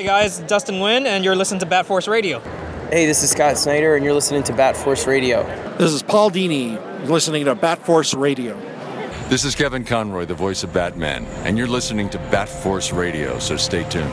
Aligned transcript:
Hey 0.00 0.06
guys, 0.06 0.38
Dustin 0.38 0.76
Nguyen, 0.76 1.04
and 1.04 1.22
you're 1.22 1.36
listening 1.36 1.60
to 1.60 1.66
Bat 1.66 1.84
Force 1.84 2.08
Radio. 2.08 2.40
Hey, 2.88 3.04
this 3.04 3.22
is 3.22 3.32
Scott 3.32 3.58
Snyder, 3.58 3.96
and 3.96 4.02
you're 4.02 4.14
listening 4.14 4.42
to 4.44 4.54
Bat 4.54 4.74
Force 4.74 5.06
Radio. 5.06 5.42
This 5.76 5.92
is 5.92 6.02
Paul 6.02 6.30
Dini, 6.30 6.80
listening 7.06 7.44
to 7.44 7.54
Bat 7.54 7.84
Force 7.84 8.14
Radio. 8.14 8.58
This 9.28 9.44
is 9.44 9.54
Kevin 9.54 9.84
Conroy, 9.84 10.24
the 10.24 10.32
voice 10.32 10.64
of 10.64 10.72
Batman, 10.72 11.26
and 11.44 11.58
you're 11.58 11.66
listening 11.66 12.08
to 12.08 12.18
Bat 12.30 12.48
Force 12.48 12.92
Radio, 12.92 13.38
so 13.40 13.58
stay 13.58 13.86
tuned. 13.90 14.10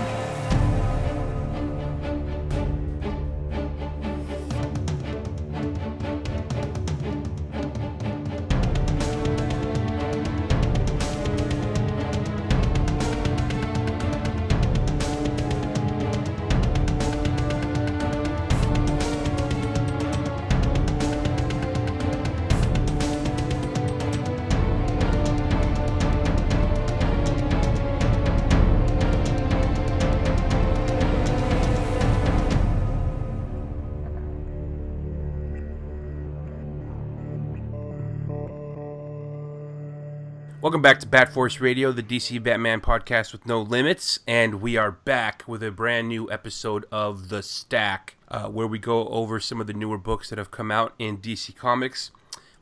Welcome 40.77 40.93
back 40.93 40.99
to 40.99 41.07
Bat 41.07 41.33
Force 41.33 41.59
Radio, 41.59 41.91
the 41.91 42.03
DC 42.03 42.43
Batman 42.43 42.81
podcast 42.81 43.31
with 43.31 43.47
no 43.47 43.59
limits, 43.59 44.19
and 44.27 44.61
we 44.61 44.77
are 44.77 44.91
back 44.91 45.43
with 45.47 45.63
a 45.63 45.71
brand 45.71 46.07
new 46.07 46.31
episode 46.31 46.85
of 46.91 47.29
The 47.29 47.41
Stack, 47.41 48.15
uh, 48.27 48.47
where 48.49 48.67
we 48.67 48.77
go 48.77 49.07
over 49.07 49.39
some 49.39 49.59
of 49.59 49.65
the 49.65 49.73
newer 49.73 49.97
books 49.97 50.29
that 50.29 50.37
have 50.37 50.51
come 50.51 50.69
out 50.69 50.93
in 50.99 51.17
DC 51.17 51.55
Comics. 51.55 52.11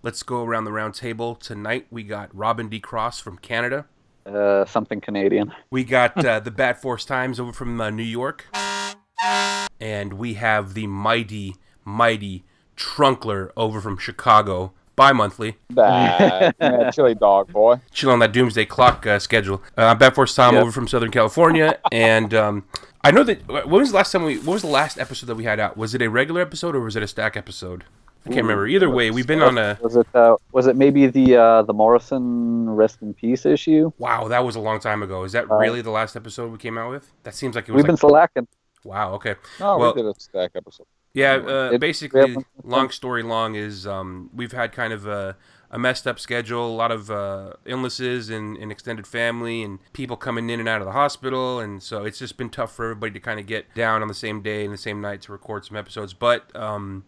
Let's 0.02 0.24
go 0.24 0.46
around 0.46 0.64
the 0.64 0.72
round 0.72 0.96
table. 0.96 1.36
Tonight 1.36 1.88
we 1.92 2.04
got 2.04 2.34
Robin 2.34 2.70
D. 2.70 2.80
Cross 2.80 3.20
from 3.20 3.38
Canada. 3.38 3.86
Uh, 4.26 4.64
something 4.64 5.02
Canadian. 5.02 5.54
We 5.70 5.84
got 5.84 6.26
uh, 6.26 6.40
the 6.40 6.52
Bat 6.52 6.82
Force 6.82 7.04
Times 7.04 7.38
over 7.38 7.52
from 7.52 7.82
uh, 7.82 7.90
New 7.90 8.02
York. 8.02 8.46
And 9.82 10.14
we 10.14 10.36
have 10.36 10.74
the 10.74 10.88
mighty, 10.88 11.58
mighty 11.84 12.46
Trunkler 12.78 13.52
over 13.58 13.82
from 13.82 13.98
Chicago. 13.98 14.72
Bi 14.96 15.12
monthly. 15.12 15.58
Bad. 15.72 16.56
Man, 16.60 16.92
chili 16.92 17.16
dog, 17.16 17.52
boy. 17.52 17.82
chill 17.92 18.12
on 18.12 18.20
that 18.20 18.32
doomsday 18.32 18.66
clock 18.66 19.06
uh, 19.06 19.20
schedule. 19.20 19.62
Uh, 19.78 19.84
I'm 19.88 19.98
Bat 19.98 20.16
Force 20.16 20.34
Tom 20.36 20.54
Yep. 20.56 20.62
over 20.64 20.72
from 20.72 20.88
Southern 20.88 21.12
California, 21.12 21.78
and 21.92 22.34
um, 22.34 22.64
I 23.04 23.12
know 23.12 23.24
that. 23.24 23.46
When 23.48 23.70
was 23.82 23.92
the 23.92 23.98
last 23.98 24.12
time 24.14 24.24
we? 24.24 24.38
What 24.38 24.54
was 24.54 24.62
the 24.62 24.70
last 24.70 24.98
episode 24.98 25.26
that 25.28 25.36
we 25.36 25.44
had 25.44 25.60
out? 25.60 25.76
Was 25.76 25.94
it 25.96 26.02
a 26.02 26.10
regular 26.10 26.42
episode 26.42 26.76
or 26.76 26.80
was 26.80 26.96
it 26.96 27.04
a 27.04 27.08
stack 27.08 27.36
episode? 27.36 27.84
I 28.26 28.30
can't 28.30 28.42
remember. 28.42 28.66
Either 28.68 28.90
way, 28.90 29.12
we've 29.12 29.28
been 29.28 29.44
on 29.44 29.58
a. 29.58 29.78
Was 29.82 29.96
it 29.98 30.08
uh, 30.16 30.38
was 30.52 30.66
it 30.66 30.76
maybe 30.78 31.08
the 31.08 31.36
uh, 31.36 31.62
the 31.64 31.74
Morrison 31.74 32.70
rest 32.70 33.02
in 33.02 33.14
peace 33.14 33.46
issue? 33.46 33.92
Wow, 33.98 34.30
that 34.30 34.46
was 34.46 34.56
a 34.56 34.60
long 34.62 34.80
time 34.80 35.04
ago. 35.04 35.24
Is 35.26 35.34
that 35.34 35.52
Uh, 35.52 35.56
really 35.58 35.82
the 35.82 35.92
last 35.92 36.16
episode 36.16 36.52
we 36.52 36.58
came 36.58 36.78
out 36.78 36.90
with? 36.90 37.12
That 37.24 37.36
seems 37.36 37.56
like 37.56 37.68
it 37.68 37.72
was. 37.74 37.84
We've 37.84 37.84
like, 37.90 38.00
been 38.00 38.10
slacking. 38.10 38.48
wow. 38.86 39.14
Okay. 39.16 39.36
No, 39.60 39.78
Well- 39.78 39.94
we 39.94 40.02
did 40.02 40.10
a 40.10 40.20
stack 40.20 40.52
episode. 40.56 40.88
Yeah. 41.16 41.34
Uh, 41.36 41.70
It- 41.74 41.80
basically, 41.82 42.36
long 42.64 42.90
story 42.92 43.24
long 43.24 43.56
is 43.56 43.88
um, 43.88 44.30
we've 44.34 44.52
had 44.52 44.72
kind 44.72 44.94
of 44.94 45.08
a, 45.08 45.36
a 45.72 45.80
messed 45.80 46.06
up 46.06 46.20
schedule, 46.20 46.68
a 46.68 46.76
lot 46.76 46.92
of 46.92 47.10
uh, 47.10 47.54
illnesses 47.66 48.30
and, 48.30 48.56
and 48.58 48.72
extended 48.72 49.08
family, 49.08 49.64
and 49.64 49.80
people 49.94 50.16
coming 50.18 50.50
in 50.50 50.60
and 50.60 50.70
out 50.70 50.82
of 50.82 50.86
the 50.86 50.92
hospital, 50.94 51.60
and 51.60 51.82
so 51.82 52.06
it's 52.06 52.20
just 52.20 52.38
been 52.38 52.50
tough 52.50 52.76
for 52.76 52.86
everybody 52.86 53.12
to 53.14 53.20
kind 53.20 53.40
of 53.40 53.46
get 53.48 53.74
down 53.74 54.02
on 54.02 54.08
the 54.08 54.14
same 54.14 54.42
day 54.42 54.64
and 54.64 54.74
the 54.74 54.78
same 54.78 55.02
night 55.02 55.22
to 55.24 55.32
record 55.32 55.66
some 55.66 55.76
episodes. 55.78 56.14
But 56.14 56.54
um, 56.56 57.04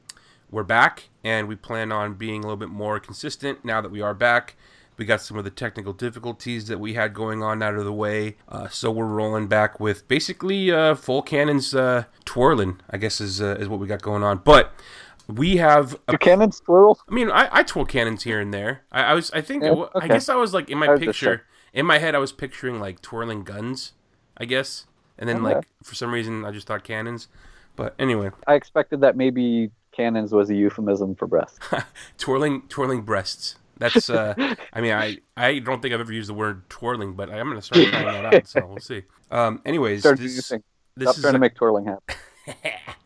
we're 0.50 0.64
back, 0.64 1.10
and 1.24 1.48
we 1.48 1.56
plan 1.56 1.92
on 1.92 2.16
being 2.16 2.40
a 2.42 2.48
little 2.48 2.58
bit 2.58 2.70
more 2.70 3.00
consistent 3.00 3.64
now 3.64 3.80
that 3.82 3.92
we 3.92 4.02
are 4.02 4.14
back. 4.14 4.56
We 4.98 5.06
got 5.06 5.22
some 5.22 5.38
of 5.38 5.44
the 5.44 5.52
technical 5.52 5.94
difficulties 5.94 6.68
that 6.68 6.80
we 6.80 6.96
had 6.96 7.14
going 7.14 7.44
on 7.44 7.62
out 7.62 7.76
of 7.76 7.86
the 7.86 7.94
way, 7.94 8.38
uh, 8.50 8.68
so 8.70 8.90
we're 8.90 9.06
rolling 9.06 9.48
back 9.48 9.80
with 9.80 10.08
basically 10.08 10.72
uh, 10.72 10.96
full 10.96 11.22
cannons 11.22 11.76
uh, 11.76 12.06
twirling. 12.26 12.82
I 12.90 12.98
guess 12.98 13.22
is 13.22 13.40
uh, 13.42 13.58
is 13.60 13.68
what 13.68 13.80
we 13.80 13.86
got 13.88 14.02
going 14.02 14.24
on. 14.24 14.40
But 14.40 14.74
we 15.28 15.58
have 15.58 15.96
a 16.08 16.14
Do 16.14 16.18
cannons 16.18 16.60
twirl? 16.62 17.00
I 17.08 17.14
mean, 17.14 17.30
I, 17.30 17.48
I 17.52 17.64
twirl 17.64 17.86
cannons 17.86 18.24
here 18.24 18.40
and 18.40 18.52
there. 18.52 18.82
I, 18.92 19.04
I 19.04 19.14
was, 19.14 19.30
I 19.32 19.42
think, 19.42 19.64
Yeah, 19.64 19.72
wa- 19.72 19.90
I 19.94 20.08
guess 20.08 20.30
I 20.30 20.36
was 20.36 20.54
like 20.54 20.70
in 20.70 20.80
my 20.80 20.88
I 20.88 20.92
was 20.92 21.00
just 21.02 21.20
picture, 21.20 21.44
in 21.74 21.86
my 21.86 22.00
head, 22.00 22.16
I 22.16 22.20
was 22.20 22.32
picturing 22.32 22.80
like 22.80 23.02
twirling 23.04 23.44
guns, 23.44 23.92
I 24.38 24.46
guess, 24.46 24.88
and 25.20 25.30
then 25.30 25.46
Okay. 25.46 25.56
like 25.56 25.68
for 25.84 25.94
some 25.94 26.12
reason 26.12 26.44
I 26.44 26.50
just 26.52 26.66
thought 26.66 26.84
cannons. 26.84 27.28
But 27.76 27.94
anyway, 28.00 28.32
I 28.48 28.56
expected 28.56 29.02
that 29.02 29.16
maybe 29.16 29.70
cannons 29.92 30.32
was 30.32 30.50
a 30.50 30.56
euphemism 30.56 31.14
for 31.14 31.28
breasts. 31.28 31.60
twirling, 32.18 32.64
twirling 32.70 33.02
breasts. 33.04 33.58
That's, 33.80 34.10
uh, 34.10 34.34
I 34.74 34.82
mean, 34.82 34.94
I, 34.94 35.18
I 35.36 35.60
don't 35.60 35.82
think 35.82 35.94
I've 35.94 36.00
ever 36.00 36.14
used 36.14 36.30
the 36.30 36.34
word 36.34 36.70
twirling, 36.70 37.14
but 37.14 37.30
I'm 37.30 37.48
gonna 37.48 37.62
start 37.62 37.88
trying 37.88 38.06
that 38.06 38.34
out. 38.34 38.48
So 38.48 38.66
we'll 38.66 38.80
see. 38.80 39.04
Um, 39.32 39.62
anyways, 39.66 40.02
Start 40.02 40.20
this, 40.20 40.36
using. 40.36 40.64
this 40.96 41.06
Stop 41.06 41.16
is 41.18 41.22
trying 41.22 41.34
to 41.34 41.40
make 41.40 41.56
twirling 41.56 41.86
happen. 41.86 42.16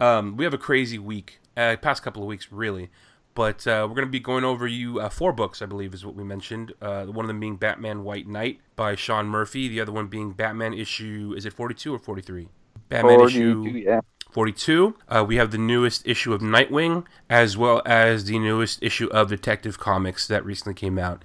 Um, 0.00 0.36
we 0.36 0.44
have 0.44 0.54
a 0.54 0.58
crazy 0.58 0.98
week, 0.98 1.40
uh, 1.56 1.74
past 1.82 2.04
couple 2.04 2.22
of 2.22 2.28
weeks 2.28 2.52
really, 2.52 2.88
but 3.34 3.66
uh, 3.66 3.84
we're 3.88 3.96
gonna 3.96 4.06
be 4.06 4.20
going 4.20 4.44
over 4.44 4.64
you 4.64 5.00
uh, 5.00 5.08
four 5.08 5.32
books, 5.32 5.60
I 5.60 5.66
believe, 5.66 5.92
is 5.92 6.06
what 6.06 6.14
we 6.14 6.22
mentioned. 6.22 6.72
Uh, 6.80 7.06
one 7.06 7.24
of 7.24 7.26
them 7.28 7.40
being 7.40 7.56
Batman 7.56 8.04
White 8.04 8.28
Knight 8.28 8.60
by 8.76 8.94
Sean 8.94 9.26
Murphy. 9.26 9.66
The 9.66 9.80
other 9.80 9.90
one 9.90 10.06
being 10.06 10.30
Batman 10.32 10.72
issue, 10.72 11.34
is 11.36 11.44
it 11.44 11.52
forty-two 11.52 11.92
or 11.92 11.98
forty-three? 11.98 12.48
Batman 12.88 13.18
42, 13.18 13.66
issue 13.66 13.76
yeah. 13.76 14.00
42. 14.30 14.94
Uh, 15.08 15.24
we 15.26 15.36
have 15.36 15.50
the 15.50 15.58
newest 15.58 16.06
issue 16.06 16.32
of 16.32 16.40
Nightwing, 16.40 17.04
as 17.30 17.56
well 17.56 17.82
as 17.86 18.24
the 18.26 18.38
newest 18.38 18.82
issue 18.82 19.08
of 19.08 19.28
Detective 19.28 19.78
Comics 19.78 20.26
that 20.28 20.44
recently 20.44 20.74
came 20.74 20.98
out. 20.98 21.22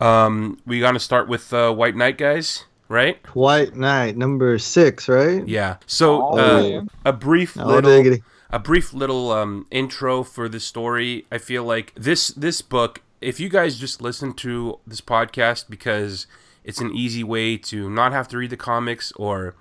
Um, 0.00 0.58
we 0.66 0.80
gonna 0.80 0.98
start 0.98 1.28
with 1.28 1.52
uh, 1.52 1.72
White 1.72 1.96
Knight, 1.96 2.18
guys, 2.18 2.64
right? 2.88 3.18
White 3.34 3.76
Knight 3.76 4.16
number 4.16 4.58
six, 4.58 5.08
right? 5.08 5.46
Yeah. 5.46 5.76
So 5.86 6.22
Oh, 6.22 6.38
uh, 6.38 6.62
yeah. 6.62 6.80
a 7.04 7.12
brief 7.12 7.56
Oh, 7.58 7.66
little 7.66 7.90
diggity. 7.90 8.22
a 8.50 8.58
brief 8.58 8.92
little 8.92 9.30
um, 9.30 9.66
intro 9.70 10.22
for 10.24 10.48
this 10.48 10.64
story. 10.64 11.24
I 11.30 11.38
feel 11.38 11.64
like 11.64 11.92
this 11.94 12.28
this 12.28 12.62
book, 12.62 13.00
if 13.20 13.38
you 13.38 13.48
guys 13.48 13.78
just 13.78 14.02
listen 14.02 14.34
to 14.34 14.78
this 14.86 15.00
podcast 15.00 15.70
because 15.70 16.26
it's 16.64 16.80
an 16.80 16.94
easy 16.94 17.24
way 17.24 17.56
to 17.56 17.88
not 17.90 18.12
have 18.12 18.28
to 18.28 18.38
read 18.38 18.50
the 18.50 18.56
comics 18.56 19.12
or 19.16 19.54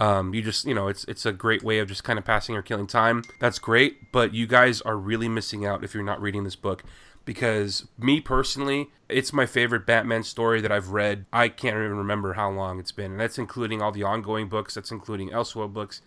um, 0.00 0.34
you 0.34 0.42
just 0.42 0.64
you 0.66 0.74
know 0.74 0.88
it's 0.88 1.04
it's 1.04 1.24
a 1.24 1.32
great 1.32 1.62
way 1.62 1.78
of 1.78 1.88
just 1.88 2.04
kind 2.04 2.18
of 2.18 2.24
passing 2.24 2.56
or 2.56 2.62
killing 2.62 2.86
time. 2.86 3.24
That's 3.38 3.58
great, 3.58 4.12
but 4.12 4.34
you 4.34 4.46
guys 4.46 4.80
are 4.82 4.96
really 4.96 5.28
missing 5.28 5.64
out 5.64 5.84
if 5.84 5.94
you're 5.94 6.02
not 6.02 6.20
reading 6.20 6.44
this 6.44 6.56
book 6.56 6.82
because 7.24 7.86
me 7.98 8.20
personally, 8.20 8.90
it's 9.08 9.32
my 9.32 9.46
favorite 9.46 9.86
Batman 9.86 10.22
story 10.22 10.60
that 10.60 10.72
I've 10.72 10.90
read. 10.90 11.26
I 11.32 11.48
can't 11.48 11.76
even 11.76 11.96
remember 11.96 12.34
how 12.34 12.50
long 12.50 12.78
it's 12.78 12.92
been, 12.92 13.12
and 13.12 13.20
that's 13.20 13.38
including 13.38 13.80
all 13.82 13.92
the 13.92 14.02
ongoing 14.02 14.48
books. 14.48 14.74
That's 14.74 14.90
including 14.90 15.30
Elseworld 15.30 15.72
books, 15.72 16.02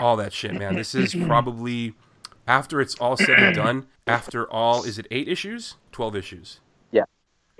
all 0.00 0.16
that 0.16 0.32
shit, 0.32 0.54
man. 0.54 0.74
This 0.74 0.94
is 0.94 1.14
probably 1.14 1.94
after 2.46 2.80
it's 2.80 2.94
all 2.96 3.16
said 3.16 3.38
and 3.38 3.54
done. 3.54 3.86
After 4.06 4.50
all, 4.50 4.82
is 4.84 4.98
it 4.98 5.06
eight 5.10 5.28
issues? 5.28 5.76
Twelve 5.92 6.16
issues. 6.16 6.60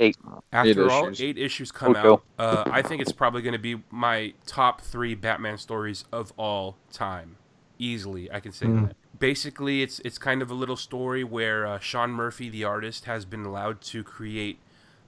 Eight. 0.01 0.17
After 0.53 0.87
Eight 0.87 0.91
all, 0.91 1.05
issues. 1.09 1.21
eight 1.21 1.39
issues 1.39 1.71
come 1.71 1.91
Okay. 1.95 2.09
out. 2.09 2.23
Uh, 2.39 2.65
I 2.67 2.83
think 2.83 3.03
it's 3.03 3.13
probably 3.13 3.43
going 3.43 3.53
to 3.53 3.59
be 3.59 3.83
my 3.91 4.33
top 4.47 4.81
three 4.81 5.15
Batman 5.15 5.59
stories 5.59 6.05
of 6.11 6.33
all 6.37 6.79
time. 6.93 7.37
Easily, 7.79 8.31
I 8.33 8.41
can 8.41 8.53
say 8.53 8.67
that. 8.67 8.97
Basically, 9.19 9.83
it's 9.83 10.01
it's 10.01 10.19
kind 10.19 10.43
of 10.43 10.51
a 10.51 10.55
little 10.55 10.77
story 10.77 11.23
where 11.25 11.67
uh, 11.67 11.79
Sean 11.79 12.11
Murphy, 12.11 12.49
the 12.49 12.65
artist, 12.65 13.05
has 13.05 13.25
been 13.25 13.45
allowed 13.45 13.81
to 13.83 14.03
create 14.03 14.59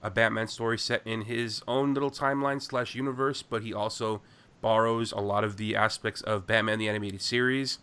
a 0.01 0.09
Batman 0.11 0.47
story 0.47 0.77
set 0.77 1.01
in 1.05 1.21
his 1.23 1.61
own 1.67 1.93
little 1.93 2.11
timeline 2.11 2.61
slash 2.61 2.93
universe, 2.95 3.41
but 3.41 3.63
he 3.63 3.73
also 3.73 4.21
borrows 4.61 5.11
a 5.11 5.19
lot 5.19 5.43
of 5.43 5.57
the 5.57 5.75
aspects 5.75 6.21
of 6.21 6.45
Batman 6.47 6.79
the 6.79 6.89
animated 6.89 7.21
series, 7.21 7.79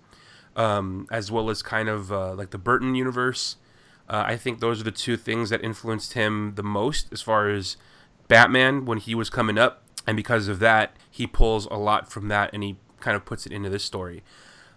um, 0.57 1.07
as 1.11 1.31
well 1.31 1.51
as 1.51 1.63
kind 1.63 1.89
of 1.89 2.13
uh, 2.13 2.35
like 2.35 2.51
the 2.51 2.59
Burton 2.59 2.95
universe. 2.95 3.57
Uh, 4.11 4.25
I 4.27 4.37
think 4.37 4.59
those 4.59 4.81
are 4.81 4.85
the 4.85 4.91
two 4.91 5.17
things 5.17 5.51
that 5.51 5.63
influenced 5.63 6.15
him 6.15 6.55
the 6.57 6.65
most 6.65 7.07
as 7.13 7.23
far 7.23 7.49
as 7.49 7.77
Batman 8.27 8.85
when 8.85 8.99
he 8.99 9.15
was 9.15 9.31
coming 9.31 9.57
up, 9.57 9.85
and 10.07 10.17
because 10.17 10.49
of 10.49 10.59
that, 10.59 10.97
he 11.09 11.27
pulls 11.29 11.67
a 11.67 11.75
lot 11.77 12.11
from 12.11 12.27
that 12.29 12.51
and 12.53 12.63
he 12.65 12.77
kind 12.99 13.17
of 13.17 13.25
puts 13.25 13.47
it 13.47 13.53
into 13.53 13.71
this 13.71 13.85
story. 13.85 14.23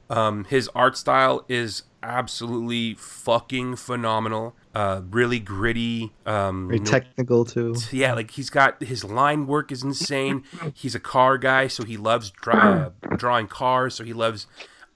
Um, 0.10 0.44
his 0.46 0.70
art 0.76 0.96
style 0.98 1.46
is 1.50 1.84
absolutely 2.04 2.94
fucking 2.96 3.76
phenomenal. 3.78 4.56
Uh, 4.76 5.02
really 5.10 5.40
gritty. 5.40 6.12
Um, 6.26 6.68
Very 6.68 6.80
technical 6.82 7.46
too. 7.46 7.76
yeah, 7.92 8.14
like 8.14 8.32
he's 8.32 8.50
got 8.50 8.84
his 8.84 9.04
line 9.04 9.48
work 9.48 9.72
is 9.72 9.84
insane. 9.84 10.44
he's 10.74 10.94
a 10.94 11.00
car 11.00 11.38
guy, 11.38 11.68
so 11.68 11.84
he 11.84 11.98
loves 11.98 12.30
dra- 12.30 12.94
uh, 13.12 13.16
drawing 13.16 13.48
cars. 13.48 13.96
So 13.96 14.04
he 14.04 14.14
loves 14.14 14.46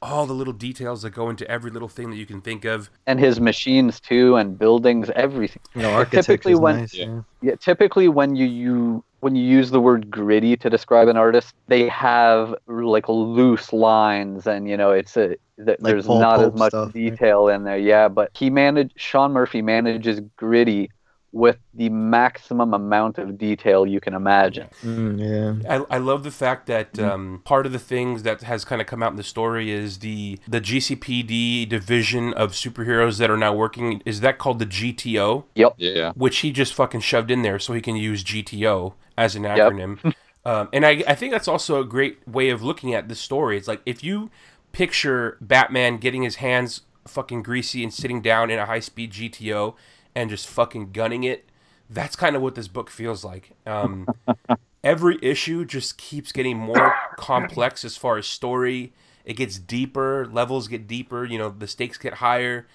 all 0.01 0.25
the 0.25 0.33
little 0.33 0.53
details 0.53 1.01
that 1.01 1.11
go 1.11 1.29
into 1.29 1.49
every 1.49 1.71
little 1.71 1.87
thing 1.87 2.09
that 2.09 2.17
you 2.17 2.25
can 2.25 2.41
think 2.41 2.65
of. 2.65 2.89
And 3.05 3.19
his 3.19 3.39
machines 3.39 3.99
too, 3.99 4.35
and 4.35 4.57
buildings, 4.57 5.09
everything. 5.15 5.61
You 5.75 5.81
know, 5.81 5.91
architecture 5.91 6.33
typically 6.33 6.53
is 6.53 6.59
when 6.59 6.77
nice. 6.77 6.93
Yeah. 6.93 7.05
Yeah. 7.05 7.21
yeah, 7.41 7.55
typically 7.55 8.07
when 8.07 8.35
you 8.35 8.45
you 8.45 9.03
when 9.19 9.35
you 9.35 9.43
use 9.43 9.71
the 9.71 9.79
word 9.79 10.11
gritty 10.11 10.55
to 10.57 10.69
describe 10.69 11.07
an 11.07 11.17
artist, 11.17 11.55
they 11.67 11.87
have 11.89 12.53
like 12.67 13.09
loose 13.09 13.73
lines, 13.73 14.47
and 14.47 14.69
you 14.69 14.77
know 14.77 14.91
it's 14.91 15.17
a 15.17 15.35
th- 15.63 15.77
there's 15.79 16.05
Paul 16.05 16.19
not 16.19 16.41
as 16.41 16.53
much 16.53 16.71
stuff, 16.71 16.87
right? 16.87 16.93
detail 16.93 17.47
in 17.47 17.63
there. 17.63 17.77
Yeah, 17.77 18.07
but 18.07 18.31
he 18.33 18.49
managed. 18.49 18.93
Sean 18.95 19.33
Murphy 19.33 19.61
manages 19.61 20.19
gritty 20.35 20.91
with 21.31 21.57
the 21.73 21.89
maximum 21.89 22.73
amount 22.73 23.17
of 23.17 23.37
detail 23.37 23.85
you 23.85 23.99
can 23.99 24.13
imagine. 24.13 24.67
Mm, 24.83 25.61
yeah. 25.63 25.77
I, 25.89 25.95
I 25.95 25.97
love 25.97 26.23
the 26.23 26.31
fact 26.31 26.67
that 26.67 26.97
um, 26.99 27.41
part 27.43 27.65
of 27.65 27.71
the 27.71 27.79
things 27.79 28.23
that 28.23 28.41
has 28.41 28.63
kind 28.65 28.81
of 28.81 28.87
come 28.87 29.03
out 29.03 29.11
in 29.11 29.17
the 29.17 29.23
story 29.23 29.71
is 29.71 29.99
the 29.99 30.39
the 30.47 30.61
GCPD 30.61 31.67
division 31.67 32.33
of 32.33 32.53
superheroes 32.53 33.17
that 33.19 33.29
are 33.29 33.37
now 33.37 33.53
working. 33.53 34.01
Is 34.05 34.21
that 34.21 34.37
called 34.37 34.59
the 34.59 34.65
GTO? 34.65 35.45
Yep. 35.55 35.75
Yeah. 35.77 36.13
Which 36.15 36.39
he 36.39 36.51
just 36.51 36.73
fucking 36.73 37.01
shoved 37.01 37.29
in 37.29 37.41
there 37.41 37.59
so 37.59 37.73
he 37.73 37.81
can 37.81 37.95
use 37.95 38.23
GTO 38.23 38.93
as 39.17 39.35
an 39.35 39.43
acronym. 39.43 40.13
um, 40.45 40.69
and 40.71 40.85
I, 40.85 41.03
I 41.07 41.15
think 41.15 41.31
that's 41.31 41.47
also 41.47 41.81
a 41.81 41.85
great 41.85 42.25
way 42.27 42.49
of 42.49 42.63
looking 42.63 42.93
at 42.93 43.09
the 43.09 43.15
story. 43.15 43.57
It's 43.57 43.67
like 43.67 43.81
if 43.85 44.03
you 44.03 44.31
picture 44.71 45.37
Batman 45.41 45.97
getting 45.97 46.23
his 46.23 46.35
hands 46.35 46.81
fucking 47.07 47.41
greasy 47.41 47.83
and 47.83 47.93
sitting 47.93 48.21
down 48.21 48.49
in 48.49 48.59
a 48.59 48.65
high 48.65 48.79
speed 48.79 49.11
GTO 49.11 49.75
and 50.17 50.31
just 50.31 50.47
fucking 50.47 50.91
gunning 50.93 51.23
it, 51.23 51.47
that's 51.91 52.15
kind 52.15 52.35
of 52.35 52.41
what 52.41 52.55
this 52.55 52.67
book 52.67 52.89
feels 52.89 53.23
like. 53.23 53.51
Um, 53.67 54.07
every 54.83 55.19
issue 55.21 55.63
just 55.63 55.99
keeps 55.99 56.31
getting 56.31 56.57
more 56.57 56.95
complex 57.17 57.85
as 57.85 57.97
far 57.97 58.17
as 58.17 58.25
story. 58.25 58.93
It 59.25 59.35
gets 59.35 59.59
deeper, 59.59 60.25
levels 60.25 60.67
get 60.67 60.87
deeper, 60.87 61.23
you 61.23 61.37
know, 61.37 61.49
the 61.49 61.67
stakes 61.67 61.99
get 61.99 62.15
higher. 62.15 62.65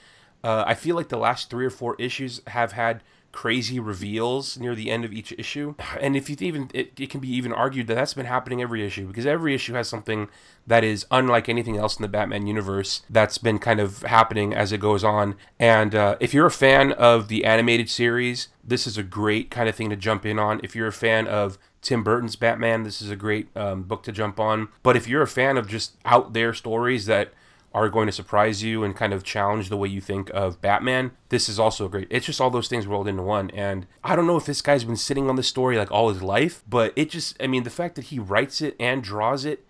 Uh, 0.44 0.62
I 0.64 0.74
feel 0.74 0.94
like 0.94 1.08
the 1.08 1.16
last 1.16 1.50
three 1.50 1.66
or 1.66 1.70
four 1.70 1.96
issues 1.98 2.40
have 2.46 2.72
had 2.72 3.02
crazy 3.32 3.80
reveals 3.80 4.58
near 4.58 4.74
the 4.74 4.90
end 4.90 5.04
of 5.04 5.12
each 5.12 5.32
issue. 5.38 5.74
And 6.00 6.16
if 6.16 6.28
you 6.28 6.36
even, 6.40 6.70
it, 6.74 6.92
it 6.98 7.10
can 7.10 7.20
be 7.20 7.28
even 7.34 7.52
argued 7.52 7.86
that 7.86 7.94
that's 7.94 8.14
been 8.14 8.26
happening 8.26 8.62
every 8.62 8.84
issue 8.84 9.06
because 9.06 9.26
every 9.26 9.54
issue 9.54 9.74
has 9.74 9.88
something 9.88 10.28
that 10.66 10.84
is 10.84 11.06
unlike 11.10 11.48
anything 11.48 11.76
else 11.76 11.96
in 11.96 12.02
the 12.02 12.08
Batman 12.08 12.46
universe 12.46 13.02
that's 13.10 13.38
been 13.38 13.58
kind 13.58 13.80
of 13.80 14.02
happening 14.02 14.54
as 14.54 14.70
it 14.70 14.78
goes 14.78 15.02
on. 15.02 15.34
And 15.58 15.94
uh, 15.94 16.16
if 16.20 16.32
you're 16.34 16.46
a 16.46 16.50
fan 16.50 16.92
of 16.92 17.28
the 17.28 17.44
animated 17.44 17.88
series, 17.88 18.48
this 18.62 18.86
is 18.86 18.96
a 18.96 19.02
great 19.02 19.50
kind 19.50 19.68
of 19.68 19.74
thing 19.74 19.90
to 19.90 19.96
jump 19.96 20.24
in 20.24 20.38
on. 20.38 20.60
If 20.62 20.76
you're 20.76 20.86
a 20.86 20.92
fan 20.92 21.26
of 21.26 21.58
Tim 21.80 22.04
Burton's 22.04 22.36
Batman, 22.36 22.84
this 22.84 23.02
is 23.02 23.10
a 23.10 23.16
great 23.16 23.48
um, 23.56 23.82
book 23.82 24.04
to 24.04 24.12
jump 24.12 24.38
on. 24.38 24.68
But 24.82 24.96
if 24.96 25.08
you're 25.08 25.22
a 25.22 25.26
fan 25.26 25.56
of 25.56 25.66
just 25.66 25.96
out 26.04 26.32
there 26.32 26.54
stories 26.54 27.06
that 27.06 27.32
are 27.74 27.88
going 27.88 28.06
to 28.06 28.12
surprise 28.12 28.62
you 28.62 28.84
and 28.84 28.94
kind 28.94 29.12
of 29.12 29.24
challenge 29.24 29.68
the 29.68 29.76
way 29.76 29.88
you 29.88 30.00
think 30.00 30.30
of 30.34 30.60
Batman, 30.60 31.12
this 31.30 31.48
is 31.48 31.58
also 31.58 31.88
great. 31.88 32.06
It's 32.10 32.26
just 32.26 32.40
all 32.40 32.50
those 32.50 32.68
things 32.68 32.86
rolled 32.86 33.08
into 33.08 33.22
one. 33.22 33.50
And 33.50 33.86
I 34.04 34.14
don't 34.14 34.26
know 34.26 34.36
if 34.36 34.46
this 34.46 34.62
guy's 34.62 34.84
been 34.84 34.96
sitting 34.96 35.28
on 35.28 35.36
this 35.36 35.48
story 35.48 35.78
like 35.78 35.90
all 35.90 36.10
his 36.10 36.22
life, 36.22 36.62
but 36.68 36.92
it 36.96 37.10
just, 37.10 37.42
I 37.42 37.46
mean, 37.46 37.62
the 37.62 37.70
fact 37.70 37.94
that 37.94 38.06
he 38.06 38.18
writes 38.18 38.60
it 38.60 38.76
and 38.78 39.02
draws 39.02 39.44
it 39.44 39.64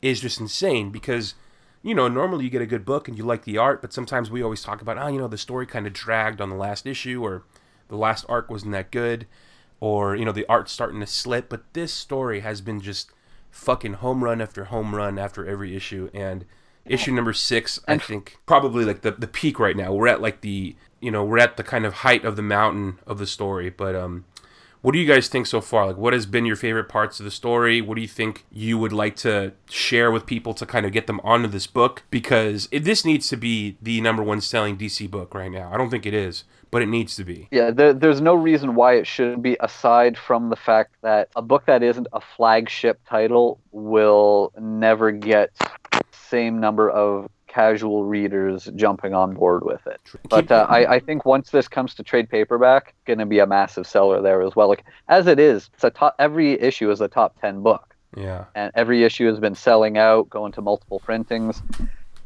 is 0.00 0.20
just 0.20 0.40
insane 0.40 0.90
because 0.90 1.34
you 1.82 1.94
know, 1.94 2.08
normally 2.08 2.44
you 2.44 2.50
get 2.50 2.62
a 2.62 2.66
good 2.66 2.84
book 2.84 3.08
and 3.08 3.16
you 3.16 3.24
like 3.24 3.44
the 3.44 3.56
art, 3.56 3.80
but 3.80 3.92
sometimes 3.92 4.30
we 4.30 4.42
always 4.42 4.62
talk 4.62 4.82
about, 4.82 4.98
oh, 4.98 5.06
you 5.06 5.18
know, 5.18 5.28
the 5.28 5.38
story 5.38 5.66
kind 5.66 5.86
of 5.86 5.92
dragged 5.92 6.40
on 6.40 6.50
the 6.50 6.56
last 6.56 6.86
issue 6.86 7.22
or 7.22 7.44
the 7.88 7.96
last 7.96 8.24
arc 8.28 8.50
wasn't 8.50 8.72
that 8.72 8.90
good 8.90 9.26
or, 9.80 10.16
you 10.16 10.24
know, 10.24 10.32
the 10.32 10.46
art's 10.48 10.72
starting 10.72 11.00
to 11.00 11.06
slip. 11.06 11.48
But 11.48 11.72
this 11.72 11.92
story 11.92 12.40
has 12.40 12.60
been 12.60 12.80
just 12.80 13.12
fucking 13.50 13.94
home 13.94 14.24
run 14.24 14.40
after 14.40 14.64
home 14.64 14.94
run 14.94 15.18
after 15.18 15.46
every 15.46 15.76
issue. 15.76 16.10
And 16.12 16.44
issue 16.90 17.12
number 17.12 17.32
six, 17.32 17.80
I 17.86 17.98
think, 17.98 18.38
probably 18.46 18.84
like 18.84 19.02
the, 19.02 19.12
the 19.12 19.26
peak 19.26 19.58
right 19.58 19.76
now. 19.76 19.92
We're 19.92 20.08
at 20.08 20.20
like 20.20 20.40
the, 20.40 20.76
you 21.00 21.10
know, 21.10 21.24
we're 21.24 21.38
at 21.38 21.56
the 21.56 21.64
kind 21.64 21.86
of 21.86 21.94
height 21.94 22.24
of 22.24 22.36
the 22.36 22.42
mountain 22.42 22.98
of 23.06 23.18
the 23.18 23.26
story. 23.26 23.70
But, 23.70 23.94
um, 23.94 24.24
what 24.80 24.92
do 24.92 24.98
you 24.98 25.06
guys 25.06 25.28
think 25.28 25.46
so 25.46 25.60
far? 25.60 25.88
Like, 25.88 25.96
what 25.96 26.12
has 26.12 26.24
been 26.24 26.46
your 26.46 26.56
favorite 26.56 26.88
parts 26.88 27.18
of 27.18 27.24
the 27.24 27.30
story? 27.30 27.80
What 27.80 27.96
do 27.96 28.00
you 28.00 28.08
think 28.08 28.46
you 28.50 28.78
would 28.78 28.92
like 28.92 29.16
to 29.16 29.52
share 29.68 30.10
with 30.12 30.24
people 30.24 30.54
to 30.54 30.64
kind 30.64 30.86
of 30.86 30.92
get 30.92 31.06
them 31.06 31.20
onto 31.24 31.48
this 31.48 31.66
book? 31.66 32.04
Because 32.10 32.68
it, 32.70 32.84
this 32.84 33.04
needs 33.04 33.28
to 33.28 33.36
be 33.36 33.76
the 33.82 34.00
number 34.00 34.22
one 34.22 34.40
selling 34.40 34.78
DC 34.78 35.10
book 35.10 35.34
right 35.34 35.50
now. 35.50 35.70
I 35.72 35.76
don't 35.76 35.90
think 35.90 36.06
it 36.06 36.14
is, 36.14 36.44
but 36.70 36.82
it 36.82 36.86
needs 36.88 37.16
to 37.16 37.24
be. 37.24 37.48
Yeah, 37.50 37.70
there, 37.70 37.92
there's 37.92 38.20
no 38.20 38.34
reason 38.34 38.74
why 38.74 38.94
it 38.94 39.06
shouldn't 39.06 39.42
be, 39.42 39.56
aside 39.60 40.16
from 40.18 40.50
the 40.50 40.56
fact 40.56 40.94
that 41.02 41.28
a 41.36 41.42
book 41.42 41.66
that 41.66 41.82
isn't 41.82 42.06
a 42.12 42.20
flagship 42.20 43.00
title 43.08 43.58
will 43.72 44.52
never 44.58 45.10
get 45.10 45.50
same 46.12 46.60
number 46.60 46.90
of 46.90 47.28
casual 47.46 48.04
readers 48.04 48.68
jumping 48.76 49.14
on 49.14 49.34
board 49.34 49.64
with 49.64 49.86
it. 49.86 50.00
But 50.28 50.50
uh, 50.52 50.66
I, 50.68 50.94
I 50.96 51.00
think 51.00 51.24
once 51.24 51.50
this 51.50 51.66
comes 51.66 51.94
to 51.94 52.02
trade 52.02 52.28
paperback, 52.28 52.94
going 53.06 53.18
to 53.18 53.26
be 53.26 53.38
a 53.38 53.46
massive 53.46 53.86
seller 53.86 54.20
there 54.20 54.42
as 54.42 54.54
well. 54.54 54.68
Like 54.68 54.84
as 55.08 55.26
it 55.26 55.38
is, 55.40 55.70
it's 55.74 55.84
a 55.84 55.90
top. 55.90 56.14
Every 56.18 56.60
issue 56.60 56.90
is 56.90 57.00
a 57.00 57.08
top 57.08 57.40
ten 57.40 57.62
book, 57.62 57.94
Yeah. 58.16 58.44
and 58.54 58.70
every 58.74 59.02
issue 59.02 59.26
has 59.28 59.40
been 59.40 59.54
selling 59.54 59.96
out, 59.96 60.28
going 60.28 60.52
to 60.52 60.60
multiple 60.60 61.00
printings. 61.00 61.62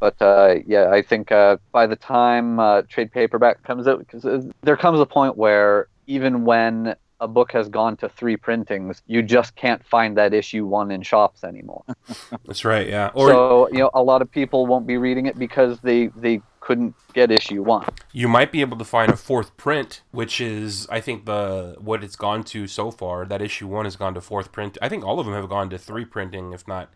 But 0.02 0.20
uh, 0.20 0.56
yeah, 0.66 0.90
I 0.90 1.00
think 1.00 1.31
uh, 1.31 1.58
by 1.70 1.87
the 1.87 1.94
time 1.94 2.58
uh, 2.58 2.82
trade 2.88 3.12
paperback 3.12 3.62
comes 3.62 3.87
out, 3.87 4.00
because 4.00 4.49
there 4.62 4.76
comes 4.76 4.99
a 4.99 5.06
point 5.06 5.37
where 5.37 5.87
even 6.08 6.44
when 6.44 6.96
a 7.20 7.28
book 7.28 7.52
has 7.52 7.69
gone 7.69 7.96
to 7.99 8.08
three 8.08 8.37
printings, 8.37 9.00
you 9.06 9.22
just 9.22 9.54
can't 9.54 9.87
find 9.87 10.16
that 10.16 10.34
issue 10.34 10.66
one 10.66 10.90
in 10.90 11.02
shops 11.02 11.44
anymore. 11.44 11.84
That's 12.46 12.64
right. 12.64 12.88
Yeah. 12.88 13.12
Or 13.14 13.28
so 13.28 13.69
you 13.70 13.78
know, 13.78 13.90
a 13.94 14.02
lot 14.02 14.22
of 14.22 14.28
people 14.28 14.66
won't 14.66 14.88
be 14.88 14.96
reading 14.96 15.26
it 15.26 15.38
because 15.38 15.78
they 15.82 16.08
they 16.16 16.43
couldn't 16.58 16.96
get 17.14 17.31
issue 17.31 17.62
one. 17.62 17.87
you 18.12 18.26
might 18.26 18.50
be 18.50 18.60
able 18.60 18.78
to 18.78 18.84
find 18.84 19.12
a 19.12 19.16
fourth 19.16 19.56
print, 19.56 20.02
which 20.10 20.40
is, 20.40 20.88
I 20.90 21.00
think, 21.00 21.26
the 21.26 21.76
what 21.78 22.02
it's 22.02 22.16
gone 22.16 22.43
to 22.55 22.66
so 22.66 22.90
far. 22.90 23.25
That 23.25 23.40
issue 23.40 23.69
one 23.69 23.84
has 23.84 23.94
gone 23.94 24.14
to 24.14 24.20
fourth 24.20 24.50
print. 24.50 24.78
I 24.82 24.88
think 24.88 25.05
all 25.05 25.20
of 25.20 25.26
them 25.26 25.34
have 25.37 25.48
gone 25.48 25.70
to 25.70 25.78
three 25.78 26.05
printing, 26.05 26.52
if 26.52 26.66
not 26.66 26.93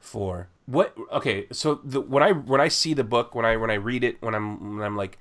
four. 0.00 0.48
What? 0.66 0.96
Okay. 1.12 1.46
So 1.52 1.80
the, 1.84 2.00
when 2.00 2.22
I 2.22 2.32
when 2.32 2.60
I 2.60 2.68
see 2.68 2.94
the 2.94 3.04
book, 3.04 3.34
when 3.34 3.44
I 3.44 3.56
when 3.56 3.70
I 3.70 3.74
read 3.74 4.02
it, 4.02 4.20
when 4.20 4.34
I'm 4.34 4.78
when 4.78 4.86
I'm 4.86 4.96
like 4.96 5.18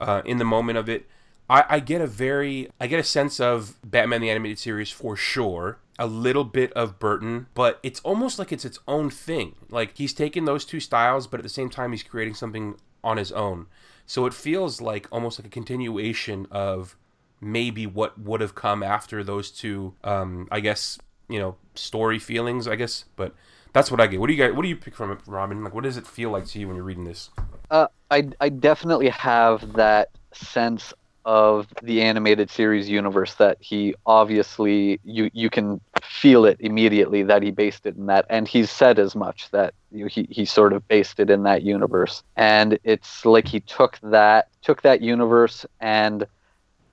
uh, 0.00 0.22
in 0.24 0.38
the 0.38 0.44
moment 0.44 0.78
of 0.78 0.88
it, 0.88 1.06
I, 1.48 1.64
I 1.68 1.80
get 1.80 2.00
a 2.00 2.06
very 2.06 2.70
I 2.80 2.86
get 2.86 2.98
a 2.98 3.04
sense 3.04 3.40
of 3.40 3.76
Batman 3.84 4.20
the 4.20 4.30
animated 4.30 4.58
series 4.58 4.90
for 4.90 5.16
sure. 5.16 5.78
A 5.98 6.06
little 6.06 6.44
bit 6.44 6.72
of 6.74 6.98
Burton, 6.98 7.46
but 7.54 7.80
it's 7.82 8.00
almost 8.00 8.38
like 8.38 8.52
it's 8.52 8.66
its 8.66 8.78
own 8.86 9.08
thing. 9.08 9.54
Like 9.70 9.96
he's 9.96 10.12
taken 10.12 10.44
those 10.44 10.66
two 10.66 10.78
styles, 10.80 11.26
but 11.26 11.40
at 11.40 11.42
the 11.42 11.48
same 11.48 11.70
time 11.70 11.92
he's 11.92 12.02
creating 12.02 12.34
something 12.34 12.76
on 13.02 13.16
his 13.16 13.32
own. 13.32 13.66
So 14.04 14.26
it 14.26 14.34
feels 14.34 14.82
like 14.82 15.08
almost 15.10 15.38
like 15.38 15.46
a 15.46 15.50
continuation 15.50 16.46
of 16.50 16.96
maybe 17.40 17.86
what 17.86 18.18
would 18.18 18.42
have 18.42 18.54
come 18.54 18.82
after 18.82 19.24
those 19.24 19.50
two 19.50 19.94
um 20.04 20.48
I 20.50 20.60
guess, 20.60 20.98
you 21.28 21.38
know, 21.38 21.56
story 21.74 22.18
feelings, 22.18 22.68
I 22.68 22.76
guess. 22.76 23.06
But 23.16 23.34
that's 23.76 23.90
what 23.90 24.00
I 24.00 24.06
get. 24.06 24.18
What 24.20 24.28
do 24.28 24.32
you 24.32 24.42
guys 24.42 24.54
what 24.54 24.62
do 24.62 24.68
you 24.68 24.76
pick 24.76 24.94
from 24.94 25.12
it, 25.12 25.18
Robin? 25.26 25.62
Like 25.62 25.74
what 25.74 25.84
does 25.84 25.98
it 25.98 26.06
feel 26.06 26.30
like 26.30 26.46
to 26.46 26.58
you 26.58 26.66
when 26.66 26.76
you're 26.76 26.84
reading 26.84 27.04
this? 27.04 27.28
Uh, 27.70 27.88
I 28.10 28.30
I 28.40 28.48
definitely 28.48 29.10
have 29.10 29.74
that 29.74 30.08
sense 30.32 30.94
of 31.26 31.66
the 31.82 32.00
animated 32.00 32.48
series 32.50 32.88
universe 32.88 33.34
that 33.34 33.58
he 33.60 33.94
obviously 34.06 34.98
you 35.04 35.28
you 35.34 35.50
can 35.50 35.78
feel 36.02 36.46
it 36.46 36.56
immediately 36.60 37.22
that 37.24 37.42
he 37.42 37.50
based 37.50 37.84
it 37.84 37.96
in 37.96 38.06
that 38.06 38.24
and 38.30 38.48
he's 38.48 38.70
said 38.70 38.98
as 38.98 39.14
much 39.14 39.50
that 39.50 39.74
you 39.92 40.04
know, 40.04 40.08
he 40.08 40.26
he 40.30 40.46
sort 40.46 40.72
of 40.72 40.86
based 40.88 41.20
it 41.20 41.28
in 41.28 41.42
that 41.42 41.62
universe 41.62 42.22
and 42.36 42.78
it's 42.84 43.26
like 43.26 43.46
he 43.46 43.60
took 43.60 43.98
that 44.02 44.48
took 44.62 44.80
that 44.82 45.02
universe 45.02 45.66
and 45.80 46.26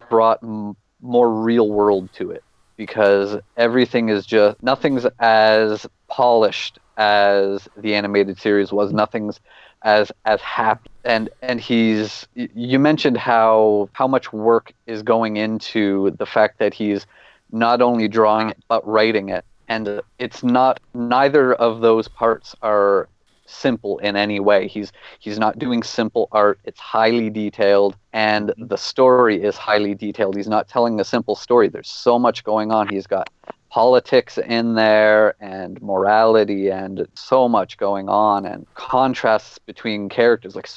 brought 0.09 0.39
m- 0.41 0.75
more 0.99 1.31
real 1.31 1.69
world 1.69 2.09
to 2.13 2.31
it 2.31 2.43
because 2.77 3.37
everything 3.57 4.09
is 4.09 4.25
just 4.25 4.61
nothing's 4.63 5.05
as 5.19 5.85
polished 6.07 6.79
as 6.97 7.67
the 7.77 7.95
animated 7.95 8.39
series 8.39 8.71
was. 8.71 8.91
Nothing's 8.93 9.39
as 9.83 10.11
as 10.25 10.39
happy 10.41 10.89
and 11.03 11.29
and 11.41 11.59
he's 11.59 12.25
you 12.35 12.79
mentioned 12.79 13.17
how 13.17 13.89
how 13.93 14.07
much 14.07 14.31
work 14.31 14.71
is 14.87 15.03
going 15.03 15.35
into 15.37 16.11
the 16.11 16.25
fact 16.25 16.59
that 16.59 16.73
he's 16.73 17.05
not 17.51 17.81
only 17.81 18.07
drawing 18.07 18.49
it 18.49 18.57
but 18.67 18.85
writing 18.87 19.29
it. 19.29 19.45
And 19.67 20.01
it's 20.19 20.43
not 20.43 20.79
neither 20.93 21.53
of 21.53 21.81
those 21.81 22.07
parts 22.07 22.55
are 22.61 23.07
simple 23.45 23.97
in 23.99 24.15
any 24.15 24.39
way. 24.39 24.67
He's 24.67 24.91
he's 25.19 25.39
not 25.39 25.59
doing 25.59 25.83
simple 25.83 26.27
art. 26.31 26.59
It's 26.63 26.79
highly 26.79 27.29
detailed 27.29 27.95
and 28.13 28.53
the 28.57 28.77
story 28.77 29.41
is 29.41 29.57
highly 29.57 29.95
detailed. 29.95 30.35
He's 30.35 30.47
not 30.47 30.67
telling 30.67 30.99
a 30.99 31.03
simple 31.03 31.35
story. 31.35 31.67
There's 31.69 31.89
so 31.89 32.17
much 32.17 32.43
going 32.43 32.71
on. 32.71 32.87
He's 32.87 33.07
got 33.07 33.29
politics 33.69 34.37
in 34.37 34.75
there 34.75 35.35
and 35.39 35.81
morality 35.81 36.69
and 36.69 37.07
so 37.15 37.49
much 37.49 37.77
going 37.77 38.07
on 38.07 38.45
and 38.45 38.67
contrasts 38.75 39.57
between 39.59 40.09
characters. 40.09 40.55
Like 40.55 40.69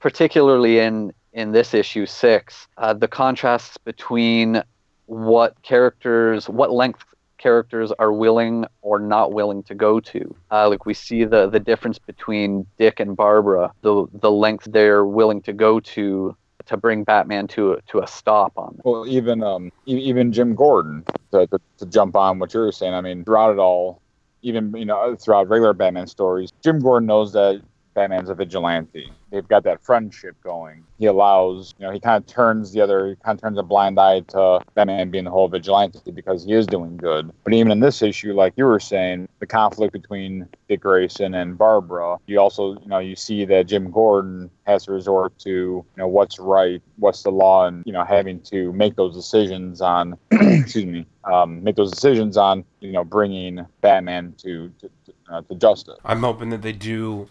particularly 0.00 0.78
in 0.78 1.12
in 1.32 1.52
this 1.52 1.74
issue 1.74 2.06
6 2.06 2.68
uh, 2.78 2.94
the 2.94 3.08
contrasts 3.08 3.76
between 3.76 4.62
what 5.04 5.60
characters 5.62 6.48
what 6.48 6.72
length 6.72 7.04
characters 7.38 7.92
are 7.98 8.12
willing 8.12 8.64
or 8.82 8.98
not 8.98 9.32
willing 9.32 9.62
to 9.62 9.74
go 9.74 10.00
to 10.00 10.34
uh, 10.50 10.68
like 10.68 10.86
we 10.86 10.94
see 10.94 11.24
the 11.24 11.48
the 11.48 11.60
difference 11.60 11.98
between 11.98 12.66
Dick 12.78 13.00
and 13.00 13.16
Barbara 13.16 13.72
the 13.82 14.06
the 14.14 14.30
length 14.30 14.68
they're 14.70 15.04
willing 15.04 15.42
to 15.42 15.52
go 15.52 15.80
to 15.80 16.36
to 16.66 16.76
bring 16.76 17.04
Batman 17.04 17.46
to 17.48 17.78
to 17.88 18.00
a 18.00 18.06
stop 18.06 18.52
on 18.56 18.74
this. 18.76 18.84
Well, 18.84 19.06
even 19.06 19.42
um, 19.42 19.72
even 19.86 20.32
Jim 20.32 20.54
Gordon 20.54 21.04
to, 21.32 21.46
to, 21.46 21.58
to 21.78 21.86
jump 21.86 22.16
on 22.16 22.38
what 22.38 22.52
you're 22.52 22.72
saying. 22.72 22.94
I 22.94 23.00
mean, 23.00 23.24
throughout 23.24 23.52
it 23.52 23.58
all, 23.58 24.02
even 24.42 24.74
you 24.76 24.84
know 24.84 25.16
throughout 25.16 25.48
regular 25.48 25.72
Batman 25.72 26.06
stories, 26.06 26.52
Jim 26.62 26.80
Gordon 26.80 27.06
knows 27.06 27.32
that 27.32 27.62
Batman's 27.96 28.28
a 28.28 28.34
vigilante. 28.34 29.10
They've 29.30 29.48
got 29.48 29.64
that 29.64 29.82
friendship 29.82 30.36
going. 30.44 30.84
He 30.98 31.06
allows, 31.06 31.74
you 31.78 31.86
know, 31.86 31.92
he 31.92 31.98
kind 31.98 32.22
of 32.22 32.26
turns 32.26 32.70
the 32.72 32.82
other, 32.82 33.08
he 33.08 33.16
kind 33.16 33.38
of 33.38 33.40
turns 33.42 33.58
a 33.58 33.62
blind 33.62 33.98
eye 33.98 34.20
to 34.20 34.60
Batman 34.74 35.10
being 35.10 35.24
the 35.24 35.30
whole 35.30 35.48
vigilante 35.48 36.10
because 36.12 36.44
he 36.44 36.52
is 36.52 36.66
doing 36.66 36.98
good. 36.98 37.32
But 37.42 37.54
even 37.54 37.72
in 37.72 37.80
this 37.80 38.02
issue, 38.02 38.34
like 38.34 38.52
you 38.56 38.66
were 38.66 38.78
saying, 38.78 39.28
the 39.38 39.46
conflict 39.46 39.94
between 39.94 40.46
Dick 40.68 40.82
Grayson 40.82 41.32
and 41.34 41.56
Barbara, 41.56 42.18
you 42.26 42.38
also, 42.38 42.78
you 42.80 42.86
know, 42.86 42.98
you 42.98 43.16
see 43.16 43.46
that 43.46 43.66
Jim 43.66 43.90
Gordon 43.90 44.50
has 44.66 44.84
to 44.84 44.92
resort 44.92 45.36
to, 45.38 45.50
you 45.50 45.84
know, 45.96 46.06
what's 46.06 46.38
right, 46.38 46.82
what's 46.98 47.22
the 47.22 47.30
law, 47.30 47.66
and 47.66 47.82
you 47.86 47.94
know, 47.94 48.04
having 48.04 48.40
to 48.42 48.74
make 48.74 48.96
those 48.96 49.14
decisions 49.14 49.80
on, 49.80 50.18
excuse 50.30 50.84
me, 50.84 51.06
um, 51.24 51.64
make 51.64 51.76
those 51.76 51.92
decisions 51.92 52.36
on, 52.36 52.62
you 52.80 52.92
know, 52.92 53.04
bringing 53.04 53.64
Batman 53.80 54.34
to 54.42 54.70
to, 54.80 54.90
to, 55.06 55.12
uh, 55.30 55.40
to 55.42 55.54
justice. 55.54 55.96
I'm 56.04 56.20
hoping 56.20 56.50
that 56.50 56.60
they 56.60 56.72
do 56.72 57.28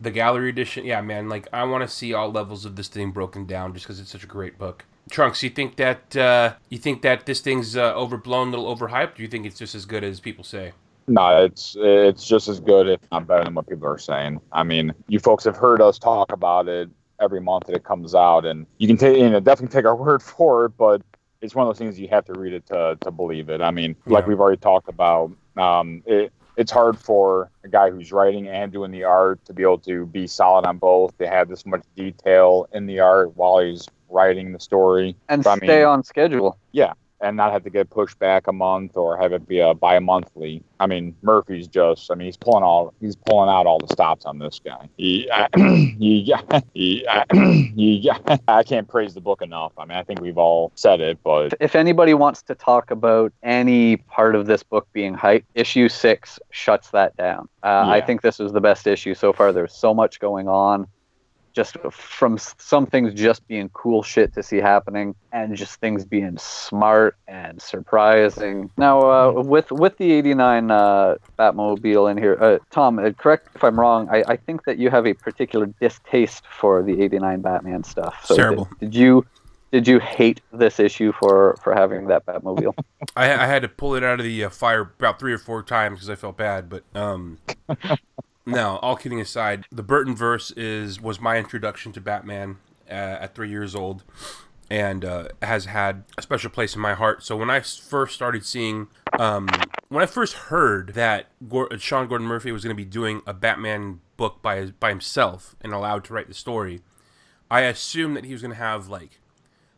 the 0.00 0.10
gallery 0.10 0.48
edition. 0.48 0.84
Yeah, 0.84 1.00
man. 1.00 1.28
Like 1.28 1.48
I 1.52 1.64
want 1.64 1.82
to 1.82 1.88
see 1.88 2.14
all 2.14 2.30
levels 2.30 2.64
of 2.64 2.76
this 2.76 2.88
thing 2.88 3.10
broken 3.10 3.46
down, 3.46 3.72
just 3.74 3.86
because 3.86 4.00
it's 4.00 4.10
such 4.10 4.24
a 4.24 4.28
great 4.28 4.58
book. 4.58 4.84
Trunks, 5.10 5.42
you 5.42 5.50
think 5.50 5.76
that 5.76 6.16
uh, 6.16 6.54
you 6.68 6.78
think 6.78 7.02
that 7.02 7.26
this 7.26 7.40
thing's 7.40 7.76
uh, 7.76 7.94
overblown, 7.94 8.48
a 8.48 8.50
little 8.50 8.74
overhyped? 8.74 9.16
Do 9.16 9.22
you 9.22 9.28
think 9.28 9.46
it's 9.46 9.58
just 9.58 9.74
as 9.74 9.84
good 9.84 10.04
as 10.04 10.20
people 10.20 10.44
say? 10.44 10.72
No, 11.08 11.44
it's 11.44 11.76
it's 11.78 12.26
just 12.26 12.48
as 12.48 12.60
good, 12.60 12.88
if 12.88 13.00
not 13.10 13.26
better, 13.26 13.44
than 13.44 13.54
what 13.54 13.68
people 13.68 13.88
are 13.88 13.98
saying. 13.98 14.40
I 14.52 14.62
mean, 14.62 14.92
you 15.08 15.18
folks 15.18 15.44
have 15.44 15.56
heard 15.56 15.80
us 15.80 15.98
talk 15.98 16.32
about 16.32 16.68
it 16.68 16.88
every 17.20 17.40
month 17.40 17.66
that 17.66 17.74
it 17.74 17.84
comes 17.84 18.14
out, 18.14 18.46
and 18.46 18.66
you 18.78 18.86
can 18.86 18.96
take, 18.96 19.16
you 19.16 19.28
know, 19.28 19.40
definitely 19.40 19.74
take 19.74 19.86
our 19.86 19.96
word 20.04 20.22
for 20.22 20.66
it, 20.66 20.76
but 20.76 21.02
it's 21.40 21.54
one 21.54 21.66
of 21.66 21.68
those 21.68 21.78
things 21.78 21.98
you 21.98 22.08
have 22.08 22.24
to 22.26 22.34
read 22.34 22.52
it 22.52 22.66
to 22.66 22.96
to 23.00 23.10
believe 23.10 23.48
it. 23.48 23.60
I 23.60 23.70
mean, 23.70 23.96
like 24.06 24.26
we've 24.26 24.38
already 24.38 24.60
talked 24.60 24.88
about, 24.88 25.32
um, 25.56 26.02
it 26.06 26.32
it's 26.60 26.70
hard 26.70 26.98
for 26.98 27.50
a 27.64 27.68
guy 27.68 27.88
who's 27.90 28.12
writing 28.12 28.46
and 28.46 28.70
doing 28.70 28.90
the 28.90 29.02
art 29.02 29.42
to 29.46 29.54
be 29.54 29.62
able 29.62 29.78
to 29.78 30.04
be 30.04 30.26
solid 30.26 30.66
on 30.66 30.76
both. 30.76 31.16
to 31.16 31.26
have 31.26 31.48
this 31.48 31.64
much 31.64 31.82
detail 31.96 32.68
in 32.74 32.84
the 32.84 33.00
art 33.00 33.34
while 33.34 33.58
he's 33.60 33.88
writing 34.10 34.52
the 34.52 34.60
story 34.60 35.16
And 35.30 35.44
I 35.46 35.56
stay 35.56 35.66
mean- 35.78 35.86
on 35.86 36.02
schedule. 36.04 36.58
And 37.20 37.36
not 37.36 37.52
have 37.52 37.64
to 37.64 37.70
get 37.70 37.90
pushed 37.90 38.18
back 38.18 38.46
a 38.46 38.52
month 38.52 38.96
or 38.96 39.16
have 39.16 39.32
it 39.32 39.46
be 39.46 39.60
a 39.60 39.74
bi-monthly. 39.74 40.62
I 40.78 40.86
mean, 40.86 41.14
Murphy's 41.22 41.68
just, 41.68 42.10
I 42.10 42.14
mean, 42.14 42.26
he's 42.26 42.36
pulling 42.36 42.64
all, 42.64 42.94
he's 43.00 43.16
pulling 43.16 43.50
out 43.50 43.66
all 43.66 43.78
the 43.78 43.88
stops 43.88 44.24
on 44.24 44.38
this 44.38 44.60
guy. 44.64 44.88
He, 44.96 45.30
he, 45.56 46.34
he, 46.74 47.06
he, 47.76 48.10
I 48.48 48.62
can't 48.62 48.88
praise 48.88 49.14
the 49.14 49.20
book 49.20 49.42
enough. 49.42 49.72
I 49.76 49.84
mean, 49.84 49.98
I 49.98 50.02
think 50.02 50.20
we've 50.20 50.38
all 50.38 50.72
said 50.74 51.00
it, 51.00 51.18
but 51.22 51.54
If 51.60 51.74
anybody 51.74 52.14
wants 52.14 52.42
to 52.42 52.54
talk 52.54 52.90
about 52.90 53.32
any 53.42 53.98
part 53.98 54.34
of 54.34 54.46
this 54.46 54.62
book 54.62 54.88
being 54.92 55.14
hype, 55.14 55.44
issue 55.54 55.88
six 55.88 56.38
shuts 56.50 56.90
that 56.90 57.16
down. 57.16 57.48
Uh, 57.62 57.84
I 57.86 58.00
think 58.00 58.22
this 58.22 58.38
was 58.38 58.52
the 58.52 58.60
best 58.60 58.86
issue 58.86 59.14
so 59.14 59.32
far. 59.32 59.52
There's 59.52 59.74
so 59.74 59.92
much 59.92 60.20
going 60.20 60.48
on, 60.48 60.86
just 61.52 61.76
from 61.90 62.38
some 62.38 62.86
things 62.86 63.14
just 63.14 63.46
being 63.48 63.68
cool 63.70 64.02
shit 64.02 64.32
to 64.34 64.42
see 64.42 64.58
happening, 64.58 65.14
and 65.32 65.56
just 65.56 65.80
things 65.80 66.04
being 66.04 66.36
smart 66.38 67.16
and 67.28 67.60
surprising. 67.60 68.70
Now, 68.76 69.00
uh, 69.00 69.42
with 69.42 69.70
with 69.70 69.96
the 69.98 70.12
'89 70.12 70.70
uh, 70.70 71.16
Batmobile 71.38 72.10
in 72.10 72.18
here, 72.18 72.36
uh, 72.40 72.58
Tom, 72.70 72.98
uh, 72.98 73.10
correct 73.12 73.48
if 73.54 73.64
I'm 73.64 73.78
wrong. 73.78 74.08
I, 74.10 74.24
I 74.26 74.36
think 74.36 74.64
that 74.64 74.78
you 74.78 74.90
have 74.90 75.06
a 75.06 75.14
particular 75.14 75.66
distaste 75.80 76.44
for 76.46 76.82
the 76.82 77.02
'89 77.02 77.40
Batman 77.40 77.84
stuff. 77.84 78.24
So 78.24 78.36
Terrible. 78.36 78.64
Did, 78.78 78.90
did 78.90 78.94
you? 78.94 79.26
Did 79.72 79.86
you 79.86 80.00
hate 80.00 80.40
this 80.52 80.80
issue 80.80 81.12
for 81.12 81.56
for 81.62 81.74
having 81.74 82.08
that 82.08 82.26
Batmobile? 82.26 82.74
I, 83.16 83.32
I 83.32 83.46
had 83.46 83.62
to 83.62 83.68
pull 83.68 83.94
it 83.94 84.02
out 84.02 84.18
of 84.18 84.24
the 84.24 84.44
uh, 84.44 84.50
fire 84.50 84.80
about 84.80 85.20
three 85.20 85.32
or 85.32 85.38
four 85.38 85.62
times 85.62 85.98
because 85.98 86.10
I 86.10 86.16
felt 86.16 86.36
bad. 86.36 86.68
But 86.68 86.82
um, 86.92 87.38
no, 88.46 88.78
all 88.78 88.96
kidding 88.96 89.20
aside, 89.20 89.64
the 89.70 89.82
Burton 89.82 90.14
verse 90.16 90.50
is 90.52 91.00
was 91.00 91.20
my 91.20 91.36
introduction 91.38 91.92
to 91.92 92.00
Batman 92.00 92.58
uh, 92.88 92.92
at 93.20 93.34
three 93.34 93.50
years 93.50 93.74
old, 93.74 94.02
and 94.70 95.04
uh, 95.04 95.28
has 95.42 95.66
had 95.66 96.04
a 96.18 96.22
special 96.22 96.50
place 96.50 96.74
in 96.74 96.80
my 96.80 96.94
heart. 96.94 97.22
So 97.22 97.36
when 97.36 97.50
I 97.50 97.60
first 97.60 98.14
started 98.14 98.44
seeing, 98.44 98.88
um, 99.18 99.48
when 99.88 100.02
I 100.02 100.06
first 100.06 100.34
heard 100.34 100.94
that 100.94 101.26
Gor- 101.48 101.76
Sean 101.78 102.08
Gordon 102.08 102.26
Murphy 102.26 102.52
was 102.52 102.64
going 102.64 102.74
to 102.74 102.82
be 102.82 102.88
doing 102.88 103.22
a 103.26 103.34
Batman 103.34 104.00
book 104.16 104.42
by 104.42 104.66
by 104.66 104.90
himself 104.90 105.54
and 105.60 105.72
allowed 105.72 106.04
to 106.04 106.14
write 106.14 106.28
the 106.28 106.34
story, 106.34 106.80
I 107.50 107.62
assumed 107.62 108.16
that 108.16 108.24
he 108.24 108.32
was 108.32 108.42
going 108.42 108.52
to 108.52 108.56
have 108.56 108.88
like 108.88 109.20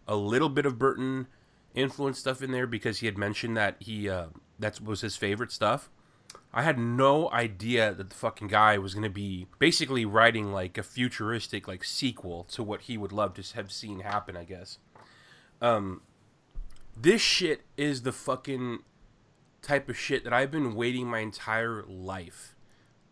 a 0.07 0.17
little 0.17 0.49
bit 0.49 0.67
of 0.67 0.79
Burton 0.79 1.27
influence 1.75 2.19
stuff 2.19 2.43
in 2.43 2.53
there 2.53 2.67
because 2.67 2.99
he 2.99 3.07
had 3.07 3.17
mentioned 3.17 3.57
that 3.57 3.77
he 3.81 4.09
uh, 4.09 4.27
that 4.59 4.81
was 4.81 5.01
his 5.01 5.17
favorite 5.17 5.53
stuff. 5.53 5.91
I 6.53 6.63
had 6.63 6.79
no 6.79 7.31
idea 7.31 7.95
that 7.95 8.11
the 8.11 8.17
fucking 8.17 8.49
guy 8.49 8.77
was 8.79 8.95
gonna 8.95 9.09
be 9.09 9.47
basically 9.59 10.05
writing 10.05 10.53
like 10.53 10.77
a 10.77 10.83
futuristic 10.83 11.67
like 11.67 11.85
sequel 11.85 12.45
to 12.53 12.63
what 12.63 12.83
he 12.83 12.99
would 12.99 13.13
love 13.13 13.35
to 13.35 13.55
have 13.55 13.73
seen 13.73 14.01
happen. 14.01 14.37
I 14.37 14.45
guess. 14.45 14.79
Um, 15.61 16.03
this 16.97 17.23
shit 17.23 17.63
is 17.77 18.03
the 18.03 18.13
fucking 18.13 18.81
type 19.63 19.89
of 19.89 19.97
shit 19.97 20.25
that 20.25 20.33
I've 20.33 20.51
been 20.51 20.75
waiting 20.75 21.07
my 21.07 21.21
entire 21.21 21.85
life 21.85 22.55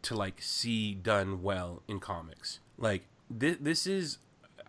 to 0.02 0.14
like 0.14 0.42
see 0.42 0.94
done 0.94 1.42
well 1.42 1.82
in 1.88 2.00
comics. 2.00 2.60
Like 2.76 3.06
this, 3.30 3.56
this 3.60 3.86
is 3.86 4.18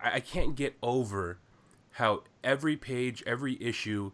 I 0.02 0.14
I 0.14 0.20
can't 0.20 0.54
get 0.54 0.76
over 0.82 1.38
how 1.96 2.22
every 2.42 2.76
page, 2.76 3.22
every 3.26 3.62
issue 3.62 4.12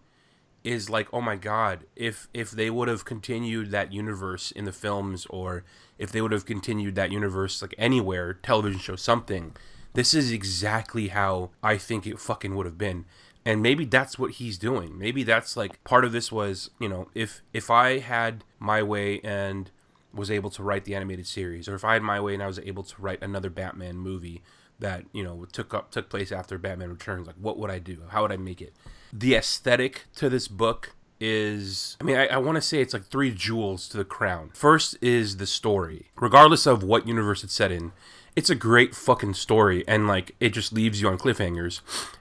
is 0.69 0.91
like, 0.91 1.09
oh 1.15 1.23
my 1.23 1.37
god, 1.37 1.85
if 1.97 2.29
if 2.35 2.51
they 2.51 2.69
would 2.69 2.89
have 2.89 3.05
continued 3.07 3.71
that 3.71 3.93
universe 3.93 4.51
in 4.51 4.67
the 4.67 4.73
films 4.73 5.27
or 5.31 5.65
if 5.99 6.13
they 6.13 6.21
would 6.21 6.33
have 6.33 6.45
continued 6.45 6.95
that 6.95 7.11
universe 7.11 7.63
like 7.63 7.75
anywhere, 7.79 8.35
television 8.35 8.79
show, 8.79 8.95
something, 8.95 9.57
this 9.95 10.13
is 10.13 10.31
exactly 10.31 11.09
how 11.09 11.51
I 11.63 11.79
think 11.79 12.07
it 12.07 12.21
fucking 12.21 12.55
would 12.55 12.67
have 12.67 12.77
been. 12.77 13.07
And 13.47 13.63
maybe 13.63 13.87
that's 13.87 14.19
what 14.19 14.33
he's 14.33 14.59
doing. 14.59 14.99
Maybe 14.99 15.23
that's 15.23 15.57
like 15.57 15.83
part 15.85 16.05
of 16.05 16.13
this 16.13 16.31
was, 16.31 16.69
you 16.79 16.89
know, 16.89 17.09
if 17.15 17.41
if 17.55 17.71
I 17.71 17.99
had 17.99 18.45
my 18.59 18.83
way 18.83 19.21
and 19.21 19.71
was 20.13 20.31
able 20.31 20.51
to 20.51 20.63
write 20.63 20.85
the 20.85 20.95
animated 20.95 21.27
series, 21.27 21.67
or 21.67 21.75
if 21.75 21.85
I 21.85 21.95
had 21.95 22.03
my 22.03 22.21
way 22.21 22.35
and 22.35 22.43
I 22.43 22.47
was 22.47 22.59
able 22.59 22.83
to 22.83 22.95
write 23.01 23.23
another 23.23 23.49
Batman 23.49 23.97
movie 23.97 24.43
that 24.81 25.05
you 25.13 25.25
know 25.25 25.47
took 25.51 25.73
up 25.73 25.91
took 25.91 26.11
place 26.11 26.31
after 26.31 26.59
Batman 26.59 26.91
Returns, 26.91 27.27
like 27.27 27.37
what 27.41 27.59
would 27.59 27.71
I 27.71 27.79
do? 27.79 28.03
How 28.09 28.21
would 28.21 28.33
I 28.33 28.37
make 28.37 28.61
it? 28.61 28.75
The 29.12 29.35
aesthetic 29.35 30.05
to 30.17 30.29
this 30.29 30.49
book 30.49 30.95
is, 31.21 31.97
I 32.00 32.05
mean, 32.05 32.17
I, 32.17 32.27
I 32.27 32.37
want 32.38 32.57
to 32.57 32.62
say 32.62 32.81
it's 32.81 32.95
like 32.95 33.07
three 33.07 33.33
jewels 33.33 33.88
to 33.88 33.97
the 33.97 34.05
crown. 34.05 34.50
First 34.55 34.97
is 35.00 35.38
the 35.38 35.47
story, 35.47 36.07
regardless 36.17 36.67
of 36.67 36.83
what 36.83 37.09
universe 37.09 37.43
it's 37.43 37.55
set 37.55 37.73
in. 37.73 37.93
It's 38.37 38.50
a 38.50 38.55
great 38.55 38.95
fucking 38.95 39.35
story, 39.35 39.87
and 39.88 40.07
like 40.07 40.37
it 40.38 40.50
just 40.50 40.73
leaves 40.73 41.00
you 41.00 41.09
on 41.09 41.19
cliffhangers. 41.19 41.81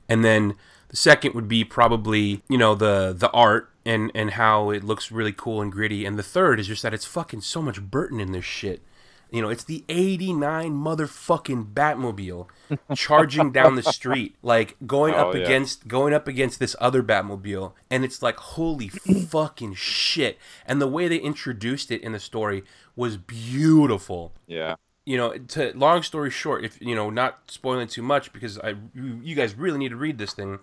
And 0.10 0.26
then 0.26 0.56
the 0.90 0.98
second 0.98 1.36
would 1.36 1.48
be 1.48 1.64
probably 1.64 2.42
you 2.50 2.58
know 2.58 2.74
the 2.74 3.14
the 3.16 3.30
art 3.32 3.70
and 3.86 4.12
and 4.16 4.32
how 4.32 4.72
it 4.72 4.84
looks 4.84 5.12
really 5.12 5.34
cool 5.34 5.62
and 5.62 5.72
gritty. 5.72 6.06
And 6.06 6.18
the 6.18 6.24
third 6.24 6.60
is 6.60 6.68
just 6.68 6.82
that 6.84 6.94
it's 6.94 7.06
fucking 7.06 7.42
so 7.42 7.62
much 7.62 7.82
Burton 7.82 8.20
in 8.20 8.32
this 8.32 8.46
shit. 8.46 8.82
You 9.32 9.42
know, 9.42 9.50
it's 9.50 9.64
the 9.66 9.84
89 9.90 10.72
motherfucking 10.74 11.74
Batmobile 11.74 12.48
charging 12.96 13.52
down 13.52 13.76
the 13.76 13.84
street, 13.84 14.36
like 14.42 14.76
going 14.86 15.14
Oh, 15.16 15.30
up 15.30 15.36
yeah. 15.36 15.42
against 15.42 15.88
going 15.88 16.14
up 16.14 16.28
against 16.28 16.60
this 16.60 16.76
other 16.80 17.04
Batmobile, 17.04 17.74
and 17.90 18.04
it's 18.06 18.22
like 18.22 18.38
holy 18.38 18.88
fucking 18.90 19.74
shit. 19.76 20.38
And 20.66 20.82
the 20.82 20.88
way 20.88 21.08
they 21.08 21.18
introduced 21.18 21.92
it 21.92 22.02
in 22.02 22.14
the 22.14 22.20
story 22.20 22.64
was 22.96 23.18
beautiful 23.18 24.34
yeah. 24.48 24.76
you 25.06 25.18
know, 25.18 25.38
to 25.38 25.72
long 25.76 26.04
story 26.04 26.30
short, 26.32 26.64
if 26.66 26.82
you 26.82 26.96
know, 26.96 27.10
not 27.10 27.40
spoiling 27.48 27.88
too 27.88 28.02
much 28.02 28.32
because 28.34 28.58
I 28.60 28.70
you 28.94 29.20
you 29.24 29.36
guys 29.36 29.56
really 29.56 29.78
need 29.80 29.90
to 29.90 29.96
read 29.98 30.18
this 30.18 30.34
thing. 30.34 30.60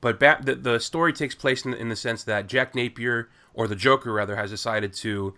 But 0.00 0.20
Bat, 0.20 0.44
the, 0.44 0.54
the 0.56 0.78
story 0.80 1.14
takes 1.14 1.34
place 1.34 1.64
in, 1.64 1.72
in 1.72 1.88
the 1.88 1.96
sense 1.96 2.24
that 2.24 2.46
Jack 2.46 2.74
Napier, 2.74 3.30
or 3.54 3.66
the 3.66 3.74
Joker 3.76 4.12
rather, 4.12 4.36
has 4.36 4.50
decided 4.50 4.92
to 4.94 5.32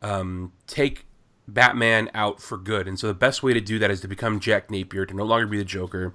um, 0.00 0.52
take 0.68 1.06
Batman 1.48 2.10
out 2.14 2.40
for 2.40 2.56
good. 2.56 2.86
And 2.86 2.98
so 2.98 3.08
the 3.08 3.14
best 3.14 3.42
way 3.42 3.52
to 3.52 3.60
do 3.60 3.78
that 3.78 3.90
is 3.90 4.00
to 4.00 4.08
become 4.08 4.40
Jack 4.40 4.70
Napier, 4.70 5.06
to 5.06 5.14
no 5.14 5.24
longer 5.24 5.46
be 5.46 5.58
the 5.58 5.64
Joker, 5.64 6.14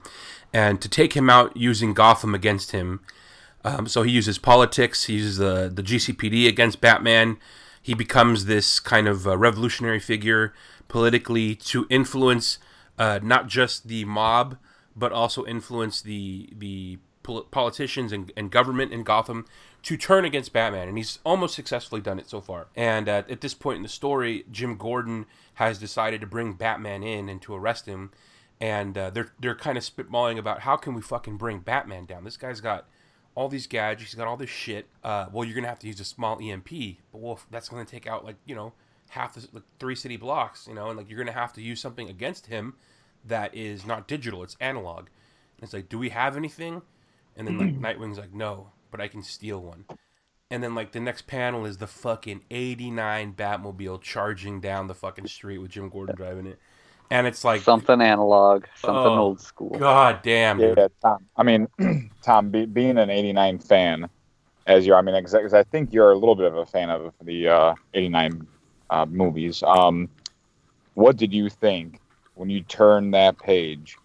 and 0.54 0.82
to 0.82 0.90
take 0.90 1.14
him 1.14 1.30
out 1.30 1.56
using 1.56 1.94
Gotham 1.94 2.34
against 2.34 2.72
him. 2.72 3.02
Um, 3.64 3.88
so 3.88 4.04
he 4.04 4.12
uses 4.12 4.38
politics, 4.38 5.06
he 5.06 5.16
uses 5.16 5.38
the, 5.38 5.70
the 5.74 5.84
GCPD 5.84 6.48
against 6.48 6.80
Batman. 6.80 7.38
He 7.82 7.94
becomes 7.94 8.46
this 8.46 8.80
kind 8.80 9.08
of 9.08 9.26
revolutionary 9.26 10.00
figure 10.00 10.54
politically 10.88 11.56
to 11.56 11.86
influence 11.90 12.60
uh, 12.98 13.20
not 13.22 13.48
just 13.48 13.88
the 13.88 14.06
mob, 14.06 14.58
but 14.96 15.12
also 15.12 15.46
influence 15.46 16.02
the 16.02 16.50
the 16.58 16.98
pol- 17.24 17.44
politicians 17.44 18.12
and, 18.12 18.32
and 18.36 18.50
government 18.50 18.92
in 18.92 19.04
Gotham 19.04 19.46
to 19.84 19.98
turn 19.98 20.26
against 20.26 20.54
Batman. 20.54 20.88
And 20.88 20.98
he's 20.98 21.20
almost 21.24 21.56
successfully 21.56 22.02
done 22.02 22.20
it 22.20 22.30
so 22.30 22.42
far. 22.42 22.68
And 22.76 23.08
uh, 23.08 23.24
at 23.30 23.42
this 23.42 23.54
point 23.54 23.78
in 23.78 23.84
the 23.84 23.90
story, 23.90 24.46
Jim 24.52 24.76
Gordon 24.78 25.26
has 25.56 25.78
decided 25.80 26.22
to 26.22 26.28
bring 26.28 26.54
Batman 26.54 27.04
in 27.04 27.30
and 27.30 27.42
to 27.44 27.56
arrest 27.56 27.86
him. 27.86 28.12
and 28.60 28.98
uh, 28.98 29.10
they're 29.12 29.32
they're 29.40 29.56
kind 29.56 29.78
of 29.78 29.84
spitballing 29.84 30.38
about 30.38 30.62
how 30.62 30.76
can 30.76 30.94
we 30.94 31.02
fucking 31.02 31.38
bring 31.38 31.60
Batman 31.60 32.06
down. 32.06 32.24
This 32.24 32.38
guy's 32.38 32.62
got 32.62 32.88
all 33.36 33.50
these 33.50 33.68
gadgets, 33.68 34.12
he's 34.12 34.16
got 34.18 34.28
all 34.28 34.38
this 34.38 34.50
shit. 34.50 34.88
Uh, 35.04 35.28
well, 35.32 35.46
you're 35.46 35.56
gonna 35.56 35.68
have 35.68 35.80
to 35.80 35.88
use 35.88 36.00
a 36.00 36.04
small 36.06 36.40
EMP, 36.42 36.70
but 37.12 37.22
well, 37.22 37.40
that's 37.52 37.70
gonna 37.70 37.86
take 37.86 38.08
out 38.08 38.26
like 38.26 38.36
you 38.46 38.56
know 38.56 38.74
half 39.10 39.36
the 39.36 39.48
like, 39.54 39.64
three 39.80 39.96
city 39.96 40.18
blocks, 40.18 40.68
you 40.68 40.74
know, 40.74 40.88
and 40.90 40.98
like 40.98 41.10
you're 41.10 41.20
gonna 41.20 41.32
have 41.32 41.54
to 41.54 41.62
use 41.62 41.80
something 41.80 42.10
against 42.10 42.48
him 42.48 42.74
that 43.24 43.54
is 43.54 43.86
not 43.86 44.08
digital, 44.08 44.42
it's 44.44 44.58
analog. 44.60 45.00
And 45.58 45.64
it's 45.64 45.74
like, 45.74 45.90
do 45.90 45.98
we 46.00 46.10
have 46.10 46.36
anything? 46.36 46.82
And 47.36 47.48
then 47.48 47.58
like 47.60 47.76
Nightwing's 47.80 48.18
like, 48.18 48.34
no, 48.34 48.72
but 48.92 49.02
I 49.02 49.08
can 49.08 49.24
steal 49.24 49.62
one. 49.62 49.86
And 50.50 50.64
then 50.64 50.76
like 50.76 50.94
the 50.94 51.00
next 51.00 51.28
panel 51.28 51.66
is 51.66 51.78
the 51.78 51.88
fucking 51.88 52.42
'89 52.50 53.34
Batmobile 53.34 54.02
charging 54.02 54.62
down 54.62 54.88
the 54.88 54.96
fucking 54.96 55.28
street 55.28 55.58
with 55.58 55.72
Jim 55.72 55.90
Gordon 55.90 56.16
driving 56.16 56.48
it, 56.48 56.60
and 57.10 57.28
it's 57.28 57.44
like 57.44 57.62
something 57.62 58.02
analog, 58.02 58.66
something 58.76 59.14
Oh, 59.14 59.18
old 59.18 59.42
school. 59.42 59.78
God 59.78 60.22
damn, 60.24 60.60
Yeah, 60.60 60.74
yeah, 60.78 60.88
Tom. 61.02 61.26
I 61.36 61.44
mean, 61.44 61.68
Tom, 62.22 62.50
be, 62.50 62.66
being 62.66 62.98
an 62.98 63.10
'89 63.10 63.60
fan, 63.60 64.10
as 64.68 64.88
you're, 64.88 64.96
I 64.96 65.02
mean, 65.02 65.22
because 65.22 65.54
I 65.54 65.64
think 65.64 65.94
you're 65.94 66.12
a 66.12 66.18
little 66.18 66.36
bit 66.36 66.46
of 66.46 66.56
a 66.58 66.66
fan 66.66 66.90
of 66.90 67.14
the 67.24 67.48
uh, 67.50 67.76
'89 67.94 68.48
uh, 68.90 69.06
movies. 69.06 69.64
Um, 69.64 70.10
what 70.94 71.18
did 71.18 71.34
you 71.34 71.50
think 71.50 72.00
when 72.36 72.50
you 72.50 72.62
turned 72.62 73.14
that 73.14 73.38
page 73.40 73.98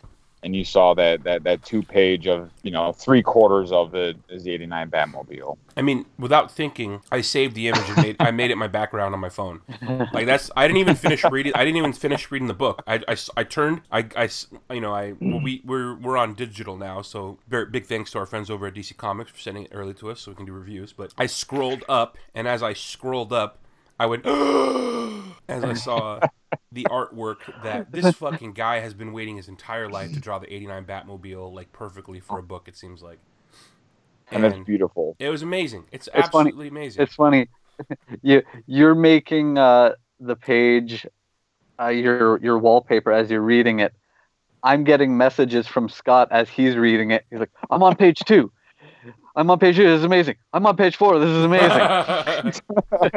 and 0.45 0.55
you 0.57 0.65
saw 0.65 0.95
that 0.95 1.23
that 1.25 1.45
that 1.45 1.63
two 1.65 1.83
page 1.83 2.27
of 2.27 2.51
you 2.63 2.71
know 2.71 2.93
three 2.93 3.23
quarters 3.23 3.71
of 3.73 3.95
it 3.95 4.17
is 4.29 4.45
the 4.45 4.53
'89 4.53 4.91
Batmobile? 4.91 5.57
I 5.77 5.83
mean, 5.83 6.05
without 6.19 6.51
thinking, 6.51 7.01
I 7.11 7.21
saved 7.21 7.55
the 7.55 7.69
image 7.69 7.89
and 7.89 7.97
made 8.03 8.17
I 8.21 8.31
made 8.31 8.51
it 8.51 8.57
my 8.57 8.67
background 8.69 9.15
on 9.15 9.21
my 9.21 9.29
phone. 9.29 9.61
Like 10.13 10.27
that's 10.27 10.51
I 10.57 10.67
didn't 10.67 10.81
even 10.81 10.97
finish 10.97 11.25
reading. 11.25 11.53
I 11.55 11.65
didn't 11.65 11.77
even 11.79 11.93
finish 11.93 12.31
reading 12.31 12.49
the 12.49 12.55
book. 12.55 12.83
I, 12.87 13.01
I, 13.09 13.17
I 13.37 13.45
turned. 13.45 13.83
I, 13.91 14.01
I 14.17 14.25
s- 14.25 14.49
you 14.71 14.81
know 14.81 14.93
I 14.95 15.15
well, 15.21 15.41
we 15.41 15.63
we're 15.65 15.95
we're 15.95 16.17
on 16.17 16.35
digital 16.35 16.77
now, 16.77 17.03
so 17.03 17.39
very 17.49 17.67
big 17.67 17.87
thanks 17.87 18.11
to 18.13 18.19
our 18.19 18.27
friends 18.27 18.51
over 18.51 18.67
at 18.67 18.75
DC 18.75 18.97
Comics 18.97 19.31
for 19.31 19.39
sending 19.39 19.65
it 19.65 19.71
early 19.73 19.95
to 19.95 20.11
us 20.11 20.21
so 20.21 20.31
we 20.33 20.37
can 20.37 20.47
do 20.47 20.53
reviews. 20.53 20.93
But 20.93 21.15
I 21.17 21.27
scrolled 21.27 21.85
up, 21.89 22.19
and 22.35 22.47
as 22.49 22.63
I 22.63 22.73
scrolled 22.75 23.33
up, 23.33 23.59
I 24.03 24.07
went 24.07 24.27
as 25.49 25.63
I 25.63 25.75
saw 25.75 26.19
the 26.73 26.85
artwork 26.91 27.39
that 27.63 27.93
this 27.93 28.17
fucking 28.17 28.53
guy 28.53 28.81
has 28.81 28.95
been 28.95 29.13
waiting 29.13 29.37
his 29.37 29.47
entire 29.47 29.89
life 29.89 30.13
to 30.13 30.19
draw 30.19 30.41
the 30.41 30.53
'89 30.53 30.85
Batmobile 30.87 31.53
like 31.55 31.73
perfectly 31.73 32.19
for 32.19 32.41
a 32.41 32.43
book. 32.43 32.67
It 32.67 32.77
seems 32.77 33.01
like. 33.01 33.21
And 34.33 34.45
it's 34.45 34.59
beautiful. 34.67 35.15
It 35.21 35.29
was 35.29 35.43
amazing. 35.43 35.85
It's, 35.93 36.09
It's 36.09 36.29
funny. 36.31 36.49
absolutely 36.49 36.69
amazing. 36.69 37.03
It's 37.03 37.15
funny. 37.15 37.49
you 38.23 38.43
you're 38.67 38.97
making 38.97 39.57
uh, 39.57 39.93
the 40.19 40.35
page 40.35 41.07
uh, 41.81 41.89
your 41.89 42.41
your 42.43 42.59
wallpaper 42.59 43.13
as 43.13 43.31
you're 43.31 43.41
reading 43.41 43.79
it. 43.79 43.95
I'm 44.65 44.83
getting 44.83 45.17
messages 45.17 45.69
from 45.69 45.89
Scott 45.89 46.27
as 46.33 46.49
he's 46.49 46.75
reading 46.75 47.13
it. 47.13 47.25
He's 47.31 47.39
like, 47.39 47.53
"I'm 47.71 47.85
on 47.85 47.95
page 47.95 48.21
two. 48.27 48.51
I'm 49.37 49.49
on 49.49 49.61
page 49.61 49.77
two. 49.77 49.85
This 49.85 49.99
is 49.99 50.05
amazing. 50.05 50.37
I'm 50.53 50.67
on 50.67 50.77
page 50.77 50.97
four. 50.97 51.21
This 51.21 51.29
is 51.29 51.45
amazing." 51.45 52.63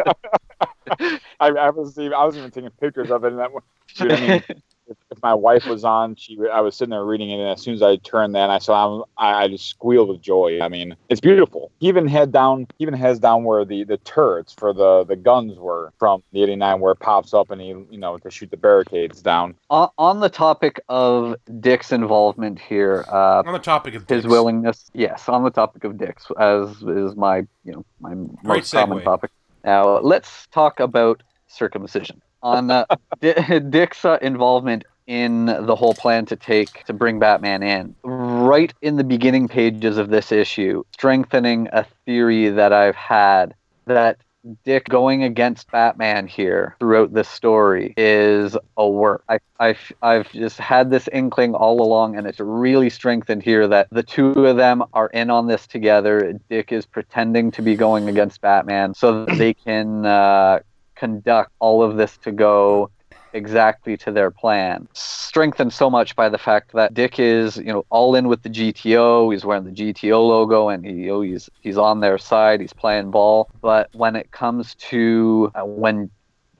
I, 1.40 1.48
I 1.50 1.70
was 1.70 1.98
even, 1.98 2.14
I 2.14 2.24
was 2.26 2.38
even 2.38 2.52
taking 2.52 2.70
pictures 2.72 3.12
of 3.12 3.24
it, 3.24 3.32
and 3.32 3.40
that 3.40 3.52
one- 3.52 3.64
dude, 3.98 4.12
I 4.12 4.20
mean, 4.20 4.44
if, 4.88 4.98
if 5.10 5.22
my 5.24 5.34
wife 5.34 5.66
was 5.66 5.84
on, 5.84 6.16
she 6.16 6.38
I 6.52 6.62
was 6.62 6.76
sitting 6.76 6.92
there 6.92 7.04
reading 7.04 7.30
it, 7.32 7.40
and 7.40 7.50
as 7.50 7.62
soon 7.62 7.74
as 7.74 7.82
I 7.82 7.96
turned 7.98 8.36
that, 8.36 8.44
and 8.44 8.52
I 8.52 8.60
saw, 8.60 9.04
I, 9.18 9.44
I 9.44 9.48
just 9.48 9.68
squealed 9.68 10.10
with 10.10 10.22
joy. 10.22 10.60
I 10.62 10.70
mean, 10.70 10.96
it's 11.10 11.22
beautiful. 11.22 11.72
He 11.80 11.88
even 11.88 12.08
head 12.08 12.32
down, 12.32 12.68
he 12.78 12.84
even 12.84 12.94
heads 12.94 13.20
down 13.20 13.44
where 13.44 13.66
the 13.66 13.84
the 13.84 13.98
turrets 13.98 14.54
for 14.54 14.74
the 14.74 15.04
the 15.04 15.16
guns 15.16 15.58
were 15.58 15.92
from 15.98 16.22
the 16.34 16.44
'89, 16.44 16.80
where 16.80 16.92
it 16.92 17.00
pops 17.00 17.34
up 17.34 17.50
and 17.50 17.60
he, 17.60 17.68
you 17.68 17.98
know, 17.98 18.18
to 18.20 18.30
shoot 18.30 18.52
the 18.52 18.58
barricades 18.58 19.22
down. 19.22 19.56
on, 19.70 19.90
on 19.98 20.20
the 20.20 20.30
topic 20.30 20.80
of 20.88 21.36
Dick's 21.60 21.92
involvement 21.92 22.60
here, 22.60 23.06
uh, 23.10 23.44
on 23.46 23.54
the 23.54 23.60
topic 23.60 23.96
of 23.96 24.08
his 24.08 24.24
dicks. 24.24 24.32
willingness, 24.32 24.86
yes, 24.94 25.28
on 25.28 25.44
the 25.44 25.52
topic 25.52 25.84
of 25.84 25.98
Dick's, 25.98 26.28
as 26.40 26.70
is 26.84 27.16
my 27.16 27.38
you 27.64 27.72
know 27.74 27.86
my 28.00 28.14
most 28.44 28.72
common 28.72 29.04
topic. 29.04 29.32
Now 29.66 30.00
let's 30.00 30.48
talk 30.48 30.80
about 30.80 31.24
circumcision. 31.48 32.22
On 32.44 32.70
uh, 32.70 32.86
Di- 33.20 33.60
Dick's 33.60 34.06
uh, 34.06 34.20
involvement 34.22 34.86
in 35.08 35.46
the 35.46 35.76
whole 35.76 35.94
plan 35.94 36.26
to 36.28 36.36
take 36.36 36.84
to 36.86 36.94
bring 36.94 37.20
Batman 37.20 37.62
in, 37.64 37.96
right 38.04 38.74
in 38.82 38.96
the 38.96 39.04
beginning 39.04 39.48
pages 39.48 39.98
of 39.98 40.10
this 40.10 40.32
issue, 40.32 40.84
strengthening 40.94 41.68
a 41.72 41.86
theory 42.06 42.50
that 42.50 42.74
I've 42.74 42.96
had 42.96 43.54
that 43.86 44.18
Dick 44.64 44.86
going 44.88 45.24
against 45.24 45.72
Batman 45.72 46.28
here 46.28 46.76
throughout 46.80 47.14
this 47.14 47.28
story 47.28 47.94
is 47.98 48.56
a 48.78 48.88
work. 48.88 49.24
I, 49.28 49.40
I've, 49.60 49.92
I've 50.02 50.32
just 50.32 50.60
had 50.60 50.92
this 50.92 51.10
inkling 51.12 51.56
all 51.56 51.82
along, 51.82 52.18
and 52.18 52.28
it's 52.28 52.40
really 52.40 52.90
strengthened 52.90 53.44
here 53.44 53.68
that 53.68 53.88
the 53.92 54.04
two 54.04 54.46
of 54.46 54.58
them 54.58 54.84
are 54.94 55.08
in 55.08 55.30
on 55.30 55.48
this 55.48 55.66
together. 55.66 56.34
Dick 56.50 56.72
is 56.72 56.86
pretending 56.86 57.52
to 57.52 57.62
be 57.62 57.76
going 57.76 58.08
against 58.08 58.42
Batman 58.42 58.94
so 58.94 59.26
that 59.26 59.38
they 59.38 59.54
can 59.54 60.06
uh, 60.06 60.60
conduct 60.96 61.52
all 61.60 61.82
of 61.82 61.98
this 61.98 62.18
to 62.18 62.32
go 62.32 62.92
exactly 63.36 63.98
to 63.98 64.12
their 64.12 64.32
plan. 64.32 64.88
Strengthened 64.94 65.74
so 65.74 65.90
much 65.90 66.16
by 66.16 66.30
the 66.30 66.38
fact 66.38 66.72
that 66.74 66.94
Dick 66.94 67.20
is, 67.20 67.58
you 67.58 67.66
know, 67.66 67.86
all 67.90 68.16
in 68.16 68.28
with 68.28 68.42
the 68.42 68.50
GTO. 68.50 69.32
He's 69.32 69.46
wearing 69.46 69.66
the 69.66 69.72
GTO 69.72 70.28
logo, 70.28 70.70
and 70.70 70.86
he, 70.86 70.94
you 70.94 71.08
know, 71.08 71.22
he's 71.22 71.50
he's 71.62 71.78
on 71.78 72.00
their 72.00 72.18
side. 72.18 72.62
He's 72.62 72.74
playing 72.74 73.12
ball. 73.12 73.50
But 73.62 73.90
when 73.94 74.16
it 74.16 74.32
comes 74.32 74.76
to 74.76 75.52
uh, 75.54 75.66
when 75.66 76.10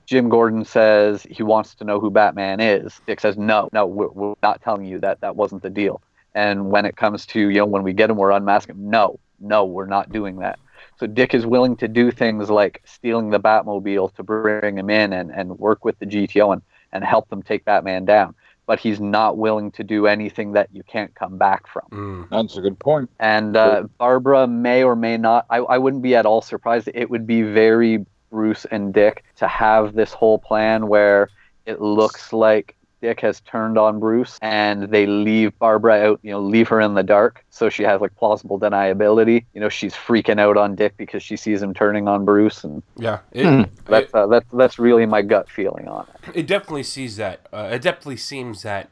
Jim 0.04 0.28
Gordon 0.28 0.64
says 0.64 1.26
he 1.28 1.42
wants 1.42 1.74
to 1.76 1.84
know 1.84 1.98
who 1.98 2.10
Batman 2.10 2.60
is, 2.60 3.00
Dick 3.06 3.20
says, 3.20 3.36
"No, 3.36 3.68
no, 3.72 3.86
we're, 3.86 4.08
we're 4.08 4.34
not 4.42 4.62
telling 4.62 4.84
you 4.84 5.00
that. 5.00 5.20
That 5.22 5.34
wasn't 5.34 5.62
the 5.62 5.70
deal." 5.70 6.00
And 6.34 6.70
when 6.70 6.84
it 6.84 6.96
comes 6.96 7.24
to, 7.26 7.40
you 7.40 7.58
know, 7.60 7.66
when 7.66 7.82
we 7.82 7.94
get 7.94 8.10
him, 8.10 8.16
we're 8.16 8.30
unmasking 8.30 8.76
him. 8.76 8.90
No, 8.90 9.18
no, 9.40 9.64
we're 9.64 9.86
not 9.86 10.12
doing 10.12 10.36
that. 10.36 10.58
So 10.98 11.06
Dick 11.06 11.34
is 11.34 11.46
willing 11.46 11.76
to 11.76 11.88
do 11.88 12.10
things 12.10 12.48
like 12.48 12.82
stealing 12.84 13.30
the 13.30 13.40
Batmobile 13.40 14.14
to 14.14 14.22
bring 14.22 14.78
him 14.78 14.90
in 14.90 15.12
and, 15.12 15.30
and 15.30 15.58
work 15.58 15.84
with 15.84 15.98
the 15.98 16.06
GTO 16.06 16.54
and, 16.54 16.62
and 16.92 17.04
help 17.04 17.28
them 17.28 17.42
take 17.42 17.64
Batman 17.64 18.04
down. 18.04 18.34
But 18.66 18.80
he's 18.80 18.98
not 18.98 19.36
willing 19.36 19.70
to 19.72 19.84
do 19.84 20.06
anything 20.06 20.52
that 20.52 20.68
you 20.72 20.82
can't 20.82 21.14
come 21.14 21.38
back 21.38 21.68
from. 21.68 21.84
Mm. 21.92 22.28
That's 22.30 22.56
a 22.56 22.60
good 22.60 22.78
point. 22.78 23.10
And 23.20 23.56
uh, 23.56 23.84
Barbara 23.98 24.46
may 24.48 24.82
or 24.82 24.96
may 24.96 25.16
not, 25.16 25.46
I, 25.50 25.58
I 25.58 25.78
wouldn't 25.78 26.02
be 26.02 26.16
at 26.16 26.26
all 26.26 26.42
surprised. 26.42 26.88
It 26.92 27.08
would 27.08 27.26
be 27.26 27.42
very 27.42 28.04
Bruce 28.30 28.66
and 28.70 28.92
Dick 28.92 29.24
to 29.36 29.46
have 29.46 29.94
this 29.94 30.12
whole 30.12 30.38
plan 30.38 30.88
where 30.88 31.28
it 31.64 31.80
looks 31.80 32.32
like 32.32 32.75
Dick 33.00 33.20
has 33.20 33.40
turned 33.40 33.76
on 33.78 34.00
Bruce 34.00 34.38
and 34.42 34.84
they 34.84 35.06
leave 35.06 35.56
Barbara 35.58 36.08
out, 36.08 36.20
you 36.22 36.30
know, 36.30 36.40
leave 36.40 36.68
her 36.68 36.80
in 36.80 36.94
the 36.94 37.02
dark. 37.02 37.44
So 37.50 37.68
she 37.68 37.82
has 37.82 38.00
like 38.00 38.14
plausible 38.16 38.58
deniability. 38.58 39.44
You 39.54 39.60
know, 39.60 39.68
she's 39.68 39.94
freaking 39.94 40.40
out 40.40 40.56
on 40.56 40.74
Dick 40.74 40.96
because 40.96 41.22
she 41.22 41.36
sees 41.36 41.62
him 41.62 41.74
turning 41.74 42.08
on 42.08 42.24
Bruce. 42.24 42.64
And 42.64 42.82
Yeah, 42.96 43.20
it, 43.32 43.68
that's, 43.84 44.14
uh, 44.14 44.26
that's, 44.26 44.46
that's 44.52 44.78
really 44.78 45.06
my 45.06 45.22
gut 45.22 45.50
feeling 45.50 45.88
on 45.88 46.06
it. 46.24 46.36
it 46.38 46.46
definitely 46.46 46.84
sees 46.84 47.16
that. 47.16 47.46
Uh, 47.52 47.68
it 47.72 47.82
definitely 47.82 48.16
seems 48.16 48.62
that 48.62 48.88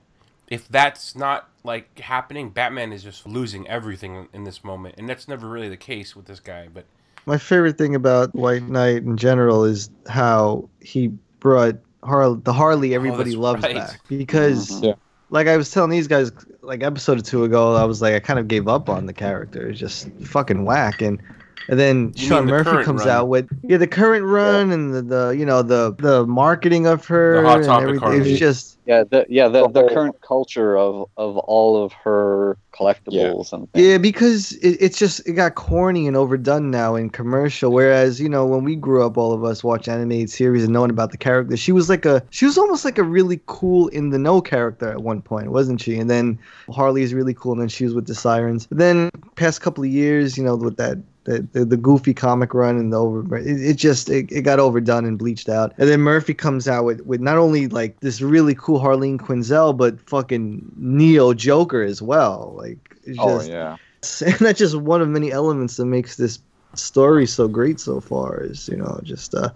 if 0.48 0.68
that's 0.68 1.16
not 1.16 1.48
like 1.62 1.98
happening, 2.00 2.50
Batman 2.50 2.92
is 2.92 3.02
just 3.02 3.26
losing 3.26 3.66
everything 3.68 4.28
in 4.34 4.44
this 4.44 4.62
moment, 4.62 4.96
and 4.98 5.08
that's 5.08 5.26
never 5.26 5.48
really 5.48 5.70
the 5.70 5.76
case 5.78 6.14
with 6.14 6.26
this 6.26 6.40
guy. 6.40 6.68
But 6.72 6.84
My 7.24 7.38
favorite 7.38 7.78
thing 7.78 7.94
about 7.94 8.34
White 8.34 8.62
Knight 8.64 8.98
in 8.98 9.16
general 9.16 9.64
is 9.64 9.88
how 10.06 10.68
he 10.80 11.08
brought 11.40 11.76
Har- 12.04 12.34
the 12.34 12.52
Harley 12.52 12.92
oh, 12.92 12.96
everybody 12.96 13.30
that's 13.30 13.36
loves 13.36 13.62
right. 13.62 13.74
back 13.74 14.00
because 14.08 14.82
Yeah. 14.82 14.94
like 15.30 15.46
I 15.46 15.56
was 15.56 15.70
telling 15.70 15.90
these 15.90 16.06
guys 16.08 16.32
like 16.62 16.82
episode 16.82 17.18
or 17.18 17.22
two 17.22 17.44
ago, 17.44 17.74
I 17.74 17.84
was 17.84 18.02
like 18.02 18.14
I 18.14 18.20
kind 18.20 18.38
of 18.38 18.48
gave 18.48 18.68
up 18.68 18.88
on 18.88 19.06
the 19.06 19.12
character. 19.12 19.68
It's 19.68 19.80
just 19.80 20.08
fucking 20.22 20.64
whack 20.64 21.00
and 21.02 21.20
and 21.68 21.78
then 21.78 22.12
You 22.16 22.26
Sean 22.28 22.46
mean 22.46 22.54
the 22.56 22.64
Murphy 22.64 22.84
comes 22.84 23.00
run? 23.06 23.08
out 23.16 23.28
with 23.28 23.48
yeah 23.62 23.76
the 23.76 23.86
current 23.86 24.24
run 24.24 24.70
and 24.72 24.94
the, 24.94 25.02
the 25.02 25.36
you 25.38 25.46
know 25.46 25.62
the 25.62 25.94
the 25.98 26.26
marketing 26.26 26.86
of 26.86 27.04
her 27.06 27.42
The 27.42 27.48
Hot 27.48 27.60
and 27.60 27.82
everything. 27.82 28.20
It's 28.32 28.38
just 28.38 28.78
Yeah, 28.86 29.04
the, 29.08 29.24
yeah, 29.28 29.48
the, 29.48 29.62
The 29.66 29.68
the 29.72 29.80
whole- 29.80 29.88
current 29.90 30.20
culture 30.20 30.76
of, 30.76 31.08
of 31.16 31.38
all 31.38 31.82
of 31.82 31.92
her 31.94 32.58
collectibles 32.74 33.52
and 33.52 33.70
things. 33.72 33.86
Yeah, 33.86 33.98
because 33.98 34.52
it, 34.54 34.76
it's 34.80 34.98
just 34.98 35.26
it 35.26 35.32
got 35.32 35.54
corny 35.54 36.06
and 36.06 36.16
overdone 36.16 36.70
now 36.70 36.94
in 36.96 37.08
commercial. 37.10 37.72
Whereas 37.72 38.20
you 38.20 38.28
know 38.28 38.44
when 38.44 38.64
we 38.64 38.76
grew 38.76 39.04
up, 39.06 39.16
all 39.16 39.32
of 39.32 39.42
us 39.44 39.64
watched 39.64 39.88
animated 39.88 40.30
series 40.30 40.64
and 40.64 40.72
knowing 40.72 40.90
about 40.90 41.10
the 41.12 41.16
character, 41.18 41.56
she 41.56 41.72
was 41.72 41.88
like 41.88 42.04
a 42.04 42.22
she 42.30 42.44
was 42.44 42.58
almost 42.58 42.84
like 42.84 42.98
a 42.98 43.02
really 43.04 43.40
cool 43.46 43.88
in 43.88 44.10
the 44.10 44.18
know 44.18 44.40
character 44.40 44.90
at 44.90 45.00
one 45.02 45.22
point, 45.22 45.50
wasn't 45.50 45.80
she? 45.80 45.96
And 45.98 46.10
then 46.10 46.38
Harley 46.70 47.02
is 47.02 47.14
really 47.14 47.34
cool, 47.34 47.52
and 47.52 47.60
then 47.60 47.68
she 47.68 47.84
was 47.84 47.94
with 47.94 48.06
the 48.06 48.14
Sirens. 48.14 48.66
But 48.66 48.78
then 48.78 49.10
past 49.36 49.60
couple 49.62 49.82
of 49.84 49.90
years, 49.90 50.36
you 50.36 50.44
know, 50.44 50.56
with 50.56 50.76
that. 50.76 50.98
The, 51.24 51.46
the, 51.52 51.64
the 51.64 51.76
goofy 51.78 52.12
comic 52.12 52.52
run 52.52 52.76
and 52.76 52.92
the 52.92 52.98
over 52.98 53.36
it, 53.38 53.46
it 53.46 53.74
just 53.74 54.10
it, 54.10 54.30
it 54.30 54.42
got 54.42 54.60
overdone 54.60 55.06
and 55.06 55.18
bleached 55.18 55.48
out 55.48 55.72
and 55.78 55.88
then 55.88 56.00
murphy 56.00 56.34
comes 56.34 56.68
out 56.68 56.84
with, 56.84 57.00
with 57.06 57.22
not 57.22 57.38
only 57.38 57.66
like 57.66 57.98
this 58.00 58.20
really 58.20 58.54
cool 58.54 58.78
harleen 58.78 59.18
quinzel 59.18 59.74
but 59.74 59.98
fucking 60.02 60.70
neo 60.76 61.32
joker 61.32 61.82
as 61.82 62.02
well 62.02 62.52
like 62.58 62.96
it's 63.04 63.18
Oh 63.18 63.40
yeah. 63.42 63.76
and 64.26 64.34
that's 64.34 64.58
just 64.58 64.76
one 64.76 65.00
of 65.00 65.08
many 65.08 65.32
elements 65.32 65.78
that 65.78 65.86
makes 65.86 66.16
this 66.16 66.38
story 66.74 67.26
so 67.26 67.48
great 67.48 67.80
so 67.80 68.00
far 68.00 68.42
is 68.42 68.68
you 68.68 68.76
know 68.76 69.00
just 69.04 69.34
uh 69.34 69.48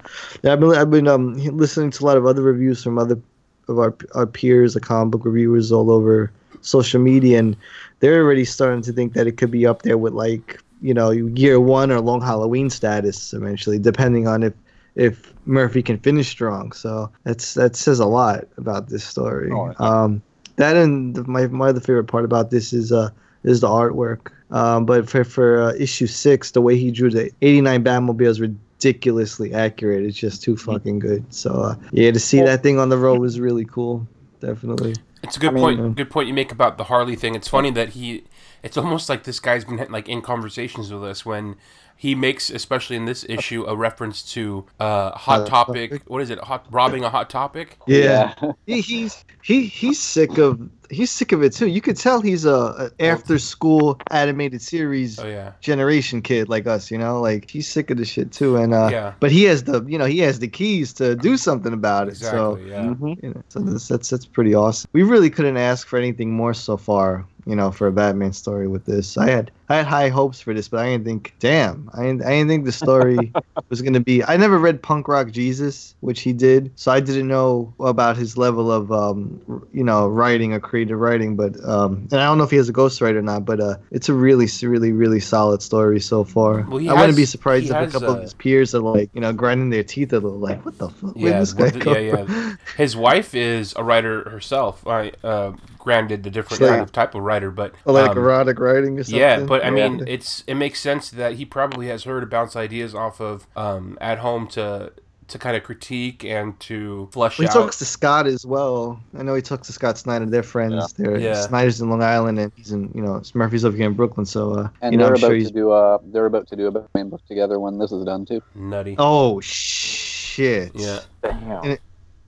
i've 0.44 0.60
been 0.60 0.74
i've 0.74 0.90
been 0.90 1.08
um 1.08 1.34
listening 1.34 1.90
to 1.90 2.02
a 2.02 2.06
lot 2.06 2.16
of 2.16 2.24
other 2.24 2.42
reviews 2.42 2.82
from 2.82 2.96
other 2.96 3.20
of 3.68 3.78
our 3.78 3.94
our 4.14 4.26
peers, 4.26 4.74
the 4.74 4.80
comic 4.80 5.12
book 5.12 5.24
reviewers 5.24 5.70
all 5.70 5.90
over 5.90 6.32
social 6.60 7.00
media, 7.00 7.38
and 7.38 7.56
they're 8.00 8.22
already 8.22 8.44
starting 8.44 8.82
to 8.82 8.92
think 8.92 9.12
that 9.12 9.26
it 9.26 9.36
could 9.36 9.50
be 9.50 9.66
up 9.66 9.82
there 9.82 9.98
with 9.98 10.14
like 10.14 10.60
you 10.80 10.94
know 10.94 11.10
year 11.10 11.60
one 11.60 11.90
or 11.90 12.00
long 12.00 12.20
Halloween 12.20 12.70
status 12.70 13.32
eventually, 13.32 13.78
depending 13.78 14.26
on 14.26 14.42
if 14.42 14.54
if 14.94 15.32
Murphy 15.46 15.82
can 15.82 15.98
finish 15.98 16.28
strong. 16.28 16.72
So 16.72 17.10
that's 17.24 17.54
that 17.54 17.76
says 17.76 18.00
a 18.00 18.06
lot 18.06 18.46
about 18.56 18.88
this 18.88 19.04
story. 19.04 19.50
Oh, 19.52 19.66
yeah. 19.66 19.74
Um, 19.78 20.22
that 20.56 20.76
and 20.76 21.14
the- 21.14 21.24
my 21.24 21.46
my 21.46 21.68
other 21.68 21.80
favorite 21.80 22.04
part 22.08 22.24
about 22.24 22.50
this 22.50 22.72
is 22.72 22.92
uh 22.92 23.10
is 23.44 23.60
the 23.60 23.68
artwork. 23.68 24.32
Um, 24.50 24.86
but 24.86 25.08
for 25.08 25.24
for 25.24 25.62
uh, 25.62 25.72
issue 25.74 26.06
six, 26.06 26.52
the 26.52 26.62
way 26.62 26.76
he 26.76 26.90
drew 26.90 27.10
the 27.10 27.30
'89 27.42 27.84
Batmobile 27.84 28.26
is 28.26 28.40
ridiculously 28.40 29.52
accurate. 29.52 30.04
It's 30.04 30.16
just 30.16 30.42
too 30.42 30.56
fucking 30.56 30.98
good. 31.00 31.32
So 31.32 31.50
uh, 31.50 31.74
yeah, 31.92 32.10
to 32.10 32.18
see 32.20 32.40
that 32.40 32.62
thing 32.62 32.78
on 32.78 32.88
the 32.88 32.98
road 32.98 33.20
was 33.20 33.38
really 33.38 33.64
cool. 33.64 34.06
Definitely. 34.40 34.94
It's 35.22 35.36
a 35.36 35.40
good 35.40 35.52
mean, 35.52 35.62
point. 35.62 35.96
Good 35.96 36.10
point 36.10 36.28
you 36.28 36.34
make 36.34 36.52
about 36.52 36.78
the 36.78 36.84
Harley 36.84 37.16
thing. 37.16 37.34
It's 37.34 37.48
funny 37.48 37.70
that 37.72 37.90
he. 37.90 38.24
It's 38.62 38.76
almost 38.76 39.08
like 39.08 39.24
this 39.24 39.40
guy's 39.40 39.64
been 39.64 39.86
like 39.90 40.08
in 40.08 40.20
conversations 40.22 40.92
with 40.92 41.04
us 41.04 41.24
when 41.24 41.56
he 41.96 42.14
makes, 42.14 42.48
especially 42.48 42.94
in 42.94 43.06
this 43.06 43.24
issue, 43.28 43.64
a 43.66 43.74
reference 43.74 44.22
to 44.34 44.64
uh, 44.78 45.10
hot 45.10 45.18
Hot 45.40 45.46
topic. 45.48 45.90
Topic? 45.90 46.02
What 46.06 46.22
is 46.22 46.30
it? 46.30 46.38
Hot 46.38 46.64
robbing 46.70 47.02
a 47.04 47.10
hot 47.10 47.28
topic. 47.28 47.76
Yeah. 47.88 48.34
he, 48.66 48.80
he's 48.80 49.24
he 49.42 49.66
he's 49.66 49.98
sick 49.98 50.38
of 50.38 50.60
he's 50.90 51.10
sick 51.10 51.32
of 51.32 51.42
it 51.42 51.52
too. 51.52 51.66
You 51.66 51.80
could 51.80 51.96
tell 51.96 52.20
he's 52.20 52.44
a, 52.44 52.90
a 52.98 53.04
after 53.04 53.36
school 53.40 54.00
animated 54.12 54.62
series 54.62 55.18
Oh 55.18 55.26
yeah. 55.26 55.52
generation 55.60 56.22
kid 56.22 56.48
like 56.48 56.68
us, 56.68 56.88
you 56.90 56.98
know, 56.98 57.20
like 57.20 57.50
he's 57.50 57.68
sick 57.68 57.90
of 57.90 57.96
the 57.98 58.04
shit 58.04 58.30
too. 58.30 58.56
And 58.56 58.72
uh, 58.74 58.88
Yeah. 58.92 59.14
but 59.18 59.32
he 59.32 59.42
has 59.44 59.64
the 59.64 59.84
you 59.84 59.98
know 59.98 60.04
he 60.06 60.20
has 60.20 60.38
the 60.38 60.48
keys 60.48 60.92
to 60.94 61.16
do 61.16 61.36
something 61.36 61.72
about 61.72 62.06
it. 62.08 62.16
So 62.16 62.54
Exactly. 62.54 62.70
Yeah. 62.70 62.94
Mhm. 62.94 63.22
you 63.24 63.30
know, 63.34 63.42
so 63.48 63.58
that's, 63.58 63.88
that's 63.88 64.08
that's 64.10 64.24
pretty 64.26 64.54
awesome. 64.54 64.88
We 64.92 65.02
really 65.02 65.30
couldn't 65.30 65.56
ask 65.56 65.88
for 65.88 65.98
anything 65.98 66.32
more 66.32 66.54
so 66.54 66.76
far, 66.76 67.26
you 67.48 67.56
know, 67.56 67.70
for 67.72 67.86
a 67.86 67.92
Batman 67.92 68.34
story 68.34 68.68
with 68.68 68.84
this. 68.84 69.16
I 69.16 69.30
had 69.30 69.50
I 69.68 69.76
had 69.76 69.86
high 69.86 70.08
hopes 70.08 70.40
for 70.40 70.54
this, 70.54 70.68
but 70.68 70.80
I 70.80 70.90
didn't 70.90 71.04
think, 71.04 71.34
damn, 71.38 71.90
I 71.92 72.02
didn't, 72.04 72.22
I 72.22 72.30
didn't 72.30 72.48
think 72.48 72.64
the 72.64 72.72
story 72.72 73.32
was 73.68 73.82
gonna 73.82 74.00
be. 74.00 74.24
I 74.24 74.36
never 74.36 74.58
read 74.58 74.82
Punk 74.82 75.08
Rock 75.08 75.30
Jesus, 75.30 75.94
which 76.00 76.22
he 76.22 76.32
did, 76.32 76.72
so 76.76 76.90
I 76.90 77.00
didn't 77.00 77.28
know 77.28 77.74
about 77.78 78.16
his 78.16 78.38
level 78.38 78.72
of, 78.72 78.90
um, 78.90 79.66
you 79.72 79.84
know, 79.84 80.08
writing 80.08 80.54
or 80.54 80.60
creative 80.60 80.98
writing. 80.98 81.36
But 81.36 81.62
um, 81.64 82.08
and 82.10 82.20
I 82.20 82.24
don't 82.26 82.38
know 82.38 82.44
if 82.44 82.50
he 82.50 82.56
has 82.56 82.68
a 82.68 82.72
ghostwriter 82.72 83.16
or 83.16 83.22
not, 83.22 83.44
but 83.44 83.60
uh, 83.60 83.76
it's 83.90 84.08
a 84.08 84.14
really, 84.14 84.48
really, 84.62 84.92
really 84.92 85.20
solid 85.20 85.60
story 85.60 86.00
so 86.00 86.24
far. 86.24 86.62
Well, 86.62 86.88
I 86.88 86.94
wouldn't 86.94 87.16
be 87.16 87.26
surprised 87.26 87.66
if 87.66 87.72
has, 87.72 87.90
a 87.90 87.92
couple 87.92 88.14
uh, 88.14 88.16
of 88.16 88.22
his 88.22 88.34
peers 88.34 88.74
are 88.74 88.80
like, 88.80 89.10
you 89.12 89.20
know, 89.20 89.32
grinding 89.32 89.70
their 89.70 89.84
teeth 89.84 90.12
a 90.12 90.20
little, 90.20 90.38
like, 90.38 90.64
what 90.64 90.78
the 90.78 90.88
fuck? 90.88 91.12
Yeah, 91.14 91.40
this 91.40 91.52
guy 91.52 91.70
the- 91.70 91.84
yeah, 91.84 91.98
yeah. 91.98 92.54
His 92.76 92.96
wife 92.96 93.34
is 93.34 93.74
a 93.76 93.84
writer 93.84 94.28
herself. 94.30 94.86
I 94.86 95.12
uh, 95.22 95.52
granted 95.78 96.22
the 96.22 96.30
different 96.30 96.62
kind 96.62 96.82
of 96.82 96.92
type 96.92 97.14
of 97.14 97.22
writer, 97.22 97.50
but 97.50 97.74
like 97.86 98.10
um, 98.10 98.18
erotic 98.18 98.58
writing 98.58 98.98
or 98.98 99.04
something. 99.04 99.20
Yeah, 99.20 99.40
but 99.40 99.57
I 99.62 99.66
Yeah. 99.74 99.88
mean, 99.88 100.04
it's 100.06 100.44
it 100.46 100.54
makes 100.54 100.80
sense 100.80 101.10
that 101.10 101.34
he 101.34 101.44
probably 101.44 101.88
has 101.88 102.04
her 102.04 102.20
to 102.20 102.26
bounce 102.26 102.56
ideas 102.56 102.94
off 102.94 103.20
of 103.20 103.46
um, 103.56 103.96
at 104.00 104.18
home 104.18 104.46
to 104.48 104.92
to 105.28 105.38
kind 105.38 105.54
of 105.54 105.62
critique 105.62 106.24
and 106.24 106.58
to 106.58 107.06
flesh 107.12 107.36
he 107.36 107.44
out. 107.46 107.52
talks 107.52 107.78
to 107.78 107.84
Scott 107.84 108.26
as 108.26 108.46
well. 108.46 108.98
I 109.18 109.22
know 109.22 109.34
he 109.34 109.42
talks 109.42 109.66
to 109.66 109.74
Scott 109.74 109.98
Snyder. 109.98 110.24
They're 110.24 110.42
friends. 110.42 110.94
They're 110.94 111.18
Yeah. 111.18 111.34
Snyder's 111.34 111.82
in 111.82 111.90
Long 111.90 112.02
Island, 112.02 112.38
and 112.38 112.50
he's 112.56 112.72
in 112.72 112.90
you 112.94 113.02
know 113.02 113.20
Murphy's 113.34 113.62
over 113.64 113.76
here 113.76 113.86
in 113.86 113.92
Brooklyn. 113.92 114.24
So 114.24 114.54
uh, 114.54 114.68
And 114.80 114.94
you 114.94 114.98
know, 114.98 115.04
they're 115.04 115.14
I'm 115.16 115.18
about 115.18 115.26
sure 115.26 115.30
to 115.34 115.36
he's. 115.38 115.50
do 115.50 115.72
a 115.72 115.98
they're 116.12 116.24
about 116.24 116.48
to 116.48 116.56
do 116.56 116.66
a 116.68 116.70
Batman 116.70 117.10
book 117.10 117.20
together 117.26 117.60
when 117.60 117.78
this 117.78 117.92
is 117.92 118.04
done 118.06 118.24
too. 118.24 118.42
Nutty. 118.54 118.94
Oh 118.98 119.38
shit! 119.40 120.72
Yeah, 120.74 121.00
Damn. 121.22 121.76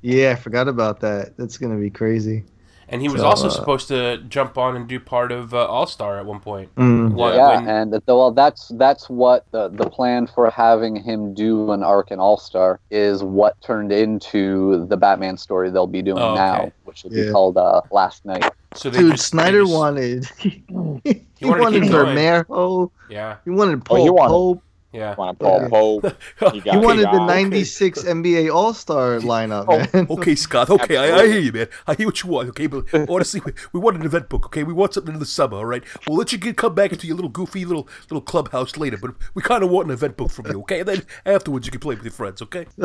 yeah, 0.03 0.33
I 0.33 0.35
forgot 0.35 0.69
about 0.69 1.01
that. 1.01 1.37
That's 1.39 1.57
gonna 1.57 1.77
be 1.79 1.89
crazy. 1.91 2.45
And 2.93 3.01
he 3.01 3.09
was 3.09 3.21
So, 3.21 3.27
also 3.29 3.47
uh, 3.47 3.51
supposed 3.51 3.87
to 3.89 4.19
jump 4.29 4.59
on 4.59 4.75
and 4.75 4.89
do 4.89 4.99
part 4.99 5.31
of 5.31 5.55
uh, 5.55 5.65
All 5.65 5.87
Star 5.87 6.19
at 6.19 6.27
one 6.27 6.41
point. 6.41 6.75
Mm. 6.75 7.13
Wha- 7.13 7.35
yeah, 7.35 7.57
when- 7.61 7.69
and 7.69 7.93
th- 7.93 8.03
well, 8.09 8.33
that's 8.33 8.69
that's 8.75 9.09
what 9.09 9.47
the 9.53 9.69
the 9.69 9.89
plan 9.89 10.27
for 10.27 10.51
having 10.51 10.97
him 10.97 11.33
do 11.33 11.71
an 11.71 11.85
arc 11.85 12.11
in 12.11 12.19
All 12.19 12.37
Star 12.37 12.81
is 12.91 13.23
what 13.23 13.61
turned 13.61 13.93
into 13.93 14.87
the 14.87 14.97
Batman 14.97 15.37
story 15.37 15.71
they'll 15.71 15.87
be 15.87 16.03
doing 16.03 16.19
Oh, 16.19 16.33
okay. 16.33 16.41
now, 16.41 16.73
which 16.85 17.05
will 17.05 17.11
be 17.13 17.31
called 17.31 17.57
uh, 17.57 17.81
Last 17.93 18.25
Knight. 18.25 18.45
so 18.75 18.91
they 18.91 18.99
Dude, 18.99 19.13
just- 19.13 19.31
they 19.33 19.39
Snyder 19.39 19.61
just- 19.63 19.73
wanted. 19.73 20.25
he, 20.39 20.63
wanted 20.69 21.05
to 21.39 21.47
wanted 21.49 21.83
keep 21.85 21.93
going. 21.93 22.91
Yeah, 23.09 23.37
He 23.45 23.51
wanted 23.51 23.79
Oh, 23.79 23.83
Paul 23.85 24.03
he 24.05 24.11
wanted- 24.11 24.31
Pope. 24.31 24.63
Yeah. 24.93 25.15
Want 25.15 25.39
to 25.39 25.45
Paul 25.45 25.61
Yeah. 25.63 25.69
Pope? 25.69 26.17
You 26.55 26.61
got 26.63 26.75
He 26.75 26.81
wanted 26.85 27.07
the 27.07 27.19
God. 27.19 27.27
'96 27.27 28.03
NBA 28.05 28.53
All 28.55 28.75
Star 28.75 29.19
lineup, 29.21 29.69
man. 29.93 30.07
Okay, 30.11 30.35
Scott. 30.35 30.71
Okay, 30.71 30.97
I, 30.97 31.19
I 31.21 31.27
hear 31.27 31.39
you, 31.41 31.53
man. 31.53 31.69
I 31.87 31.95
hear 31.95 32.07
what 32.07 32.23
you 32.23 32.31
want. 32.31 32.49
Okay, 32.51 32.67
but 32.67 32.85
honestly, 33.09 33.41
we, 33.45 33.53
we 33.73 33.81
want 33.81 33.97
an 33.97 34.05
event 34.05 34.29
book. 34.29 34.47
Okay, 34.47 34.63
we 34.65 34.73
want 34.73 34.95
something 34.95 35.15
in 35.15 35.21
the 35.21 35.27
summer. 35.27 35.57
All 35.59 35.67
right, 35.67 35.83
we'll 36.09 36.17
let 36.19 36.33
you 36.33 36.39
get 36.39 36.57
come 36.57 36.75
back 36.75 36.93
into 36.93 37.07
your 37.07 37.17
little 37.17 37.31
goofy 37.31 37.65
little 37.65 37.89
little 38.11 38.21
clubhouse 38.23 38.77
later, 38.77 38.97
but 38.97 39.13
we 39.35 39.43
kind 39.43 39.63
of 39.63 39.71
want 39.71 39.87
an 39.89 39.93
event 39.93 40.17
book 40.17 40.31
from 40.31 40.47
you. 40.47 40.61
Okay, 40.61 40.81
and 40.81 40.89
then 40.89 41.03
afterwards 41.27 41.67
you 41.67 41.71
can 41.73 41.81
play 41.81 41.95
with 41.95 42.05
your 42.05 42.13
friends. 42.13 42.43
Okay. 42.43 42.67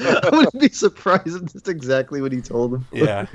I 0.00 0.28
wouldn't 0.32 0.60
be 0.60 0.68
surprised 0.68 1.26
if 1.44 1.52
that's 1.52 1.68
exactly 1.68 2.22
what 2.22 2.32
he 2.32 2.40
told 2.40 2.74
him. 2.74 2.86
Yeah. 2.92 3.26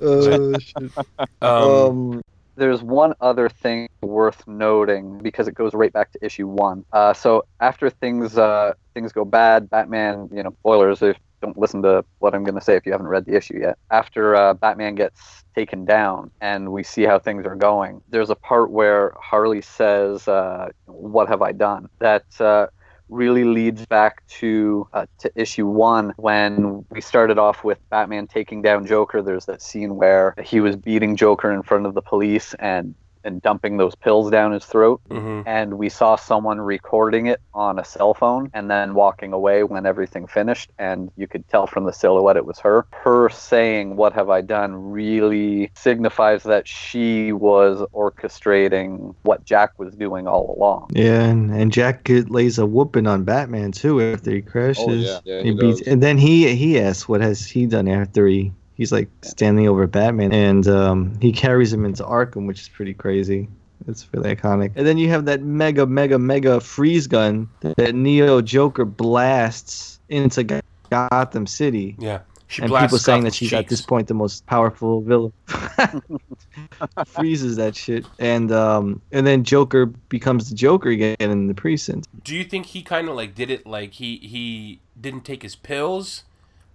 Oh 0.00 0.58
shit. 0.58 0.92
Um, 1.40 1.50
Um, 1.50 2.22
There's 2.56 2.82
one 2.82 3.14
other 3.20 3.48
thing 3.48 3.88
worth 4.02 4.46
noting 4.46 5.18
because 5.18 5.48
it 5.48 5.54
goes 5.54 5.74
right 5.74 5.92
back 5.92 6.12
to 6.12 6.24
issue 6.24 6.46
one. 6.46 6.84
Uh, 6.92 7.12
so 7.14 7.44
after 7.60 7.88
things 7.90 8.36
uh, 8.36 8.72
things 8.94 9.12
go 9.12 9.24
bad, 9.24 9.70
Batman, 9.70 10.28
you 10.32 10.42
know, 10.42 10.54
spoilers. 10.60 11.02
If 11.02 11.16
don't 11.42 11.58
listen 11.58 11.82
to 11.82 12.04
what 12.20 12.34
I'm 12.34 12.44
going 12.44 12.54
to 12.54 12.60
say 12.60 12.76
if 12.76 12.86
you 12.86 12.92
haven't 12.92 13.08
read 13.08 13.26
the 13.26 13.36
issue 13.36 13.58
yet. 13.60 13.76
After 13.90 14.34
uh, 14.34 14.54
Batman 14.54 14.94
gets 14.94 15.44
taken 15.54 15.84
down 15.84 16.30
and 16.40 16.72
we 16.72 16.82
see 16.84 17.02
how 17.02 17.18
things 17.18 17.44
are 17.44 17.56
going, 17.56 18.00
there's 18.08 18.30
a 18.30 18.36
part 18.36 18.70
where 18.70 19.12
Harley 19.20 19.60
says, 19.60 20.26
uh, 20.28 20.68
"What 20.86 21.28
have 21.28 21.42
I 21.42 21.52
done?" 21.52 21.88
That 21.98 22.24
uh, 22.40 22.68
really 23.12 23.44
leads 23.44 23.84
back 23.86 24.26
to 24.26 24.88
uh, 24.92 25.06
to 25.18 25.30
issue 25.34 25.66
one 25.66 26.12
when 26.16 26.84
we 26.90 27.00
started 27.00 27.38
off 27.38 27.62
with 27.62 27.78
Batman 27.90 28.26
taking 28.26 28.62
down 28.62 28.86
Joker. 28.86 29.22
There's 29.22 29.44
that 29.46 29.62
scene 29.62 29.96
where 29.96 30.34
he 30.42 30.60
was 30.60 30.76
beating 30.76 31.16
Joker 31.16 31.52
in 31.52 31.62
front 31.62 31.86
of 31.86 31.94
the 31.94 32.02
police 32.02 32.54
and 32.54 32.94
and 33.24 33.40
dumping 33.42 33.76
those 33.76 33.94
pills 33.94 34.30
down 34.30 34.52
his 34.52 34.64
throat. 34.64 35.00
mhm. 35.10 35.42
And 35.46 35.78
we 35.78 35.88
saw 35.88 36.16
someone 36.16 36.60
recording 36.60 37.26
it 37.26 37.40
on 37.54 37.78
a 37.78 37.84
cell 37.84 38.14
phone 38.14 38.50
and 38.54 38.70
then 38.70 38.94
walking 38.94 39.32
away 39.32 39.64
when 39.64 39.86
everything 39.86 40.26
finished. 40.26 40.70
And 40.78 41.10
you 41.16 41.26
could 41.26 41.46
tell 41.48 41.66
from 41.66 41.84
the 41.84 41.92
silhouette 41.92 42.36
it 42.36 42.46
was 42.46 42.58
her. 42.60 42.86
Her 42.92 43.28
saying, 43.28 43.96
What 43.96 44.12
have 44.12 44.30
I 44.30 44.40
done? 44.40 44.72
really 44.92 45.70
signifies 45.74 46.42
that 46.44 46.66
she 46.68 47.32
was 47.32 47.80
orchestrating 47.94 49.14
what 49.22 49.44
Jack 49.44 49.78
was 49.78 49.94
doing 49.94 50.26
all 50.26 50.54
along. 50.56 50.90
yeah, 50.92 51.22
and, 51.24 51.50
and 51.54 51.72
Jack 51.72 52.04
get- 52.04 52.30
lays 52.30 52.58
a 52.58 52.66
whooping 52.66 53.06
on 53.06 53.24
Batman 53.24 53.72
too 53.72 54.00
after 54.00 54.30
he 54.30 54.42
crashes. 54.42 54.84
Oh, 54.88 54.92
yeah. 54.92 55.18
Yeah, 55.24 55.42
he 55.42 55.50
he 55.50 55.54
beats, 55.54 55.82
and 55.82 56.02
then 56.02 56.18
he 56.18 56.54
he 56.54 56.80
asks, 56.80 57.08
"What 57.08 57.20
has 57.20 57.44
he 57.46 57.66
done 57.66 57.88
after 57.88 58.26
he?" 58.26 58.52
He's 58.82 58.90
like 58.90 59.08
standing 59.20 59.68
over 59.68 59.86
Batman, 59.86 60.32
and 60.32 60.66
um, 60.66 61.16
he 61.20 61.30
carries 61.30 61.72
him 61.72 61.84
into 61.84 62.02
Arkham, 62.02 62.48
which 62.48 62.62
is 62.62 62.68
pretty 62.68 62.94
crazy. 62.94 63.48
It's 63.86 64.08
really 64.12 64.34
iconic. 64.34 64.72
And 64.74 64.84
then 64.84 64.98
you 64.98 65.08
have 65.10 65.24
that 65.26 65.40
mega, 65.40 65.86
mega, 65.86 66.18
mega 66.18 66.60
freeze 66.60 67.06
gun 67.06 67.48
that 67.60 67.94
Neo 67.94 68.42
Joker 68.42 68.84
blasts 68.84 70.00
into 70.08 70.60
Gotham 70.90 71.46
City. 71.46 71.94
Yeah. 71.96 72.22
She 72.48 72.62
and 72.62 72.72
people 72.72 72.98
saying 72.98 73.22
that 73.22 73.34
she's 73.34 73.52
at 73.52 73.68
this 73.68 73.82
point 73.82 74.08
the 74.08 74.14
most 74.14 74.44
powerful 74.46 75.00
villain. 75.02 75.32
Freezes 77.06 77.54
that 77.54 77.76
shit, 77.76 78.04
and 78.18 78.50
um, 78.50 79.00
and 79.12 79.24
then 79.24 79.44
Joker 79.44 79.86
becomes 79.86 80.50
the 80.50 80.56
Joker 80.56 80.88
again 80.88 81.14
in 81.20 81.46
the 81.46 81.54
precinct. 81.54 82.08
Do 82.24 82.34
you 82.34 82.42
think 82.42 82.66
he 82.66 82.82
kind 82.82 83.08
of 83.08 83.14
like 83.14 83.36
did 83.36 83.48
it 83.48 83.64
like 83.64 83.92
he 83.92 84.16
he 84.16 84.80
didn't 85.00 85.24
take 85.24 85.44
his 85.44 85.54
pills, 85.54 86.24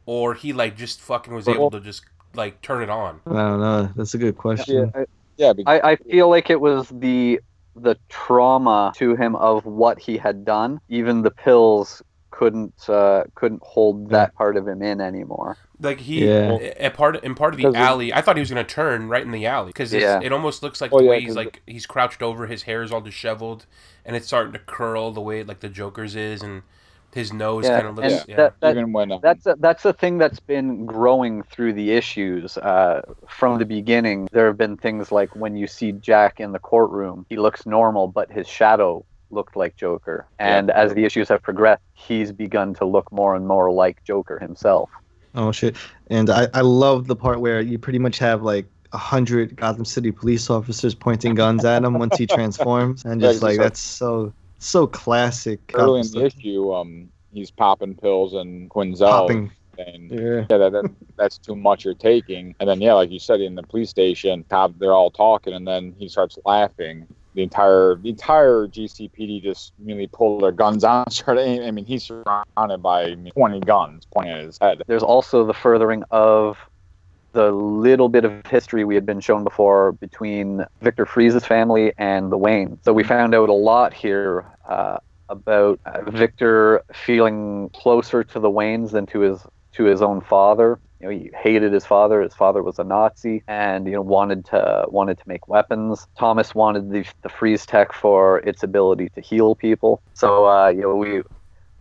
or 0.07 0.33
he 0.33 0.53
like 0.53 0.75
just 0.75 0.99
fucking 1.01 1.33
was 1.35 1.47
able 1.47 1.69
to 1.69 1.79
just 1.79 2.03
like 2.33 2.59
turn 2.63 2.81
it 2.81 2.89
on? 2.89 3.19
I 3.27 3.33
don't 3.33 3.59
know. 3.59 3.89
That's 3.95 4.15
a 4.15 4.17
good 4.17 4.37
question. 4.37 4.91
I, 4.95 5.05
Yeah, 5.37 5.53
because, 5.53 5.79
I, 5.83 5.91
I 5.91 5.95
feel 5.97 6.29
like 6.29 6.49
it 6.49 6.59
was 6.59 6.87
the 6.89 7.39
the 7.75 7.95
trauma 8.09 8.91
to 8.95 9.15
him 9.15 9.35
of 9.35 9.63
what 9.65 9.99
he 9.99 10.17
had 10.17 10.43
done. 10.43 10.81
Even 10.89 11.21
the 11.21 11.29
pills 11.29 12.01
couldn't 12.31 12.89
uh, 12.89 13.23
couldn't 13.35 13.61
hold 13.63 14.09
that 14.09 14.33
part 14.35 14.57
of 14.57 14.67
him 14.67 14.81
in 14.81 14.99
anymore. 15.01 15.57
Like 15.79 15.99
he, 15.99 16.25
Yeah. 16.25 16.53
a 16.79 16.89
part 16.89 17.23
in 17.23 17.35
part 17.35 17.53
of 17.53 17.57
the 17.57 17.63
Because 17.67 17.75
it- 17.75 17.79
alley. 17.79 18.13
I 18.13 18.21
thought 18.21 18.35
he 18.35 18.39
was 18.39 18.49
gonna 18.49 18.63
turn 18.63 19.09
right 19.09 19.21
in 19.23 19.31
the 19.31 19.45
alley 19.45 19.67
because 19.69 19.93
Yeah. 19.93 20.19
it 20.23 20.31
almost 20.31 20.63
looks 20.63 20.79
like 20.81 20.91
Oh, 20.93 20.97
the 20.99 21.03
yeah, 21.03 21.09
way 21.11 21.19
he's 21.19 21.29
'cause 21.29 21.35
like 21.35 21.61
he's 21.67 21.85
crouched 21.85 22.21
over, 22.23 22.47
his 22.47 22.63
hair 22.63 22.81
is 22.81 22.91
all 22.91 23.01
disheveled, 23.01 23.65
and 24.05 24.15
it's 24.15 24.25
starting 24.27 24.53
to 24.53 24.59
curl 24.59 25.11
the 25.11 25.21
way 25.21 25.43
like 25.43 25.59
the 25.59 25.69
Joker's 25.69 26.15
is, 26.15 26.41
and 26.41 26.63
his 27.13 27.33
nose 27.33 27.65
Yeah, 27.65 27.77
kind 27.81 27.87
of 27.87 27.95
looks. 27.95 28.19
and 28.19 28.29
Yeah, 28.29 28.35
that, 28.37 28.53
that, 28.61 28.71
even 28.77 28.91
when 28.93 29.11
um, 29.11 29.19
that's 29.23 29.45
a, 29.45 29.55
that's 29.59 29.85
a 29.85 29.93
thing 29.93 30.17
that's 30.17 30.39
been 30.39 30.85
growing 30.85 31.43
through 31.43 31.73
the 31.73 31.91
issues 31.91 32.57
uh, 32.57 33.01
from 33.27 33.57
the 33.59 33.65
beginning. 33.65 34.27
There 34.31 34.47
have 34.47 34.57
been 34.57 34.77
things 34.77 35.11
like 35.11 35.35
when 35.35 35.55
you 35.55 35.67
see 35.67 35.91
Jack 35.93 36.39
in 36.39 36.51
the 36.51 36.59
courtroom, 36.59 37.25
he 37.29 37.37
looks 37.37 37.65
normal, 37.65 38.07
but 38.07 38.31
his 38.31 38.47
shadow 38.47 39.05
looked 39.29 39.55
like 39.55 39.75
Joker. 39.75 40.27
And 40.39 40.69
as 40.71 40.93
the 40.93 41.03
issues 41.05 41.29
have 41.29 41.41
progressed, 41.41 41.81
he's 41.93 42.31
begun 42.31 42.73
to 42.75 42.85
look 42.85 43.11
more 43.11 43.35
and 43.35 43.47
more 43.47 43.71
like 43.71 44.03
Joker 44.03 44.39
himself. 44.39 44.89
Oh 45.35 45.51
shit! 45.51 45.75
And 46.09 46.29
I 46.29 46.47
I 46.53 46.61
love 46.61 47.05
the 47.07 47.15
part 47.15 47.41
where 47.41 47.61
you 47.61 47.77
pretty 47.77 47.99
much 47.99 48.17
have 48.19 48.41
like 48.41 48.65
a 48.93 48.97
hundred 48.97 49.55
Gotham 49.55 49.85
City 49.85 50.11
police 50.11 50.49
officers 50.49 50.95
pointing 50.95 51.35
guns 51.35 51.63
at 51.65 51.83
him 51.83 51.99
once 51.99 52.17
he 52.17 52.25
transforms, 52.37 53.05
and 53.05 53.21
Yeah, 53.21 53.29
just 53.31 53.43
like 53.43 53.57
so- 53.57 53.61
that's 53.63 53.79
so 53.79 54.33
so 54.57 54.87
classic. 54.87 55.59
Early 55.73 56.01
in 56.01 56.07
Gotham 56.07 56.19
the 56.19 56.25
issue, 56.25 56.73
um, 56.73 57.09
he's 57.31 57.51
popping 57.51 57.95
pills 57.95 58.33
and 58.33 58.69
Quinzel. 58.69 59.09
Popping. 59.09 59.51
And 59.77 60.09
Yeah. 60.11 60.45
yeah, 60.49 60.57
that, 60.57 60.71
that, 60.71 60.91
that's 61.17 61.37
too 61.37 61.55
much 61.55 61.85
you're 61.85 61.93
taking. 61.93 62.55
And 62.59 62.67
then, 62.67 62.81
yeah, 62.81 62.93
like 62.93 63.11
you 63.11 63.19
said, 63.19 63.41
in 63.41 63.55
the 63.55 63.63
police 63.63 63.89
station, 63.89 64.43
cop, 64.49 64.73
they're 64.79 64.93
all 64.93 65.11
talking, 65.11 65.53
and 65.53 65.67
then 65.67 65.93
he 65.97 66.07
starts 66.07 66.37
laughing. 66.45 67.07
The 67.35 67.43
entire 67.43 67.95
the 67.95 68.09
entire 68.09 68.67
GCPD 68.67 69.43
just 69.43 69.73
immediately 69.79 70.09
pull 70.11 70.39
their 70.39 70.51
guns 70.51 70.83
out, 70.83 71.13
start 71.13 71.37
aiming. 71.37 71.67
I 71.67 71.71
mean, 71.71 71.85
he's 71.85 72.05
surrounded 72.05 72.81
by 72.81 73.13
20 73.13 73.59
guns 73.59 74.07
pointing 74.11 74.33
at 74.33 74.43
his 74.43 74.57
head. 74.59 74.81
There's 74.87 75.03
also 75.03 75.45
the 75.45 75.53
furthering 75.53 76.03
of 76.09 76.57
the 77.33 77.51
little 77.51 78.09
bit 78.09 78.25
of 78.25 78.45
history 78.45 78.83
we 78.83 78.95
had 78.95 79.05
been 79.05 79.19
shown 79.19 79.43
before 79.43 79.91
between 79.93 80.65
Victor 80.81 81.05
Fries's 81.05 81.45
family 81.45 81.93
and 81.97 82.31
the 82.31 82.37
Wayne. 82.37 82.79
So 82.83 82.93
we 82.93 83.03
found 83.03 83.35
out 83.35 83.49
a 83.49 83.53
lot 83.53 83.93
here 83.93 84.45
uh, 84.67 84.97
about 85.29 85.79
uh, 85.85 86.09
Victor 86.09 86.83
feeling 86.93 87.69
closer 87.73 88.23
to 88.23 88.39
the 88.39 88.49
Waynes 88.49 88.91
than 88.91 89.05
to 89.07 89.19
his 89.19 89.45
to 89.73 89.83
his 89.83 90.01
own 90.01 90.21
father. 90.21 90.79
You 90.99 91.07
know, 91.07 91.13
he 91.13 91.29
hated 91.35 91.73
his 91.73 91.85
father. 91.85 92.21
His 92.21 92.33
father 92.33 92.63
was 92.63 92.79
a 92.79 92.83
Nazi, 92.83 93.43
and 93.47 93.85
you 93.85 93.93
know 93.93 94.01
wanted 94.01 94.45
to 94.45 94.85
wanted 94.87 95.19
to 95.19 95.23
make 95.27 95.47
weapons. 95.47 96.07
Thomas 96.17 96.55
wanted 96.55 96.89
the 96.89 97.05
the 97.21 97.29
freeze 97.29 97.65
tech 97.65 97.93
for 97.93 98.39
its 98.39 98.63
ability 98.63 99.09
to 99.09 99.21
heal 99.21 99.53
people. 99.55 100.01
So 100.13 100.47
uh, 100.47 100.69
you 100.69 100.81
know 100.81 100.95
we 100.95 101.21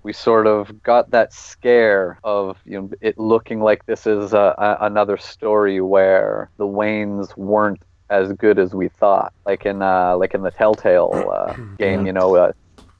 we 0.07 0.12
sort 0.12 0.47
of 0.47 0.85
got 0.85 1.11
that 1.11 1.33
scare 1.33 2.21
of 2.23 2.57
you 2.64 2.81
know 2.81 2.88
it 3.01 3.19
looking 3.19 3.61
like 3.61 3.85
this 3.87 4.07
is 4.07 4.33
a, 4.33 4.55
a, 4.57 4.87
another 4.87 5.16
story 5.16 5.81
where 5.81 6.49
the 6.59 6.64
Waynes 6.64 7.37
weren't 7.37 7.83
as 8.09 8.33
good 8.35 8.57
as 8.57 8.73
we 8.73 8.87
thought, 8.87 9.33
like 9.45 9.66
in 9.66 9.83
uh, 9.83 10.16
like 10.16 10.33
in 10.33 10.42
the 10.42 10.53
Telltale 10.53 11.11
uh, 11.29 11.55
game. 11.79 12.07
You 12.07 12.12
know, 12.12 12.37
uh, 12.37 12.53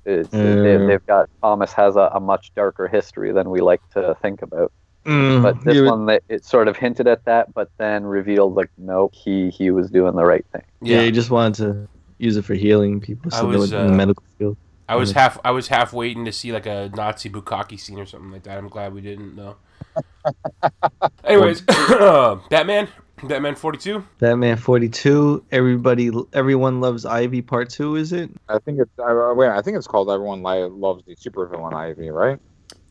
it's, 0.05 0.31
they, 0.31 0.79
they've 0.88 1.07
got 1.07 1.31
Thomas 1.40 1.73
has 1.75 1.95
a, 1.95 2.11
a 2.12 2.19
much 2.19 2.53
darker 2.57 2.88
history 2.88 3.31
than 3.31 3.51
we 3.51 3.61
like 3.61 3.88
to 3.90 4.16
think 4.21 4.42
about. 4.42 4.73
Mm, 5.05 5.45
But 5.45 5.62
this 5.62 5.77
yeah, 5.77 5.88
one, 5.88 6.07
that 6.07 6.25
it 6.29 6.45
sort 6.45 6.66
of 6.66 6.77
hinted 6.77 7.07
at 7.07 7.25
that, 7.27 7.55
but 7.55 7.71
then 7.79 8.03
revealed 8.05 8.57
like 8.57 8.71
nope, 8.79 9.14
he 9.14 9.51
he 9.51 9.71
was 9.71 9.90
doing 9.90 10.16
the 10.16 10.25
right 10.25 10.45
thing. 10.53 10.64
yeah, 10.83 11.03
he 11.03 11.12
just 11.12 11.31
wanted 11.31 11.55
to 11.62 11.88
use 12.19 12.37
it 12.37 12.45
for 12.45 12.55
healing 12.55 13.01
people 13.01 13.31
so 13.31 13.47
was, 13.47 13.73
in 13.73 13.87
the 13.87 13.92
uh, 13.92 13.97
medical 13.97 14.25
field. 14.38 14.57
I 14.88 14.96
was 14.96 15.12
half 15.12 15.38
I 15.44 15.51
was 15.51 15.68
half 15.68 15.92
waiting 15.92 16.25
to 16.27 16.33
see 16.33 16.53
like 16.53 16.66
a 16.66 16.90
Nazi 16.94 17.29
bukkake 17.29 17.79
scene 17.79 17.99
or 17.99 18.07
something 18.07 18.31
like 18.31 18.44
that. 18.44 18.59
I'm 18.59 18.68
glad 18.68 18.94
we 18.94 19.01
didn't 19.01 19.37
though. 19.37 19.57
Anyways, 21.25 21.61
Batman, 22.51 22.88
Batman 23.25 23.55
42. 23.55 24.05
Batman 24.18 24.57
42. 24.57 25.44
Everybody, 25.51 26.11
everyone 26.33 26.81
loves 26.81 27.05
Ivy 27.05 27.42
Part 27.42 27.70
Two. 27.70 27.96
Is 27.96 28.12
it? 28.12 28.31
I 28.49 28.59
think 28.59 28.81
it's 28.81 28.90
uh, 28.99 29.33
wait, 29.35 29.49
I 29.51 29.62
think 29.62 29.77
it's 29.77 29.87
called 29.87 30.11
Everyone 30.11 30.42
Loves 30.42 31.05
the 31.05 31.16
Supervillain 31.16 31.72
Ivy, 31.75 32.11
right? 32.11 32.38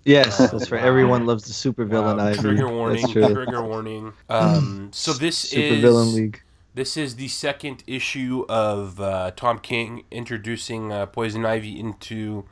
Yes, 0.05 0.37
that's 0.37 0.71
right. 0.71 0.83
Everyone 0.83 1.25
loves 1.27 1.45
the 1.45 1.53
supervillain 1.53 2.17
Wow, 2.17 2.27
Ivy. 2.27 2.39
trigger 2.39 2.69
warning. 2.69 3.07
Trigger 3.07 3.63
warning. 3.63 4.13
Um, 4.29 4.89
so 4.93 5.13
this 5.13 5.51
Supervillain 5.51 6.07
is 6.09 6.13
League. 6.13 6.41
This 6.75 6.97
is 6.97 7.15
the 7.15 7.29
second 7.29 7.83
issue 7.87 8.45
of 8.49 8.99
uh, 8.99 9.31
Tom 9.35 9.59
King 9.59 10.03
introducing 10.11 10.91
uh, 10.91 11.05
Poison 11.05 11.45
Ivy 11.45 11.79
into 11.79 12.45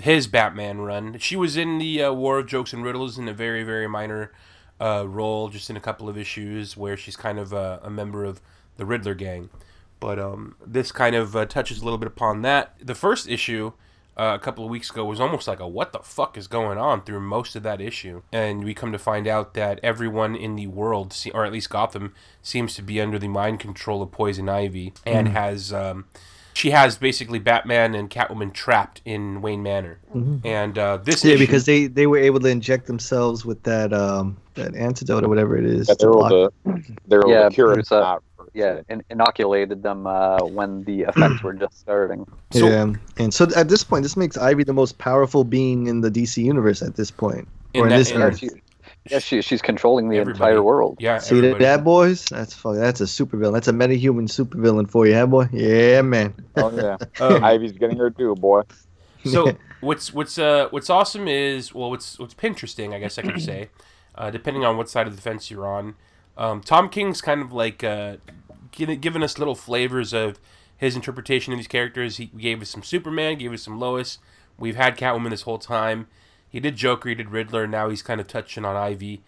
his 0.00 0.26
Batman 0.26 0.80
run. 0.80 1.16
She 1.18 1.36
was 1.36 1.56
in 1.56 1.78
the 1.78 2.02
uh, 2.02 2.12
War 2.12 2.40
of 2.40 2.48
Jokes 2.48 2.72
and 2.72 2.84
Riddles 2.84 3.18
in 3.18 3.28
a 3.28 3.32
very 3.32 3.62
very 3.62 3.88
minor 3.88 4.32
uh, 4.80 5.06
role, 5.06 5.48
just 5.48 5.70
in 5.70 5.76
a 5.76 5.80
couple 5.80 6.08
of 6.08 6.18
issues 6.18 6.76
where 6.76 6.96
she's 6.96 7.16
kind 7.16 7.38
of 7.38 7.52
a, 7.52 7.80
a 7.84 7.90
member 7.90 8.24
of 8.24 8.40
the 8.76 8.84
Riddler 8.84 9.14
gang. 9.14 9.48
But 10.00 10.18
um, 10.18 10.56
this 10.66 10.90
kind 10.90 11.14
of 11.14 11.36
uh, 11.36 11.46
touches 11.46 11.80
a 11.80 11.84
little 11.84 11.98
bit 11.98 12.08
upon 12.08 12.42
that. 12.42 12.74
The 12.80 12.96
first 12.96 13.28
issue 13.28 13.74
uh, 14.16 14.32
a 14.34 14.38
couple 14.38 14.64
of 14.64 14.70
weeks 14.70 14.90
ago 14.90 15.04
was 15.04 15.20
almost 15.20 15.48
like 15.48 15.60
a 15.60 15.66
what 15.68 15.92
the 15.92 15.98
fuck 16.00 16.36
is 16.36 16.46
going 16.46 16.78
on 16.78 17.02
through 17.02 17.20
most 17.20 17.56
of 17.56 17.62
that 17.62 17.80
issue. 17.80 18.22
And 18.32 18.62
we 18.64 18.74
come 18.74 18.92
to 18.92 18.98
find 18.98 19.26
out 19.26 19.54
that 19.54 19.80
everyone 19.82 20.36
in 20.36 20.56
the 20.56 20.66
world, 20.66 21.12
se- 21.12 21.30
or 21.32 21.44
at 21.44 21.52
least 21.52 21.70
Gotham, 21.70 22.14
seems 22.42 22.74
to 22.74 22.82
be 22.82 23.00
under 23.00 23.18
the 23.18 23.28
mind 23.28 23.60
control 23.60 24.02
of 24.02 24.10
Poison 24.10 24.48
Ivy 24.48 24.92
and 25.06 25.28
Mhm. 25.28 25.32
has. 25.32 25.72
Um, 25.72 26.04
she 26.54 26.70
has 26.72 26.98
basically 26.98 27.38
Batman 27.38 27.94
and 27.94 28.10
Catwoman 28.10 28.52
trapped 28.52 29.00
in 29.06 29.40
Wayne 29.40 29.62
Manor, 29.62 30.00
Mhm. 30.14 30.44
and 30.44 30.76
uh, 30.78 30.98
this 30.98 31.24
Yeah, 31.24 31.32
issue- 31.32 31.38
because 31.46 31.64
they 31.64 31.86
they 31.86 32.06
were 32.06 32.18
able 32.18 32.40
to 32.40 32.48
inject 32.48 32.86
themselves 32.86 33.46
with 33.46 33.62
that 33.62 33.94
um 33.94 34.36
that 34.54 34.74
antidote 34.76 35.24
or 35.24 35.28
whatever 35.28 35.56
it 35.56 35.64
is. 35.64 35.88
Yeah, 35.88 35.94
to 35.94 35.98
they're 36.00 36.10
able 36.10 36.18
block- 36.18 36.30
to 36.30 36.94
they're 37.08 37.20
able 37.20 37.30
Yeah, 37.30 37.48
to 37.48 37.54
cure 37.54 37.72
it. 37.78 37.90
not- 37.90 38.22
Yeah, 38.54 38.80
in- 38.90 39.02
inoculated 39.10 39.82
them 39.82 40.06
uh, 40.06 40.38
when 40.44 40.84
the 40.84 41.02
effects 41.02 41.42
were 41.42 41.54
just 41.54 41.78
starting. 41.80 42.26
yeah, 42.52 42.92
and 43.16 43.32
so 43.32 43.46
at 43.56 43.68
this 43.68 43.82
point, 43.82 44.02
this 44.02 44.16
makes 44.16 44.36
Ivy 44.36 44.64
the 44.64 44.74
most 44.74 44.98
powerful 44.98 45.42
being 45.44 45.86
in 45.86 46.02
the 46.02 46.10
DC 46.10 46.42
universe 46.42 46.82
at 46.82 46.96
this 46.96 47.10
point, 47.10 47.48
or 47.74 47.84
in 47.84 47.88
that- 47.90 47.96
this 47.98 48.10
in- 48.10 48.20
Earth. 48.22 48.38
She, 48.38 48.48
yeah, 49.10 49.18
she, 49.18 49.42
she's 49.42 49.60
controlling 49.62 50.10
the 50.10 50.18
Everybody. 50.18 50.50
entire 50.52 50.62
world. 50.62 50.96
Yeah, 51.00 51.18
See 51.18 51.34
that, 51.34 51.38
everybody. 51.38 51.64
that, 51.64 51.82
boys? 51.82 52.24
That's 52.26 52.54
fuck. 52.54 52.76
That's 52.76 53.00
a 53.00 53.04
supervillain. 53.04 53.52
That's 53.54 53.66
a 53.66 53.72
metahuman 53.72 54.28
supervillain 54.28 54.88
for 54.88 55.06
you, 55.08 55.14
huh, 55.14 55.26
boy? 55.26 55.48
Yeah, 55.50 56.02
man. 56.02 56.32
Oh 56.56 56.70
yeah, 56.70 56.96
Um, 57.20 57.42
Ivy's 57.42 57.72
getting 57.72 57.96
her 57.98 58.10
due, 58.10 58.34
boy. 58.36 58.62
So 59.24 59.56
what's 59.80 60.12
what's 60.14 60.38
uh 60.38 60.68
what's 60.70 60.88
awesome 60.90 61.26
is 61.26 61.74
well 61.74 61.90
what's 61.90 62.16
what's 62.18 62.36
interesting 62.42 62.92
I 62.94 62.98
guess 63.00 63.18
I 63.18 63.22
could 63.22 63.40
say, 63.42 63.70
uh, 64.14 64.30
depending 64.30 64.64
on 64.64 64.76
what 64.76 64.88
side 64.90 65.06
of 65.08 65.16
the 65.16 65.22
fence 65.22 65.50
you're 65.50 65.66
on. 65.66 65.94
Um, 66.36 66.60
Tom 66.60 66.88
King's 66.88 67.20
kind 67.20 67.42
of 67.42 67.52
like 67.52 67.82
uh, 67.84 68.16
gi- 68.72 68.96
giving 68.96 69.22
us 69.22 69.38
little 69.38 69.54
flavors 69.54 70.12
of 70.12 70.38
his 70.76 70.96
interpretation 70.96 71.52
of 71.52 71.58
these 71.58 71.68
characters. 71.68 72.16
He 72.16 72.26
gave 72.26 72.60
us 72.60 72.70
some 72.70 72.82
Superman, 72.82 73.38
gave 73.38 73.52
us 73.52 73.62
some 73.62 73.78
Lois. 73.78 74.18
We've 74.58 74.76
had 74.76 74.98
Catwoman 74.98 75.30
this 75.30 75.42
whole 75.42 75.58
time. 75.58 76.08
He 76.48 76.60
did 76.60 76.76
Joker, 76.76 77.08
he 77.08 77.14
did 77.14 77.30
Riddler. 77.30 77.66
Now 77.66 77.88
he's 77.88 78.02
kind 78.02 78.20
of 78.20 78.26
touching 78.26 78.64
on 78.64 78.76
Ivy, 78.76 79.22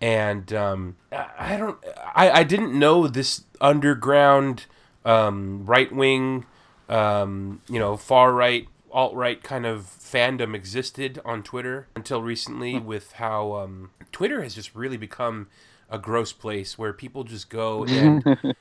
and 0.00 0.52
um, 0.52 0.96
I, 1.10 1.26
I 1.38 1.56
don't. 1.56 1.78
I, 2.14 2.30
I 2.30 2.42
didn't 2.44 2.78
know 2.78 3.08
this 3.08 3.44
underground 3.60 4.66
um, 5.04 5.64
right 5.66 5.90
wing, 5.90 6.46
um, 6.88 7.62
you 7.68 7.78
know, 7.78 7.96
far 7.96 8.32
right, 8.32 8.68
alt 8.92 9.14
right 9.14 9.42
kind 9.42 9.66
of 9.66 9.82
fandom 9.82 10.54
existed 10.54 11.20
on 11.24 11.42
Twitter 11.42 11.88
until 11.96 12.22
recently, 12.22 12.78
with 12.78 13.12
how 13.12 13.54
um, 13.54 13.90
Twitter 14.12 14.42
has 14.42 14.54
just 14.54 14.74
really 14.74 14.96
become 14.96 15.48
a 15.90 15.98
gross 15.98 16.32
place 16.32 16.78
where 16.78 16.92
people 16.92 17.24
just 17.24 17.48
go 17.48 17.84
and 17.88 18.54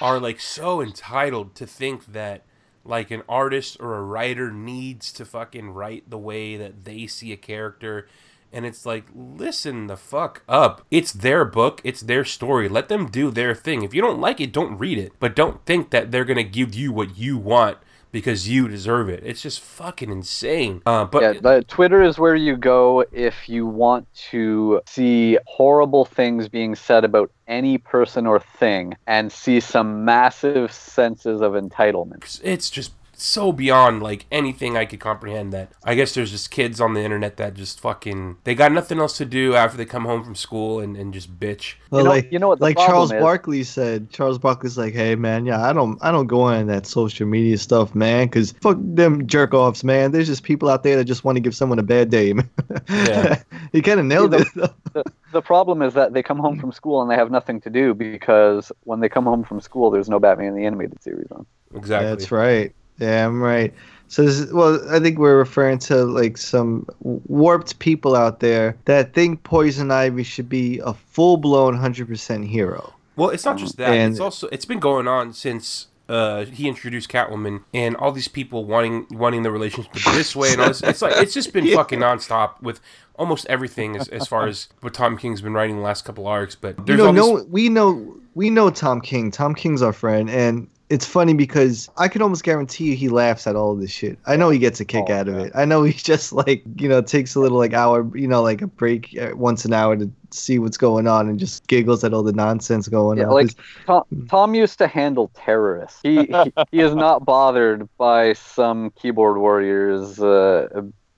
are 0.00 0.18
like 0.18 0.40
so 0.40 0.80
entitled 0.80 1.54
to 1.56 1.66
think 1.66 2.06
that 2.06 2.44
like 2.84 3.10
an 3.10 3.22
artist 3.28 3.76
or 3.80 3.96
a 3.96 4.02
writer 4.02 4.50
needs 4.50 5.12
to 5.12 5.24
fucking 5.24 5.70
write 5.70 6.10
the 6.10 6.18
way 6.18 6.56
that 6.56 6.84
they 6.84 7.06
see 7.06 7.32
a 7.32 7.36
character. 7.36 8.08
And 8.52 8.66
it's 8.66 8.84
like 8.84 9.06
listen 9.14 9.86
the 9.86 9.96
fuck 9.96 10.42
up. 10.48 10.84
It's 10.90 11.12
their 11.12 11.44
book. 11.44 11.80
It's 11.84 12.02
their 12.02 12.24
story. 12.24 12.68
Let 12.68 12.88
them 12.88 13.10
do 13.10 13.30
their 13.30 13.54
thing. 13.54 13.82
If 13.82 13.94
you 13.94 14.02
don't 14.02 14.20
like 14.20 14.40
it 14.40 14.52
don't 14.52 14.78
read 14.78 14.98
it. 14.98 15.12
But 15.18 15.36
don't 15.36 15.64
think 15.64 15.90
that 15.90 16.10
they're 16.10 16.24
gonna 16.24 16.42
give 16.42 16.74
you 16.74 16.92
what 16.92 17.16
you 17.16 17.38
want 17.38 17.78
because 18.12 18.48
you 18.48 18.68
deserve 18.68 19.08
it 19.08 19.22
it's 19.24 19.42
just 19.42 19.60
fucking 19.60 20.10
insane 20.10 20.80
uh, 20.86 21.04
but 21.04 21.22
yeah, 21.22 21.32
the, 21.32 21.64
Twitter 21.66 22.02
is 22.02 22.18
where 22.18 22.36
you 22.36 22.56
go 22.56 23.04
if 23.10 23.48
you 23.48 23.66
want 23.66 24.06
to 24.14 24.80
see 24.86 25.38
horrible 25.46 26.04
things 26.04 26.48
being 26.48 26.74
said 26.74 27.04
about 27.04 27.30
any 27.48 27.78
person 27.78 28.26
or 28.26 28.38
thing 28.38 28.94
and 29.06 29.32
see 29.32 29.58
some 29.58 30.04
massive 30.04 30.72
senses 30.72 31.40
of 31.40 31.52
entitlement. 31.52 32.40
it's 32.44 32.70
just 32.70 32.92
so 33.22 33.52
beyond 33.52 34.02
like 34.02 34.26
anything 34.30 34.76
I 34.76 34.84
could 34.84 35.00
comprehend 35.00 35.52
that 35.52 35.72
I 35.84 35.94
guess 35.94 36.14
there's 36.14 36.30
just 36.30 36.50
kids 36.50 36.80
on 36.80 36.94
the 36.94 37.00
internet 37.00 37.36
that 37.36 37.54
just 37.54 37.80
fucking 37.80 38.38
they 38.44 38.54
got 38.54 38.72
nothing 38.72 38.98
else 38.98 39.16
to 39.18 39.24
do 39.24 39.54
after 39.54 39.76
they 39.76 39.84
come 39.84 40.04
home 40.04 40.24
from 40.24 40.34
school 40.34 40.80
and, 40.80 40.96
and 40.96 41.14
just 41.14 41.38
bitch. 41.38 41.74
Well, 41.90 42.04
know- 42.04 42.10
like 42.10 42.32
you 42.32 42.38
know 42.38 42.48
what 42.48 42.58
the 42.58 42.64
like 42.64 42.76
Charles 42.76 43.12
is? 43.12 43.20
Barkley 43.20 43.62
said. 43.62 44.10
Charles 44.10 44.38
Barkley's 44.38 44.76
like, 44.76 44.92
"Hey 44.94 45.14
man, 45.14 45.46
yeah, 45.46 45.62
I 45.62 45.72
don't 45.72 45.98
I 46.02 46.10
don't 46.10 46.26
go 46.26 46.42
on 46.42 46.66
that 46.66 46.86
social 46.86 47.26
media 47.26 47.56
stuff, 47.58 47.94
man, 47.94 48.26
because 48.26 48.52
fuck 48.60 48.78
them 48.80 49.26
jerk 49.26 49.54
offs, 49.54 49.84
man. 49.84 50.10
There's 50.10 50.26
just 50.26 50.42
people 50.42 50.68
out 50.68 50.82
there 50.82 50.96
that 50.96 51.04
just 51.04 51.24
want 51.24 51.36
to 51.36 51.40
give 51.40 51.54
someone 51.54 51.78
a 51.78 51.84
bad 51.84 52.10
day." 52.10 52.32
man." 52.32 52.50
Yeah. 52.88 53.42
he 53.72 53.82
kind 53.82 54.00
of 54.00 54.06
nailed 54.06 54.32
See, 54.32 54.38
it. 54.38 54.72
The, 54.92 55.04
the 55.32 55.42
problem 55.42 55.82
is 55.82 55.94
that 55.94 56.12
they 56.12 56.22
come 56.22 56.38
home 56.38 56.58
from 56.58 56.72
school 56.72 57.02
and 57.02 57.10
they 57.10 57.14
have 57.14 57.30
nothing 57.30 57.60
to 57.62 57.70
do 57.70 57.94
because 57.94 58.72
when 58.84 59.00
they 59.00 59.08
come 59.08 59.24
home 59.24 59.44
from 59.44 59.60
school, 59.60 59.90
there's 59.90 60.08
no 60.08 60.18
Batman 60.18 60.48
in 60.48 60.54
the 60.56 60.66
Animated 60.66 61.02
Series 61.02 61.30
on. 61.30 61.46
Exactly. 61.74 62.08
That's 62.08 62.30
right. 62.30 62.74
Damn 63.02 63.42
right. 63.42 63.74
So, 64.06 64.22
this 64.24 64.38
is, 64.38 64.52
well, 64.52 64.78
I 64.94 65.00
think 65.00 65.18
we're 65.18 65.38
referring 65.38 65.78
to 65.80 66.04
like 66.04 66.36
some 66.36 66.86
warped 67.00 67.78
people 67.80 68.14
out 68.14 68.38
there 68.38 68.76
that 68.84 69.12
think 69.12 69.42
Poison 69.42 69.90
Ivy 69.90 70.22
should 70.22 70.48
be 70.48 70.78
a 70.84 70.92
full 70.94 71.36
blown 71.36 71.74
hundred 71.76 72.06
percent 72.06 72.46
hero. 72.46 72.92
Well, 73.16 73.30
it's 73.30 73.44
not 73.44 73.56
just 73.58 73.76
that. 73.78 73.90
And- 73.92 74.12
it's 74.12 74.20
also 74.20 74.46
it's 74.52 74.66
been 74.66 74.78
going 74.78 75.08
on 75.08 75.32
since 75.32 75.88
uh, 76.08 76.44
he 76.44 76.68
introduced 76.68 77.10
Catwoman, 77.10 77.64
and 77.74 77.96
all 77.96 78.12
these 78.12 78.28
people 78.28 78.66
wanting 78.66 79.06
wanting 79.10 79.42
the 79.42 79.50
relationship 79.50 79.92
this 80.12 80.36
way, 80.36 80.52
and 80.52 80.60
all 80.60 80.68
this. 80.68 80.82
It's 80.82 81.02
like 81.02 81.16
it's 81.16 81.34
just 81.34 81.52
been 81.52 81.66
fucking 81.74 81.98
nonstop 81.98 82.60
with 82.62 82.80
almost 83.16 83.46
everything 83.46 83.96
as, 83.96 84.06
as 84.08 84.28
far 84.28 84.46
as 84.46 84.68
what 84.80 84.94
Tom 84.94 85.16
King's 85.18 85.40
been 85.40 85.54
writing 85.54 85.76
the 85.76 85.82
last 85.82 86.04
couple 86.04 86.26
arcs. 86.28 86.54
But 86.54 86.76
You 86.78 86.84
there's 86.84 86.98
know, 86.98 87.06
all 87.06 87.12
no, 87.14 87.44
we 87.48 87.68
know 87.68 88.16
we 88.34 88.50
know 88.50 88.70
Tom 88.70 89.00
King. 89.00 89.30
Tom 89.32 89.54
King's 89.54 89.80
our 89.82 89.92
friend, 89.92 90.28
and 90.30 90.68
it's 90.92 91.06
funny 91.06 91.34
because 91.34 91.88
I 91.96 92.08
can 92.08 92.22
almost 92.22 92.44
guarantee 92.44 92.84
you 92.90 92.96
he 92.96 93.08
laughs 93.08 93.46
at 93.46 93.56
all 93.56 93.72
of 93.72 93.80
this 93.80 93.90
shit. 93.90 94.18
I 94.26 94.36
know 94.36 94.50
he 94.50 94.58
gets 94.58 94.80
a 94.80 94.84
kick 94.84 95.08
Oh, 95.08 95.12
out 95.12 95.28
of 95.28 95.36
yeah. 95.36 95.46
it. 95.46 95.52
I 95.54 95.64
know 95.64 95.82
he 95.84 95.92
just 96.12 96.32
like 96.32 96.62
you 96.76 96.88
know 96.88 97.00
takes 97.02 97.34
a 97.34 97.40
little 97.40 97.58
like 97.58 97.72
hour, 97.72 98.10
you 98.16 98.28
know, 98.28 98.42
like 98.42 98.62
a 98.62 98.66
break 98.66 99.16
uh, 99.20 99.30
once 99.34 99.64
an 99.64 99.72
hour 99.72 99.96
to 99.96 100.10
see 100.30 100.58
what's 100.58 100.76
going 100.78 101.06
on 101.06 101.28
and 101.28 101.38
just 101.38 101.66
giggles 101.66 102.04
at 102.04 102.14
all 102.14 102.22
the 102.22 102.32
nonsense 102.32 102.88
going 102.88 103.18
Yeah, 103.18 103.26
on. 103.28 103.32
like 103.34 103.54
Tom, 103.86 104.04
Tom 104.28 104.54
used 104.54 104.78
to 104.78 104.86
handle 104.86 105.30
terrorists. 105.34 106.00
He, 106.02 106.26
he 106.26 106.54
he 106.70 106.80
is 106.80 106.94
not 106.94 107.24
bothered 107.24 107.88
by 107.98 108.32
some 108.34 108.90
keyboard 108.90 109.38
warriors 109.38 110.20
uh, 110.20 110.68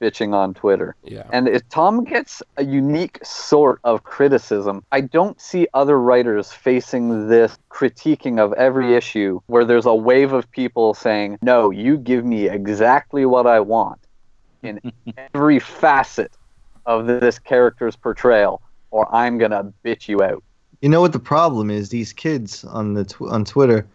bitching 0.01 0.35
on 0.35 0.55
Twitter. 0.55 0.97
yeah. 1.05 1.25
And 1.33 1.49
if 1.49 1.69
Tom 1.69 2.05
gets 2.05 2.43
a 2.57 2.65
unique 2.65 3.19
sort 3.25 3.81
of 3.85 4.05
criticism, 4.05 4.85
I 4.93 5.01
don't 5.01 5.41
see 5.41 5.67
other 5.75 5.99
writers 6.01 6.53
facing 6.53 7.29
this 7.29 7.59
critiquing 7.71 8.39
of 8.39 8.53
every 8.55 8.89
hmm. 8.89 8.95
issue 8.95 9.41
where 9.47 9.65
there's 9.65 9.87
a 9.87 9.95
wave 9.95 10.33
of 10.33 10.51
people 10.51 10.95
saying, 10.95 11.39
"No, 11.43 11.71
you 11.71 11.97
give 11.97 12.25
me 12.25 12.49
exactly 12.49 13.27
what 13.27 13.47
I 13.47 13.61
want 13.61 14.01
in 14.63 14.81
every 15.35 15.59
facet 15.59 16.33
of 16.87 17.07
this 17.07 17.39
character's 17.39 17.97
portrayal, 17.97 18.61
or 18.91 19.13
I'm 19.15 19.39
gonna 19.39 19.73
bitch 19.85 20.09
you 20.09 20.23
out." 20.23 20.43
You 20.81 20.89
know 20.91 21.01
what 21.01 21.13
the 21.13 21.19
problem 21.19 21.71
is? 21.71 21.89
These 21.89 22.13
kids 22.13 22.65
on 22.65 22.95
the 22.95 23.05
tw- 23.05 23.23
on 23.23 23.45
Twitter, 23.45 23.87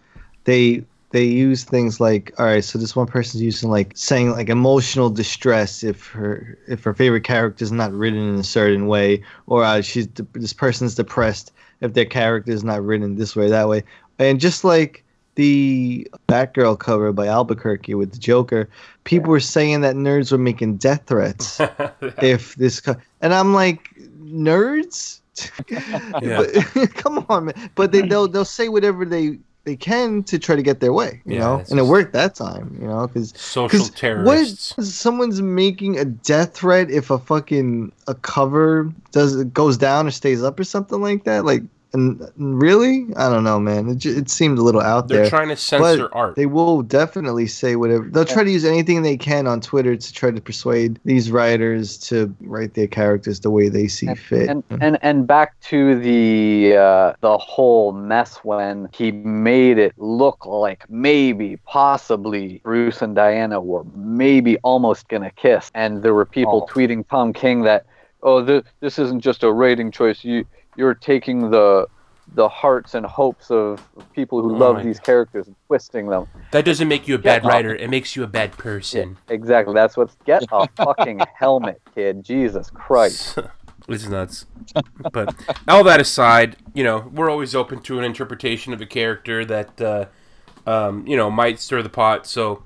they 0.45 0.83
they 1.11 1.23
use 1.23 1.63
things 1.63 1.99
like, 1.99 2.31
all 2.37 2.45
right, 2.45 2.63
so 2.63 2.77
this 2.77 2.95
one 2.95 3.07
person's 3.07 3.41
using 3.41 3.71
like 3.71 3.93
saying 3.95 4.31
like 4.31 4.49
emotional 4.49 5.09
distress 5.09 5.83
if 5.83 6.07
her 6.07 6.57
if 6.67 6.83
her 6.83 6.93
favorite 6.93 7.23
character 7.23 7.63
is 7.63 7.71
not 7.71 7.91
written 7.91 8.19
in 8.19 8.35
a 8.35 8.43
certain 8.43 8.87
way, 8.87 9.23
or 9.47 9.63
uh, 9.63 9.81
she's 9.81 10.07
de- 10.07 10.27
this 10.33 10.53
person's 10.53 10.95
depressed 10.95 11.51
if 11.81 11.93
their 11.93 12.05
character 12.05 12.51
is 12.51 12.63
not 12.63 12.83
written 12.83 13.15
this 13.15 13.35
way 13.35 13.49
that 13.49 13.67
way, 13.67 13.83
and 14.19 14.39
just 14.39 14.63
like 14.63 15.03
the 15.35 16.07
Batgirl 16.27 16.77
cover 16.77 17.11
by 17.13 17.27
Albuquerque 17.27 17.95
with 17.95 18.11
the 18.11 18.19
Joker, 18.19 18.69
people 19.05 19.31
were 19.31 19.39
saying 19.39 19.81
that 19.81 19.95
nerds 19.95 20.31
were 20.31 20.37
making 20.37 20.77
death 20.77 21.03
threats 21.07 21.59
if 22.21 22.55
this 22.55 22.81
co- 22.81 22.97
and 23.21 23.33
I'm 23.33 23.53
like 23.53 23.89
nerds? 24.21 25.21
Yeah. 26.21 26.43
but, 26.75 26.93
come 26.95 27.25
on 27.29 27.45
man. 27.45 27.71
But 27.75 27.93
they, 27.93 28.01
they'll 28.01 28.27
they'll 28.27 28.43
say 28.43 28.67
whatever 28.67 29.05
they 29.05 29.39
they 29.65 29.75
can 29.75 30.23
to 30.23 30.39
try 30.39 30.55
to 30.55 30.63
get 30.63 30.79
their 30.79 30.93
way 30.93 31.21
you 31.25 31.35
Yeah, 31.35 31.39
know? 31.39 31.63
and 31.69 31.79
it 31.79 31.83
worked 31.85 32.13
that 32.13 32.33
time 32.35 32.77
you 32.81 32.87
know? 32.87 33.07
Because 33.07 33.33
Social 33.37 33.85
terrorists. 33.87 34.75
what 34.77 34.85
someone's 34.85 35.41
making 35.41 35.99
a 35.99 36.05
death 36.05 36.55
threat 36.55 36.89
if 36.89 37.09
a 37.11 37.19
fucking 37.19 37.91
a 38.07 38.15
cover 38.15 38.91
does 39.11 39.43
goes 39.45 39.77
down 39.77 40.07
or 40.07 40.11
stays 40.11 40.43
up 40.43 40.59
or 40.59 40.63
something 40.63 41.01
like 41.01 41.25
that? 41.25 41.45
Like 41.45 41.63
and 41.91 42.21
really 42.37 43.07
i 43.17 43.27
don't 43.29 43.43
know 43.43 43.59
man 43.59 43.89
it, 43.89 43.97
ju- 43.97 44.15
it 44.15 44.29
seemed 44.29 44.59
a 44.59 44.61
little 44.61 44.81
out 44.81 45.07
there. 45.07 45.21
They're 45.21 45.29
trying 45.29 45.49
to 45.49 45.55
censor 45.55 46.07
but 46.09 46.15
art. 46.15 46.35
They 46.35 46.45
will 46.45 46.83
definitely 46.83 47.47
say 47.47 47.75
whatever. 47.75 48.07
They'll 48.07 48.25
try 48.25 48.43
to 48.43 48.51
use 48.51 48.63
anything 48.63 49.01
they 49.01 49.17
can 49.17 49.47
on 49.47 49.59
Twitter 49.59 49.95
to 49.95 50.13
try 50.13 50.29
to 50.31 50.39
persuade 50.39 50.99
these 51.03 51.31
writers 51.31 51.97
to 52.09 52.33
write 52.41 52.75
their 52.75 52.87
characters 52.87 53.39
the 53.39 53.49
way 53.49 53.69
they 53.69 53.87
see 53.87 54.13
fit. 54.13 54.49
and 54.49 54.63
and 54.81 54.99
and 55.01 55.25
back 55.25 55.59
to 55.61 55.99
the 55.99 56.75
uh, 56.77 57.13
the 57.21 57.37
whole 57.39 57.91
mess 57.91 58.37
when 58.43 58.87
he 58.93 59.11
made 59.11 59.77
it 59.79 59.93
look 59.97 60.45
like 60.45 60.87
maybe 60.89 61.57
possibly 61.65 62.61
Bruce 62.63 63.01
and 63.01 63.15
Diana 63.15 63.59
were 63.59 63.83
maybe 63.95 64.57
almost 64.59 65.07
gonna 65.07 65.31
kiss, 65.31 65.71
and 65.73 66.03
there 66.03 66.13
were 66.13 66.25
people 66.25 66.67
Oh. 66.69 66.71
tweeting 66.73 67.07
Tom 67.09 67.33
King 67.33 67.63
that 67.63 67.85
oh 68.21 68.43
this 68.43 68.63
this 68.79 68.99
isn't 68.99 69.21
just 69.21 69.43
a 69.43 69.51
rating 69.51 69.89
choice 69.91 70.23
you 70.23 70.45
you're 70.79 70.95
taking 70.95 71.51
the 71.51 71.85
the 72.35 72.47
hearts 72.47 72.93
and 72.93 73.05
hopes 73.05 73.49
of 73.49 73.81
people 74.13 74.39
who 74.41 74.53
Oh 74.55 74.57
love 74.59 74.83
these 74.83 74.99
characters 74.99 75.47
and 75.47 75.55
twisting 75.67 76.07
them. 76.07 76.27
that 76.51 76.63
doesn't 76.63 76.87
make 76.87 77.07
you 77.07 77.15
a 77.15 77.17
bad 77.17 77.43
Yeah. 77.43 77.49
writer. 77.49 77.75
It 77.75 77.89
makes 77.89 78.15
you 78.15 78.23
a 78.23 78.27
bad 78.27 78.51
person. 78.53 79.17
Exactly. 79.29 79.73
That's 79.73 79.97
what's 79.97 80.15
get 80.25 80.43
a 80.51 80.67
fucking 80.77 81.19
helmet, 81.37 81.81
kid. 81.93 82.23
Jesus 82.23 82.69
Christ. 82.71 83.37
It's 83.87 84.07
nuts. 84.07 84.45
but 85.11 85.33
all 85.67 85.83
that 85.85 85.99
aside, 85.99 86.57
you 86.75 86.83
know, 86.83 87.09
we're 87.11 87.27
always 87.31 87.55
open 87.55 87.81
to 87.83 87.97
an 87.97 88.05
interpretation 88.05 88.71
of 88.71 88.79
a 88.81 88.85
character 88.85 89.43
that, 89.45 89.81
uh, 89.81 90.05
um, 90.67 91.07
you 91.07 91.17
know, 91.17 91.31
might 91.31 91.59
stir 91.59 91.81
the 91.81 91.89
pot. 91.89 92.27
So 92.27 92.63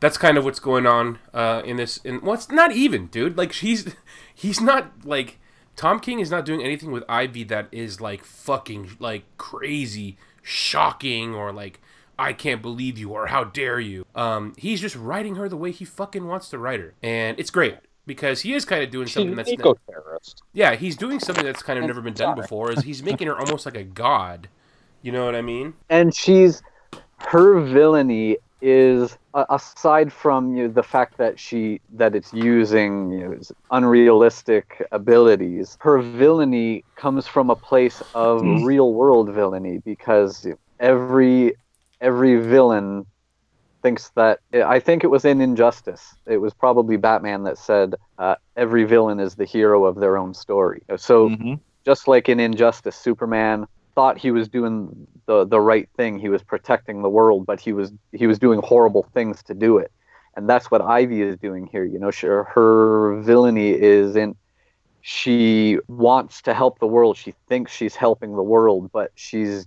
that's 0.00 0.18
kind 0.18 0.36
of 0.36 0.44
what's 0.44 0.58
going 0.60 0.86
on 0.86 1.18
uh, 1.32 1.62
in 1.64 1.76
this. 1.78 1.96
In 2.04 2.20
well, 2.20 2.38
not 2.50 2.72
even, 2.72 3.06
dude. 3.06 3.38
Like 3.38 3.52
he's 3.52 3.94
he's 4.34 4.60
not 4.60 5.06
like 5.06 5.38
Tom 5.76 6.00
King 6.00 6.20
is 6.20 6.30
not 6.30 6.44
doing 6.44 6.62
anything 6.62 6.90
with 6.90 7.04
Ivy 7.08 7.44
that 7.44 7.68
is 7.70 8.00
like 8.00 8.24
fucking 8.24 8.96
like 8.98 9.24
crazy, 9.36 10.16
shocking, 10.42 11.34
or 11.34 11.52
like 11.52 11.80
I 12.18 12.32
can't 12.32 12.62
believe 12.62 12.96
you 12.98 13.10
or 13.10 13.26
how 13.26 13.44
dare 13.44 13.78
you. 13.78 14.06
Um, 14.14 14.54
he's 14.56 14.80
just 14.80 14.96
writing 14.96 15.34
her 15.34 15.48
the 15.48 15.56
way 15.56 15.70
he 15.70 15.84
fucking 15.84 16.26
wants 16.26 16.48
to 16.50 16.58
write 16.58 16.80
her, 16.80 16.94
and 17.02 17.38
it's 17.38 17.50
great 17.50 17.76
because 18.06 18.40
he 18.40 18.54
is 18.54 18.64
kind 18.64 18.82
of 18.82 18.90
doing 18.90 19.06
something 19.06 19.30
an 19.30 19.36
that's 19.36 19.50
eco 19.50 19.74
terrorist. 19.90 20.42
yeah, 20.54 20.74
he's 20.76 20.96
doing 20.96 21.20
something 21.20 21.44
that's 21.44 21.62
kind 21.62 21.78
of 21.78 21.84
never 21.84 22.00
been 22.00 22.14
done 22.14 22.36
before. 22.36 22.72
Is 22.72 22.82
he's 22.84 23.02
making 23.02 23.26
her 23.26 23.38
almost 23.38 23.66
like 23.66 23.76
a 23.76 23.84
god. 23.84 24.48
You 25.02 25.12
know 25.12 25.24
what 25.26 25.36
I 25.36 25.42
mean? 25.42 25.74
and 25.90 26.14
she's 26.14 26.62
her 27.18 27.60
villainy 27.60 28.38
is 28.62 29.12
a- 29.12 29.18
aside 29.50 30.12
from 30.12 30.54
you 30.56 30.64
know, 30.66 30.72
the 30.72 30.82
fact 30.82 31.18
that 31.18 31.38
she 31.38 31.80
that 31.94 32.14
it's 32.14 32.32
using 32.32 33.10
you 33.12 33.20
know, 33.28 33.34
unrealistic 33.70 34.82
abilities 34.92 35.76
her 35.80 36.00
villainy 36.00 36.84
comes 36.96 37.26
from 37.26 37.50
a 37.50 37.56
place 37.56 38.02
of 38.14 38.42
real 38.62 38.92
world 38.94 39.32
villainy 39.32 39.78
because 39.84 40.46
every 40.80 41.54
every 42.00 42.36
villain 42.36 43.06
thinks 43.82 44.10
that 44.16 44.40
i 44.66 44.80
think 44.80 45.04
it 45.04 45.08
was 45.08 45.24
in 45.24 45.40
injustice. 45.40 46.14
It 46.26 46.38
was 46.38 46.54
probably 46.54 46.96
batman 46.96 47.44
that 47.44 47.58
said 47.58 47.94
uh, 48.18 48.36
every 48.56 48.84
villain 48.84 49.20
is 49.20 49.34
the 49.36 49.44
hero 49.44 49.84
of 49.84 49.96
their 49.96 50.16
own 50.16 50.34
story. 50.34 50.82
So 50.96 51.32
just 51.84 52.08
like 52.08 52.28
in 52.28 52.40
Injustice, 52.40 52.96
Superman 52.96 53.66
thought 53.94 54.18
he 54.18 54.30
was 54.30 54.48
doing 54.48 55.06
the 55.26 55.44
the 55.44 55.60
right 55.60 55.88
thing. 55.96 56.18
He 56.18 56.28
was 56.28 56.42
protecting 56.42 57.02
the 57.02 57.10
world, 57.10 57.46
but 57.46 57.60
he 57.60 57.72
was 57.72 57.92
he 58.12 58.26
was 58.26 58.38
doing 58.38 58.60
horrible 58.62 59.04
things 59.14 59.42
to 59.44 59.54
do 59.54 59.78
it. 59.78 59.92
And 60.36 60.48
that's 60.48 60.70
what 60.70 60.82
Ivy 60.82 61.22
is 61.22 61.36
doing 61.38 61.66
here. 61.66 61.84
You 61.84 61.98
know, 61.98 62.10
she, 62.10 62.26
her 62.26 63.20
villainy 63.22 63.70
is 63.70 64.16
in 64.16 64.36
she 65.00 65.78
wants 65.86 66.42
to 66.42 66.52
help 66.52 66.80
the 66.80 66.86
world. 66.86 67.16
She 67.16 67.32
thinks 67.48 67.72
she's 67.72 67.94
helping 67.94 68.34
the 68.34 68.42
world, 68.42 68.90
but 68.92 69.12
she's 69.14 69.66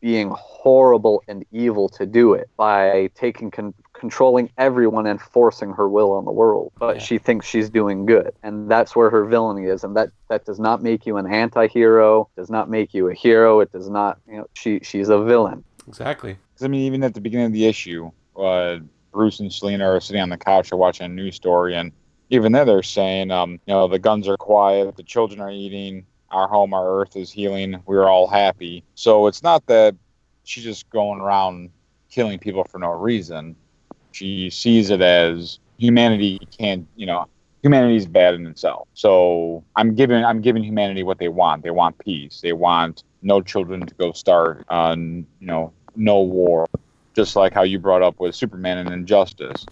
being 0.00 0.30
horrible 0.34 1.22
and 1.28 1.44
evil 1.52 1.90
to 1.90 2.06
do 2.06 2.32
it 2.32 2.48
by 2.56 3.10
taking 3.14 3.50
con- 3.50 3.74
controlling 3.98 4.50
everyone 4.58 5.06
and 5.06 5.20
forcing 5.20 5.72
her 5.72 5.88
will 5.88 6.12
on 6.12 6.24
the 6.24 6.32
world 6.32 6.72
but 6.78 6.96
Yeah. 6.96 7.02
she 7.02 7.18
thinks 7.18 7.46
she's 7.46 7.68
doing 7.70 8.06
good 8.06 8.32
and 8.42 8.70
that's 8.70 8.94
where 8.96 9.10
her 9.10 9.24
villainy 9.24 9.64
is 9.66 9.84
and 9.84 9.96
that 9.96 10.10
that 10.28 10.44
does 10.44 10.60
not 10.60 10.82
make 10.82 11.06
you 11.06 11.16
an 11.16 11.26
anti-hero 11.26 12.28
does 12.36 12.50
not 12.50 12.70
make 12.70 12.94
you 12.94 13.08
a 13.08 13.14
hero 13.14 13.60
it 13.60 13.70
does 13.72 13.88
not 13.90 14.18
you 14.26 14.36
know 14.38 14.46
she 14.54 14.80
she's 14.82 15.08
a 15.08 15.22
villain 15.22 15.64
Exactly. 15.86 16.34
'Cause, 16.34 16.64
I 16.64 16.68
mean, 16.68 16.82
even 16.82 17.02
at 17.02 17.14
the 17.14 17.20
beginning 17.22 17.46
of 17.46 17.52
the 17.54 17.64
issue, 17.64 18.10
uh, 18.36 18.76
Bruce 19.10 19.40
and 19.40 19.50
Selena 19.50 19.86
are 19.88 20.00
sitting 20.00 20.20
on 20.20 20.28
the 20.28 20.36
couch 20.36 20.70
or 20.70 20.76
watching 20.76 21.06
a 21.06 21.08
news 21.08 21.36
story, 21.36 21.74
and 21.74 21.92
even 22.28 22.52
there 22.52 22.66
they're 22.66 22.82
saying, 22.82 23.30
um, 23.30 23.52
you 23.52 23.72
know, 23.72 23.88
the 23.88 23.98
guns 23.98 24.28
are 24.28 24.36
quiet, 24.36 24.94
the 24.96 25.02
children 25.02 25.40
are 25.40 25.50
eating, 25.50 26.04
our 26.30 26.46
home, 26.46 26.74
our 26.74 27.00
earth 27.00 27.16
is 27.16 27.30
healing, 27.32 27.82
we're 27.86 28.06
all 28.06 28.26
happy. 28.26 28.84
So 28.96 29.28
it's 29.28 29.42
not 29.42 29.64
that 29.68 29.94
she's 30.44 30.64
just 30.64 30.90
going 30.90 31.20
around 31.20 31.70
killing 32.10 32.38
people 32.38 32.64
for 32.64 32.78
no 32.78 32.90
reason. 32.90 33.56
She 34.18 34.50
sees 34.50 34.90
it 34.90 35.00
as 35.00 35.60
humanity 35.78 36.40
can't, 36.58 36.88
you 36.96 37.06
know, 37.06 37.26
humanity's 37.62 38.04
bad 38.04 38.34
in 38.34 38.46
itself. 38.48 38.88
So 38.94 39.62
I'm 39.76 39.94
giving 39.94 40.24
I'm 40.24 40.40
giving 40.40 40.64
humanity 40.64 41.04
what 41.04 41.18
they 41.18 41.28
want. 41.28 41.62
They 41.62 41.70
want 41.70 41.96
peace. 41.98 42.40
They 42.40 42.52
want 42.52 43.04
no 43.22 43.40
children 43.40 43.86
to 43.86 43.94
go 43.94 44.10
start 44.10 44.64
on, 44.68 45.24
you 45.38 45.46
know, 45.46 45.72
no 45.94 46.20
war. 46.20 46.66
Just 47.14 47.36
like 47.36 47.54
how 47.54 47.62
you 47.62 47.78
brought 47.78 48.02
up 48.02 48.18
with 48.18 48.34
Superman 48.34 48.78
and 48.78 48.92
Injustice. 48.92 49.64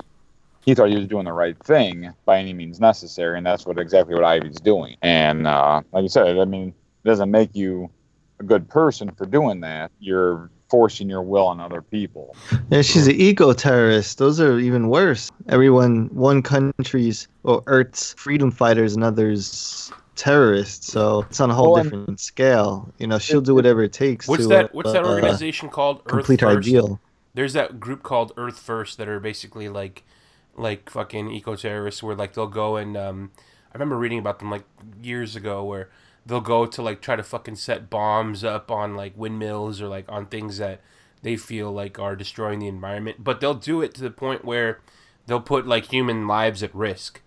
He 0.64 0.76
thought 0.76 0.90
he 0.90 0.96
was 0.96 1.08
doing 1.08 1.24
the 1.24 1.32
right 1.32 1.58
thing 1.64 2.12
by 2.24 2.38
any 2.38 2.52
means 2.52 2.78
necessary, 2.78 3.36
and 3.38 3.44
that's 3.46 3.66
what 3.66 3.80
exactly 3.80 4.14
what 4.14 4.22
Ivy's 4.22 4.60
doing. 4.60 4.96
And 5.02 5.48
uh, 5.48 5.82
like 5.90 6.02
you 6.02 6.08
said, 6.08 6.38
I 6.38 6.44
mean, 6.44 6.68
it 6.68 7.08
doesn't 7.08 7.30
make 7.32 7.50
you 7.54 7.90
a 8.38 8.44
good 8.44 8.68
person 8.68 9.10
for 9.10 9.26
doing 9.26 9.60
that. 9.60 9.90
You're 9.98 10.50
forcing 10.68 11.08
your 11.08 11.22
will 11.22 11.46
on 11.46 11.60
other 11.60 11.80
people. 11.82 12.34
Yeah, 12.70 12.82
she's 12.82 13.06
an 13.06 13.14
eco 13.14 13.52
terrorist. 13.52 14.18
Those 14.18 14.40
are 14.40 14.58
even 14.58 14.88
worse. 14.88 15.30
Everyone, 15.48 16.08
one 16.14 16.42
country's 16.42 17.28
or 17.44 17.62
Earth's 17.66 18.14
freedom 18.14 18.50
fighters 18.50 18.94
and 18.94 19.04
others 19.04 19.92
terrorists. 20.16 20.90
So 20.92 21.24
it's 21.30 21.40
on 21.40 21.50
a 21.50 21.54
whole 21.54 21.72
Well, 21.74 21.82
and- 21.82 21.90
different 21.90 22.20
scale. 22.20 22.92
You 22.98 23.06
know, 23.06 23.18
she'll 23.18 23.40
do 23.40 23.54
whatever 23.54 23.82
it 23.82 23.92
takes 23.92 24.26
What's 24.26 24.44
to 24.44 24.48
that? 24.48 24.64
uh, 24.66 24.68
What's 24.72 24.92
that 24.92 25.04
uh, 25.04 25.08
organization 25.08 25.68
called? 25.68 26.04
complete 26.04 26.42
Earth 26.42 26.48
our 26.48 26.54
First? 26.56 26.68
deal. 26.68 27.00
there's 27.34 27.52
that 27.52 27.78
group 27.78 28.02
called 28.02 28.32
Earth 28.36 28.58
First 28.58 28.98
that 28.98 29.08
are 29.08 29.20
basically 29.20 29.68
like 29.68 30.04
like 30.58 30.88
fucking 30.88 31.30
eco 31.30 31.54
terrorists 31.54 32.02
where 32.02 32.16
like 32.16 32.32
they'll 32.32 32.46
go 32.46 32.76
and 32.76 32.96
um, 32.96 33.30
I 33.70 33.74
remember 33.74 33.96
reading 33.98 34.18
about 34.18 34.38
them 34.38 34.50
like 34.50 34.64
years 35.02 35.36
ago 35.36 35.62
where 35.64 35.90
they'll 36.26 36.40
go 36.40 36.66
to 36.66 36.82
like 36.82 37.00
try 37.00 37.16
to 37.16 37.22
fucking 37.22 37.56
set 37.56 37.90
bombs 37.90 38.44
up 38.44 38.70
on 38.70 38.94
like 38.96 39.16
windmills 39.16 39.80
or 39.80 39.88
like 39.88 40.06
on 40.08 40.26
things 40.26 40.58
that 40.58 40.80
they 41.22 41.36
feel 41.36 41.72
like 41.72 41.98
are 41.98 42.16
destroying 42.16 42.58
the 42.60 42.68
environment, 42.68 43.24
but 43.24 43.40
they'll 43.40 43.54
do 43.54 43.82
it 43.82 43.94
to 43.94 44.02
the 44.02 44.10
point 44.10 44.44
where 44.44 44.80
they'll 45.26 45.40
put 45.40 45.66
like 45.66 45.86
human 45.86 46.26
lives 46.26 46.62
at 46.62 46.74
risk. 46.74 47.22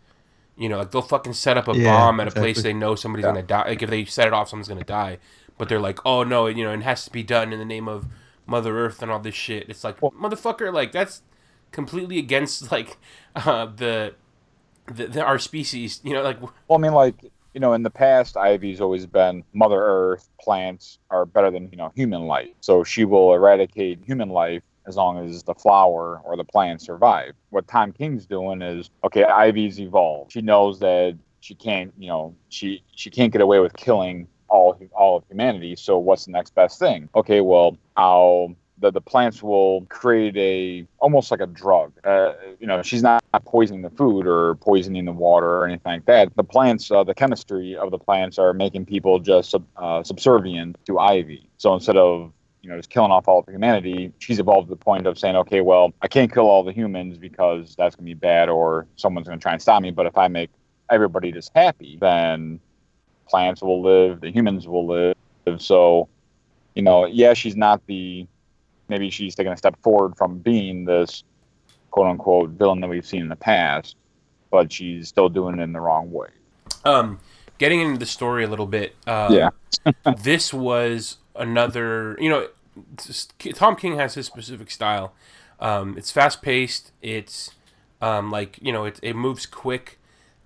You 0.58 0.68
know, 0.70 0.80
like 0.80 0.92
they'll 0.92 1.02
fucking 1.02 1.34
set 1.34 1.58
up 1.58 1.68
a 1.70 1.74
Yeah, 1.74 1.76
bomb 1.76 2.20
at 2.20 2.28
a 2.28 2.32
place 2.32 2.62
they 2.62 2.74
know 2.74 2.96
somebody's 2.96 3.26
gonna 3.28 3.44
die. 3.44 3.70
Like 3.70 3.82
if 3.82 3.90
they 3.90 4.06
set 4.06 4.28
it 4.28 4.34
off, 4.34 4.50
someone's 4.50 4.68
gonna 4.68 4.84
die. 4.84 5.20
But 5.58 5.70
they're 5.70 5.80
like, 5.80 6.00
oh 6.06 6.24
no, 6.24 6.48
you 6.48 6.64
know, 6.64 6.74
it 6.74 6.82
has 6.84 7.06
to 7.06 7.12
be 7.12 7.24
done 7.24 7.54
in 7.54 7.60
the 7.60 7.66
name 7.66 7.88
of 7.88 8.08
Mother 8.46 8.78
Earth 8.78 9.02
and 9.02 9.12
all 9.12 9.20
this 9.20 9.36
shit. 9.36 9.70
It's 9.70 9.84
like, 9.84 10.00
motherfucker, 10.02 10.74
like 10.74 10.92
that's 10.92 11.22
completely 11.72 12.20
against 12.20 12.72
like 12.74 12.98
uh, 13.36 13.68
the, 13.68 14.16
the, 14.92 15.08
the 15.08 15.24
our 15.24 15.40
species. 15.40 16.02
You 16.04 16.14
know, 16.14 16.24
like 16.24 16.40
Well, 16.68 16.80
I 16.80 16.82
mean, 16.82 16.94
like 16.94 17.16
you 17.54 17.60
know, 17.60 17.74
in 17.74 17.84
the 17.84 17.90
past, 17.90 18.38
Ivy's 18.38 18.82
always 18.82 19.06
been 19.06 19.44
Mother 19.54 19.82
Earth. 19.82 20.30
Plants 20.40 21.00
are 21.10 21.26
better 21.26 21.52
than 21.52 21.70
you 21.72 21.78
know 21.78 21.92
human 21.96 22.24
life, 22.24 22.50
so 22.62 22.84
she 22.84 23.06
will 23.06 23.34
eradicate 23.34 24.00
human 24.06 24.30
life 24.30 24.64
as 24.88 24.96
long 24.96 25.18
as 25.26 25.44
the 25.44 25.54
flower 25.54 26.20
or 26.24 26.36
the 26.36 26.44
plant 26.44 26.82
survive. 26.82 27.34
What 27.50 27.68
Tom 27.68 27.92
King's 27.92 28.26
doing 28.26 28.62
is 28.62 28.90
okay. 29.04 29.24
Ivy's 29.24 29.80
evolved. 29.80 30.32
She 30.32 30.42
knows 30.42 30.80
that 30.80 31.18
she 31.42 31.56
can't, 31.56 31.94
you 31.98 32.08
know, 32.08 32.36
she 32.50 32.84
she 32.96 33.10
can't 33.10 33.32
get 33.32 33.42
away 33.42 33.60
with 33.60 33.76
killing 33.76 34.28
all 34.48 34.80
all 34.94 35.18
of 35.18 35.24
humanity. 35.28 35.76
So 35.76 35.98
what's 35.98 36.26
the 36.26 36.32
next 36.32 36.54
best 36.56 36.80
thing? 36.80 37.10
Okay, 37.16 37.42
well, 37.42 37.78
I'll 37.96 38.56
the, 38.80 38.92
the 38.92 39.02
plants 39.02 39.44
will 39.44 39.86
create 39.90 40.36
a 40.38 40.88
almost 41.00 41.32
like 41.32 41.42
a 41.42 41.48
drug. 41.48 41.92
Uh, 42.04 42.34
you 42.60 42.68
know, 42.68 42.82
she's 42.82 43.04
not 43.04 43.24
poisoning 43.46 43.82
the 43.82 43.90
food 43.90 44.26
or 44.26 44.56
poisoning 44.56 45.06
the 45.06 45.12
water 45.12 45.48
or 45.48 45.66
anything 45.66 45.92
like 45.92 46.06
that. 46.06 46.36
The 46.36 46.44
plants, 46.44 46.90
uh, 46.92 47.04
the 47.04 47.14
chemistry 47.14 47.76
of 47.76 47.92
the 47.92 48.00
plants 48.00 48.40
are 48.40 48.54
making 48.54 48.86
people 48.86 49.20
just 49.20 49.52
sub, 49.52 49.66
uh, 49.78 50.04
subservient 50.04 50.78
to 50.86 51.00
Ivy. 51.00 51.50
So 51.58 51.74
instead 51.74 51.98
of 51.98 52.32
you 52.62 52.70
know 52.70 52.78
just 52.78 52.90
killing 52.90 53.12
off 53.12 53.28
all 53.28 53.40
of 53.40 53.48
humanity, 53.48 54.12
she's 54.20 54.40
evolved 54.40 54.68
to 54.68 54.76
the 54.76 54.84
point 54.84 55.08
of 55.08 55.18
saying, 55.18 55.36
okay, 55.36 55.62
well, 55.62 55.94
I 56.02 56.08
can't 56.08 56.32
kill 56.34 56.50
all 56.50 56.64
the 56.64 56.74
humans 56.74 57.18
because 57.18 57.76
that's 57.78 57.96
gonna 57.96 58.06
be 58.06 58.14
bad 58.14 58.50
or 58.50 58.88
someone's 58.96 59.28
gonna 59.28 59.40
try 59.40 59.54
and 59.54 59.62
stop 59.62 59.82
me. 59.82 59.92
But 59.92 60.06
if 60.06 60.18
I 60.18 60.28
make 60.28 60.50
everybody 60.90 61.32
just 61.32 61.52
happy, 61.56 61.98
then 62.00 62.60
plants 63.28 63.62
will 63.62 63.82
live, 63.82 64.22
the 64.22 64.32
humans 64.32 64.68
will 64.68 64.88
live. 64.88 65.16
So, 65.58 66.10
you 66.76 66.82
know, 66.82 67.06
yeah, 67.06 67.34
she's 67.34 67.56
not 67.56 67.86
the 67.88 68.28
maybe 68.90 69.10
she's 69.10 69.36
taken 69.36 69.54
a 69.54 69.58
step 69.58 69.76
forward 69.82 70.18
from 70.18 70.38
being 70.40 70.86
this 70.86 71.24
quote 71.92 72.08
unquote 72.08 72.50
villain 72.52 72.80
that 72.82 72.90
we've 72.90 73.06
seen 73.06 73.22
in 73.22 73.30
the 73.30 73.36
past, 73.36 73.96
but 74.52 74.72
she's 74.72 75.08
still 75.08 75.30
doing 75.30 75.60
it 75.60 75.64
in 75.64 75.74
the 75.74 75.80
wrong 75.80 76.12
way. 76.12 76.30
um, 76.86 77.20
getting 77.58 77.82
into 77.82 78.00
the 78.00 78.06
story 78.06 78.44
a 78.44 78.48
little 78.48 78.68
bit. 78.68 78.96
Uh, 79.06 79.30
Yeah. 79.32 79.50
this 80.18 80.54
was 80.54 81.18
another. 81.36 82.18
You 82.20 82.30
know, 82.30 82.48
Tom 83.54 83.76
King 83.76 83.98
has 83.98 84.16
his 84.16 84.26
specific 84.26 84.72
style. 84.72 85.14
Um, 85.60 85.98
it's 85.98 86.12
fast 86.12 86.42
paced. 86.42 86.92
It's 87.02 87.52
um, 88.02 88.32
like 88.32 88.58
you 88.62 88.72
know, 88.72 88.86
it, 88.86 89.00
it 89.02 89.16
moves 89.16 89.46
quick. 89.46 90.00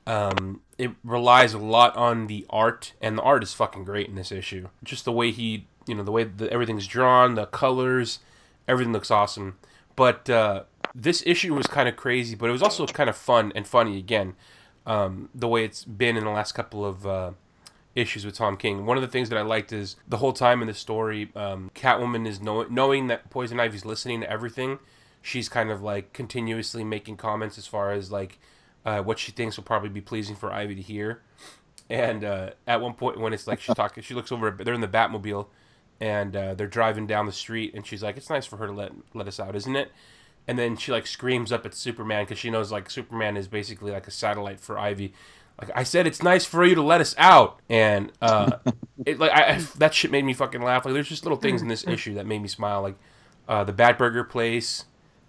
Um, 0.06 0.62
it 0.78 0.92
relies 1.04 1.54
a 1.54 1.60
lot 1.60 1.96
on 1.96 2.28
the 2.28 2.46
art, 2.50 2.94
and 3.02 3.18
the 3.18 3.22
art 3.22 3.44
is 3.44 3.54
fucking 3.54 3.86
great 3.86 4.10
in 4.10 4.16
this 4.16 4.32
issue. 4.32 4.68
Just 4.84 5.06
the 5.06 5.12
way 5.14 5.32
he, 5.32 5.66
you 5.88 5.96
know, 5.96 6.04
the 6.04 6.12
way 6.12 6.26
the, 6.26 6.52
everything's 6.52 6.88
drawn, 6.88 7.36
the 7.36 7.46
colors, 7.46 8.20
everything 8.68 8.94
looks 8.94 9.12
awesome. 9.12 9.58
But 9.96 10.30
uh, 10.30 10.64
this 10.96 11.24
issue 11.26 11.54
was 11.54 11.68
kind 11.68 11.88
of 11.88 11.96
crazy, 11.96 12.36
but 12.36 12.50
it 12.50 12.52
was 12.52 12.64
also 12.64 12.86
kind 12.88 13.10
of 13.10 13.16
fun 13.16 13.52
and 13.56 13.68
funny 13.68 13.98
again. 13.98 14.36
Um, 14.86 15.30
the 15.34 15.48
way 15.48 15.64
it's 15.64 15.86
been 15.86 16.18
in 16.18 16.26
the 16.26 16.30
last 16.30 16.54
couple 16.54 16.86
of 16.86 17.08
uh, 17.08 17.32
issues 17.96 18.26
with 18.26 18.36
Tom 18.36 18.58
King. 18.58 18.86
One 18.86 18.98
of 18.98 19.02
the 19.02 19.08
things 19.08 19.30
that 19.30 19.38
I 19.38 19.42
liked 19.42 19.72
is 19.72 19.96
the 20.08 20.18
whole 20.18 20.34
time 20.34 20.62
in 20.62 20.68
the 20.68 20.74
story, 20.74 21.32
um, 21.36 21.72
Catwoman 21.74 22.28
is 22.28 22.42
know- 22.42 22.64
knowing 22.64 23.08
that 23.08 23.30
Poison 23.30 23.60
Ivy's 23.60 23.86
listening 23.86 24.22
to 24.22 24.30
everything. 24.30 24.80
She's 25.22 25.48
kind 25.48 25.72
of 25.72 25.82
like 25.82 26.12
continuously 26.12 26.84
making 26.84 27.16
comments 27.18 27.58
as 27.58 27.66
far 27.66 27.92
as 27.92 28.12
like 28.12 28.40
uh, 28.86 29.02
what 29.02 29.20
she 29.20 29.32
thinks 29.32 29.56
will 29.56 29.64
probably 29.64 29.90
be 29.90 30.02
pleasing 30.02 30.36
for 30.36 30.52
Ivy 30.52 30.76
to 30.76 30.82
hear. 30.82 31.22
And 31.90 32.24
uh, 32.24 32.52
at 32.68 32.82
one 32.82 32.94
point, 32.94 33.20
when 33.20 33.34
it's 33.34 33.48
like 33.48 33.62
she's 33.62 33.76
talking, 33.76 34.04
she 34.04 34.14
looks 34.14 34.32
over. 34.32 34.52
They're 34.52 34.74
in 34.74 34.82
the 34.82 34.88
Batmobile, 34.88 35.48
and 36.04 36.36
uh, 36.36 36.54
they're 36.54 36.68
driving 36.68 37.08
down 37.08 37.26
the 37.28 37.32
street, 37.32 37.74
and 37.74 37.88
she's 37.88 38.04
like, 38.04 38.18
"It's 38.18 38.30
nice 38.30 38.46
for 38.46 38.58
her 38.58 38.68
to 38.68 38.74
let 38.74 38.92
let 39.14 39.26
us 39.28 39.40
out, 39.40 39.56
isn't 39.56 39.76
it?" 39.76 39.90
And 40.50 40.60
then 40.60 40.76
she 40.76 40.92
like 40.92 41.08
screams 41.08 41.52
up 41.54 41.66
at 41.66 41.74
Superman 41.74 42.26
because 42.26 42.38
she 42.38 42.50
knows 42.50 42.74
like 42.74 42.90
Superman 42.90 43.38
is 43.38 43.48
basically 43.48 43.92
like 43.92 44.06
a 44.08 44.12
satellite 44.12 44.60
for 44.60 44.78
Ivy. 44.78 45.14
Like 45.62 45.72
I 45.74 45.84
said, 45.84 46.06
it's 46.06 46.22
nice 46.22 46.44
for 46.46 46.66
you 46.66 46.76
to 46.76 46.82
let 46.82 47.00
us 47.00 47.16
out, 47.18 47.62
and 47.70 48.12
uh, 48.22 48.58
it 49.06 49.18
like 49.18 49.32
I, 49.32 49.56
I 49.56 49.58
that 49.78 49.94
shit 49.94 50.12
made 50.12 50.26
me 50.26 50.34
fucking 50.34 50.62
laugh. 50.62 50.84
Like 50.84 50.94
there's 50.94 51.08
just 51.08 51.24
little 51.24 51.38
things 51.40 51.62
in 51.62 51.70
this 51.70 51.88
issue 51.96 52.16
that 52.16 52.26
made 52.26 52.42
me 52.42 52.50
smile, 52.50 52.82
like 52.82 52.96
uh, 53.48 53.64
the 53.64 53.72
Batburger 53.74 54.28
place, 54.28 54.84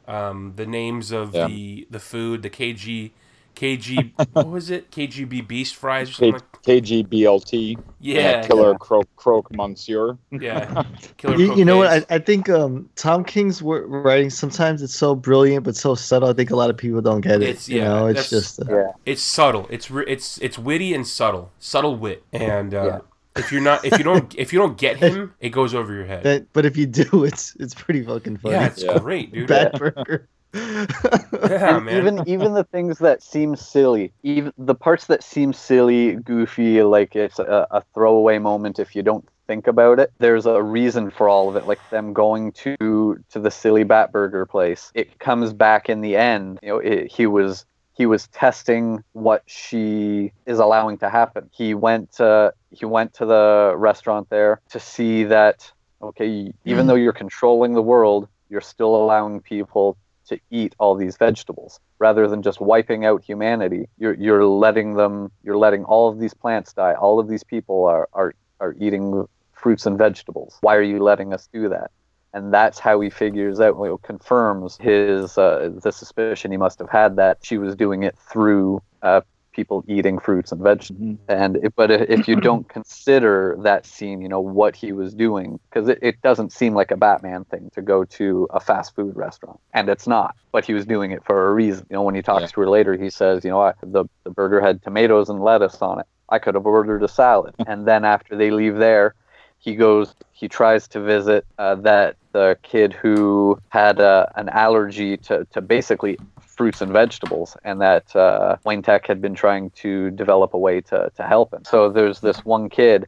um, 0.09 0.55
the 0.57 0.66
names 0.66 1.12
of 1.12 1.33
Yeah. 1.35 1.47
the 1.47 1.87
the 1.89 2.01
food, 2.01 2.43
the 2.43 2.51
KG 2.51 3.12
KG 3.55 4.12
what 4.32 4.48
was 4.48 4.70
it 4.70 4.90
KGB 4.90 5.46
Beast 5.46 5.76
fries 5.76 6.09
or 6.11 6.12
K- 6.12 6.16
something 6.30 6.32
like 6.32 6.62
KGBLT. 6.62 7.76
Yeah. 8.00 8.46
Killer 8.46 8.74
Croc, 8.78 9.07
Croak 9.16 9.55
Monsieur. 9.55 10.16
yeah. 10.30 10.82
Killer 11.18 11.36
You, 11.36 11.55
you 11.57 11.64
know 11.64 11.76
what? 11.76 11.88
I, 12.11 12.14
I 12.14 12.18
think 12.18 12.48
um, 12.48 12.88
Tom 12.96 13.24
King's 13.24 13.61
writing 13.62 14.30
sometimes 14.30 14.82
it's 14.82 14.94
so 14.94 15.14
brilliant 15.14 15.64
but 15.64 15.76
so 15.76 15.94
subtle. 15.94 16.28
I 16.28 16.32
think 16.32 16.50
a 16.50 16.57
lot 16.57 16.70
of 16.70 16.76
people 16.76 17.00
don't 17.00 17.20
get 17.20 17.42
it. 17.42 17.48
It's- 17.50 17.68
you 17.68 17.78
yeah, 17.78 17.84
know, 17.88 18.07
it's 18.07 18.30
just 18.30 18.61
uh, 18.62 18.92
it's 19.07 19.22
subtle. 19.22 19.66
It's 19.70 19.90
it's 19.90 20.38
it's 20.38 20.59
witty 20.59 20.94
and 20.94 21.07
subtle, 21.07 21.50
subtle 21.59 21.96
wit. 21.96 22.24
And 22.32 22.74
uh, 22.74 22.84
Yeah. 22.84 22.98
if 23.36 23.52
you're 23.52 23.61
not 23.62 23.84
if 23.84 23.96
you 23.98 24.05
don't 24.05 24.34
if 24.38 24.52
you 24.52 24.59
don't 24.59 24.76
get 24.78 24.96
him, 24.98 25.34
it 25.40 25.50
goes 25.50 25.74
over 25.74 25.92
your 25.92 26.05
head. 26.07 26.22
that, 26.24 26.52
but 26.52 26.64
if 26.66 26.76
you 26.76 26.86
do, 26.86 27.24
it's 27.24 27.55
it's 27.61 27.74
pretty 27.74 28.02
fucking 28.02 28.38
funny. 28.38 28.55
yeah, 28.55 28.66
it's 28.66 28.82
Yeah. 28.82 28.98
great, 28.98 29.32
dude. 29.32 29.48
Bad 29.48 29.72
burger. 29.78 30.28
Yeah, 30.55 31.78
man. 31.78 31.96
even 31.96 32.28
even 32.28 32.55
the 32.55 32.64
things 32.64 32.98
that 32.98 33.22
seem 33.22 33.57
silly, 33.57 34.12
even 34.22 34.52
the 34.57 34.74
parts 34.74 35.07
that 35.07 35.22
seem 35.22 35.52
silly, 35.52 36.14
goofy, 36.16 36.82
like 36.82 37.16
it's 37.16 37.38
a, 37.38 37.66
a 37.70 37.82
throwaway 37.92 38.38
moment 38.38 38.78
if 38.78 38.94
you 38.94 39.02
don't 39.02 39.28
think 39.46 39.66
about 39.66 39.98
it. 39.98 40.12
There's 40.18 40.46
a 40.46 40.62
reason 40.62 41.11
for 41.11 41.28
all 41.28 41.48
of 41.48 41.57
it, 41.57 41.66
like 41.66 41.80
them 41.90 42.12
going 42.12 42.52
to 42.52 42.76
to 42.78 43.38
the 43.38 43.50
silly 43.50 43.84
Batburger 43.84 44.48
place. 44.48 44.90
It 44.94 45.18
comes 45.18 45.52
back 45.52 45.88
in 45.88 46.00
the 46.00 46.16
end. 46.16 46.59
You 46.62 46.68
know, 46.68 46.78
it, 46.78 47.11
he 47.11 47.26
was 47.26 47.66
he 47.94 48.07
was 48.07 48.26
testing 48.28 49.02
what 49.12 49.42
she 49.46 50.32
is 50.46 50.59
allowing 50.59 50.98
to 50.98 51.11
happen. 51.11 51.50
He 51.52 51.74
went 51.74 52.12
to 52.12 52.52
he 52.70 52.84
went 52.84 53.14
to 53.14 53.26
the 53.26 53.74
restaurant 53.76 54.28
there 54.30 54.61
to 54.70 54.80
see 54.80 55.24
that 55.24 55.70
okay, 56.02 56.52
even 56.64 56.84
hmm. 56.84 56.88
though 56.88 56.94
you're 56.94 57.12
controlling 57.12 57.74
the 57.74 57.82
world, 57.82 58.28
you're 58.50 58.61
still 58.61 58.94
allowing 58.96 59.40
people 59.40 59.96
to 60.29 60.39
eat 60.51 60.75
all 60.79 60.95
these 60.95 61.16
vegetables 61.16 61.81
rather 61.99 62.29
than 62.29 62.43
just 62.43 62.61
wiping 62.61 63.05
out 63.05 63.22
humanity. 63.22 63.89
You're 63.99 64.14
you're 64.14 64.47
letting 64.47 64.95
them 64.95 65.31
you're 65.43 65.57
letting 65.57 65.85
all 65.85 66.09
of 66.09 66.18
these 66.18 66.35
plants 66.35 66.72
die. 66.72 66.95
All 66.95 67.18
of 67.18 67.29
these 67.29 67.45
people 67.45 67.85
are 67.85 68.09
are 68.12 68.35
are 68.61 68.75
eating 68.79 69.27
fruits 69.53 69.87
and 69.87 69.97
vegetables. 69.97 70.59
Why 70.61 70.77
are 70.77 70.83
you 70.83 71.03
letting 71.03 71.33
us 71.33 71.49
do 71.53 71.68
that? 71.70 71.91
And 72.33 72.53
that's 72.53 72.81
how 72.81 73.01
he 73.01 73.11
figures 73.11 73.61
out, 73.61 73.77
know, 73.77 73.97
confirms 73.99 74.77
his 74.77 75.39
uh, 75.39 75.70
the 75.83 75.93
suspicion 75.93 76.51
he 76.51 76.57
must 76.57 76.79
have 76.81 76.91
had 76.91 77.16
that 77.16 77.39
she 77.43 77.59
was 77.59 77.77
doing 77.77 78.03
it 78.03 78.18
through 78.18 78.83
uh, 79.03 79.20
people 79.55 79.84
eating 79.86 80.18
fruits 80.18 80.52
and 80.52 80.61
vegetables. 80.61 81.18
And 81.28 81.57
if, 81.62 81.72
but 81.76 81.90
if 81.90 82.02
if 82.11 82.28
you 82.28 82.36
don't 82.48 82.68
consider 82.68 83.57
that 83.62 83.86
scene, 83.86 84.20
you 84.20 84.28
know 84.28 84.40
what 84.40 84.76
he 84.76 84.92
was 84.92 85.14
doing, 85.14 85.59
because 85.70 85.88
it, 85.88 85.98
it 86.02 86.20
doesn't 86.22 86.52
seem 86.52 86.74
like 86.74 86.90
a 86.90 86.96
Batman 86.96 87.44
thing 87.44 87.70
to 87.74 87.82
go 87.82 88.05
to 88.05 88.46
a 88.50 88.61
fast 88.61 88.94
food 88.94 89.16
restaurant, 89.16 89.59
and 89.72 89.88
it's 89.88 90.07
not. 90.07 90.34
But 90.52 90.64
he 90.64 90.74
was 90.74 90.84
doing 90.86 91.12
it 91.12 91.24
for 91.24 91.48
a 91.48 91.55
reason. 91.55 91.86
You 91.90 91.94
know, 91.94 92.02
when 92.02 92.14
he 92.14 92.22
talks 92.22 92.42
Yeah. 92.42 92.55
to 92.55 92.61
her 92.62 92.68
later, 92.68 92.96
he 92.96 93.11
says, 93.11 93.44
you 93.44 93.50
know, 93.50 93.62
I, 93.62 93.72
the 93.82 94.05
the 94.24 94.30
burger 94.30 94.61
had 94.61 94.82
tomatoes 94.82 95.28
and 95.28 95.42
lettuce 95.42 95.80
on 95.82 96.00
it. 96.00 96.07
I 96.28 96.38
could 96.38 96.55
have 96.55 96.66
ordered 96.66 97.02
a 97.02 97.09
salad. 97.09 97.55
and 97.66 97.86
then 97.86 98.05
after 98.05 98.36
they 98.36 98.50
leave 98.50 98.76
there, 98.76 99.14
he 99.59 99.74
goes. 99.74 100.14
He 100.32 100.48
tries 100.48 100.88
to 100.88 101.00
visit 101.00 101.46
uh, 101.59 101.76
that 101.76 102.16
the 102.32 102.59
kid 102.62 102.92
who 102.92 103.59
had 103.68 104.00
uh, 104.00 104.26
an 104.34 104.48
allergy 104.48 105.16
to, 105.18 105.46
to 105.52 105.61
basically 105.62 106.18
fruits 106.55 106.80
and 106.80 106.92
vegetables, 106.92 107.57
and 107.64 107.80
that 107.80 108.14
uh, 108.14 108.57
Wayne 108.64 108.82
Tech 108.82 109.07
had 109.07 109.20
been 109.20 109.34
trying 109.34 109.70
to 109.70 110.11
develop 110.11 110.55
a 110.55 110.59
way 110.59 110.80
to, 110.82 111.11
to 111.16 111.22
help 111.22 111.52
him. 111.52 111.64
So 111.64 111.90
there's 111.90 112.20
this 112.20 112.44
one 112.44 112.68
kid 112.68 113.07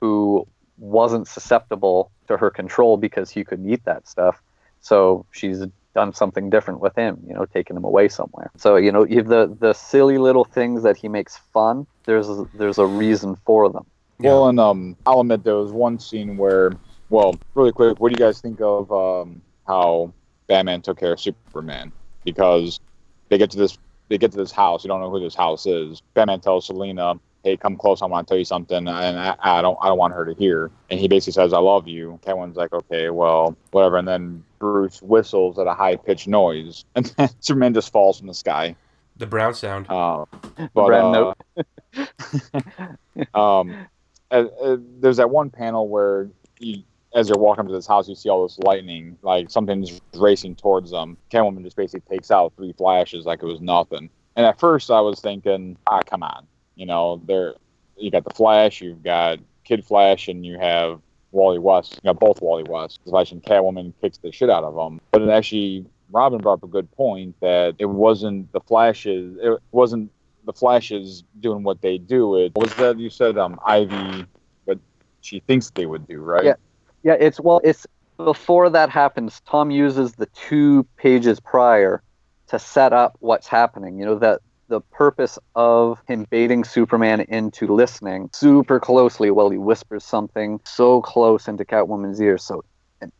who 0.00 0.46
wasn't 0.78 1.26
susceptible 1.28 2.10
to 2.28 2.36
her 2.36 2.50
control 2.50 2.96
because 2.96 3.30
he 3.30 3.44
couldn't 3.44 3.70
eat 3.70 3.84
that 3.84 4.06
stuff. 4.08 4.42
So 4.80 5.24
she's 5.32 5.62
done 5.94 6.12
something 6.12 6.50
different 6.50 6.80
with 6.80 6.94
him, 6.96 7.22
you 7.26 7.34
know, 7.34 7.46
taking 7.46 7.76
him 7.76 7.84
away 7.84 8.08
somewhere. 8.08 8.50
So 8.56 8.76
you 8.76 8.92
know, 8.92 9.02
if 9.02 9.26
the 9.26 9.56
the 9.58 9.72
silly 9.72 10.18
little 10.18 10.44
things 10.44 10.82
that 10.82 10.96
he 10.96 11.08
makes 11.08 11.36
fun, 11.52 11.86
there's 12.04 12.28
there's 12.54 12.78
a 12.78 12.86
reason 12.86 13.36
for 13.46 13.70
them. 13.70 13.86
Well, 14.18 14.48
and 14.48 14.60
um, 14.60 14.96
I'll 15.06 15.20
admit 15.20 15.42
there 15.42 15.56
was 15.56 15.72
one 15.72 15.98
scene 15.98 16.36
where, 16.36 16.72
well, 17.10 17.34
really 17.54 17.72
quick, 17.72 17.98
what 17.98 18.10
do 18.10 18.12
you 18.12 18.24
guys 18.24 18.40
think 18.40 18.60
of 18.60 18.90
um, 18.92 19.42
how 19.66 20.12
Batman 20.46 20.82
took 20.82 21.00
care 21.00 21.12
of 21.12 21.20
Superman 21.20 21.92
because 22.24 22.80
they 23.28 23.38
get 23.38 23.50
to 23.52 23.58
this 23.58 23.78
they 24.08 24.18
get 24.18 24.32
to 24.32 24.36
this 24.36 24.52
house. 24.52 24.84
You 24.84 24.88
don't 24.88 25.00
know 25.00 25.10
who 25.10 25.20
this 25.20 25.34
house 25.34 25.66
is. 25.66 26.02
Batman 26.12 26.40
tells 26.40 26.66
Selina, 26.66 27.14
"Hey, 27.42 27.56
come 27.56 27.76
close. 27.76 28.02
I 28.02 28.06
want 28.06 28.26
to 28.26 28.32
tell 28.32 28.38
you 28.38 28.44
something, 28.44 28.76
and 28.76 28.88
I, 28.88 29.34
I 29.40 29.62
don't 29.62 29.78
I 29.80 29.88
don't 29.88 29.98
want 29.98 30.14
her 30.14 30.24
to 30.24 30.34
hear." 30.34 30.70
And 30.90 31.00
he 31.00 31.08
basically 31.08 31.32
says, 31.32 31.52
"I 31.52 31.58
love 31.58 31.88
you." 31.88 32.18
Catwoman's 32.24 32.56
like, 32.56 32.72
"Okay, 32.72 33.10
well, 33.10 33.56
whatever." 33.70 33.96
And 33.96 34.06
then 34.06 34.44
Bruce 34.58 35.00
whistles 35.02 35.58
at 35.58 35.66
a 35.66 35.74
high 35.74 35.96
pitched 35.96 36.28
noise, 36.28 36.84
and 36.94 37.06
then 37.16 37.30
Superman 37.40 37.74
just 37.74 37.92
falls 37.92 38.18
from 38.18 38.28
the 38.28 38.34
sky. 38.34 38.76
The 39.16 39.26
brown 39.26 39.54
sound. 39.54 39.86
Uh, 39.88 40.24
but 40.56 40.86
Brown 40.86 41.14
uh, 41.14 41.34
note. 41.56 42.06
um, 43.34 43.86
uh, 44.30 44.44
uh, 44.60 44.76
there's 44.98 45.18
that 45.18 45.30
one 45.30 45.50
panel 45.50 45.88
where 45.88 46.28
you, 46.58 46.82
as 47.14 47.28
you're 47.28 47.38
walking 47.38 47.60
up 47.60 47.68
to 47.68 47.72
this 47.72 47.86
house, 47.86 48.08
you 48.08 48.14
see 48.14 48.28
all 48.28 48.42
this 48.42 48.58
lightning, 48.58 49.16
like 49.22 49.48
something's 49.48 50.00
racing 50.14 50.56
towards 50.56 50.90
them. 50.90 51.16
Catwoman 51.30 51.62
just 51.62 51.76
basically 51.76 52.16
takes 52.16 52.30
out 52.30 52.52
three 52.56 52.72
flashes 52.72 53.24
like 53.24 53.42
it 53.42 53.46
was 53.46 53.60
nothing. 53.60 54.10
And 54.36 54.44
at 54.44 54.58
first, 54.58 54.90
I 54.90 55.00
was 55.00 55.20
thinking, 55.20 55.76
ah, 55.86 56.00
come 56.04 56.24
on, 56.24 56.46
you 56.74 56.86
know, 56.86 57.22
there, 57.26 57.54
you 57.96 58.10
got 58.10 58.24
the 58.24 58.34
Flash, 58.34 58.80
you've 58.80 59.02
got 59.02 59.38
Kid 59.62 59.84
Flash, 59.84 60.26
and 60.26 60.44
you 60.44 60.58
have 60.58 61.00
Wally 61.30 61.60
West. 61.60 62.00
You 62.02 62.12
got 62.12 62.18
both 62.18 62.42
Wally 62.42 62.64
West. 62.64 63.00
Flash 63.04 63.30
and 63.30 63.42
Catwoman 63.42 63.92
kicks 64.00 64.18
the 64.18 64.32
shit 64.32 64.50
out 64.50 64.64
of 64.64 64.74
them. 64.74 65.00
But 65.12 65.22
it 65.22 65.28
actually, 65.28 65.86
Robin 66.10 66.40
brought 66.40 66.54
up 66.54 66.64
a 66.64 66.68
good 66.68 66.90
point 66.92 67.36
that 67.40 67.76
it 67.78 67.86
wasn't 67.86 68.50
the 68.52 68.60
Flashes. 68.60 69.36
It 69.40 69.60
wasn't 69.70 70.10
the 70.46 70.52
Flashes 70.52 71.22
doing 71.40 71.62
what 71.62 71.80
they 71.80 71.98
do. 71.98 72.36
It 72.36 72.52
was 72.56 72.74
that 72.74 72.98
you 72.98 73.10
said 73.10 73.38
um 73.38 73.58
Ivy, 73.64 74.26
what 74.64 74.78
she 75.20 75.40
thinks 75.40 75.70
they 75.70 75.86
would 75.86 76.06
do, 76.08 76.20
right? 76.20 76.44
Yeah. 76.44 76.54
Yeah, 77.04 77.16
it's 77.20 77.38
well, 77.38 77.60
it's 77.62 77.86
before 78.16 78.70
that 78.70 78.88
happens. 78.90 79.40
Tom 79.46 79.70
uses 79.70 80.12
the 80.14 80.26
two 80.26 80.84
pages 80.96 81.38
prior 81.38 82.02
to 82.48 82.58
set 82.58 82.92
up 82.92 83.16
what's 83.20 83.46
happening. 83.46 83.98
You 83.98 84.06
know 84.06 84.18
that 84.18 84.40
the 84.68 84.80
purpose 84.80 85.38
of 85.54 86.00
him 86.08 86.26
baiting 86.30 86.64
Superman 86.64 87.20
into 87.20 87.66
listening 87.66 88.30
super 88.32 88.80
closely 88.80 89.30
while 89.30 89.50
he 89.50 89.58
whispers 89.58 90.02
something 90.02 90.58
so 90.64 91.02
close 91.02 91.46
into 91.46 91.64
Catwoman's 91.66 92.20
ear, 92.20 92.38
so 92.38 92.64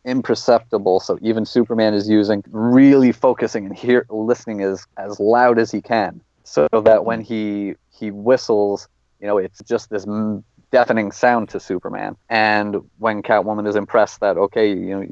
imperceptible. 0.03 0.99
So 0.99 1.19
even 1.21 1.45
Superman 1.45 1.93
is 1.93 2.09
using 2.09 2.43
really 2.49 3.11
focusing 3.11 3.67
and 3.67 3.77
hear 3.77 4.07
listening 4.09 4.61
as 4.61 4.87
as 4.97 5.19
loud 5.19 5.59
as 5.59 5.69
he 5.71 5.81
can, 5.81 6.21
so 6.43 6.67
that 6.71 7.05
when 7.05 7.21
he 7.21 7.75
he 7.91 8.09
whistles, 8.09 8.87
you 9.19 9.27
know, 9.27 9.37
it's 9.37 9.61
just 9.61 9.91
this 9.91 10.07
deafening 10.75 11.09
sound 11.09 11.47
to 11.47 11.57
Superman. 11.57 12.17
And 12.27 12.81
when 12.97 13.23
Catwoman 13.23 13.65
is 13.65 13.77
impressed 13.77 14.19
that 14.19 14.35
okay, 14.35 14.67
you 14.67 14.93
know, 14.99 15.05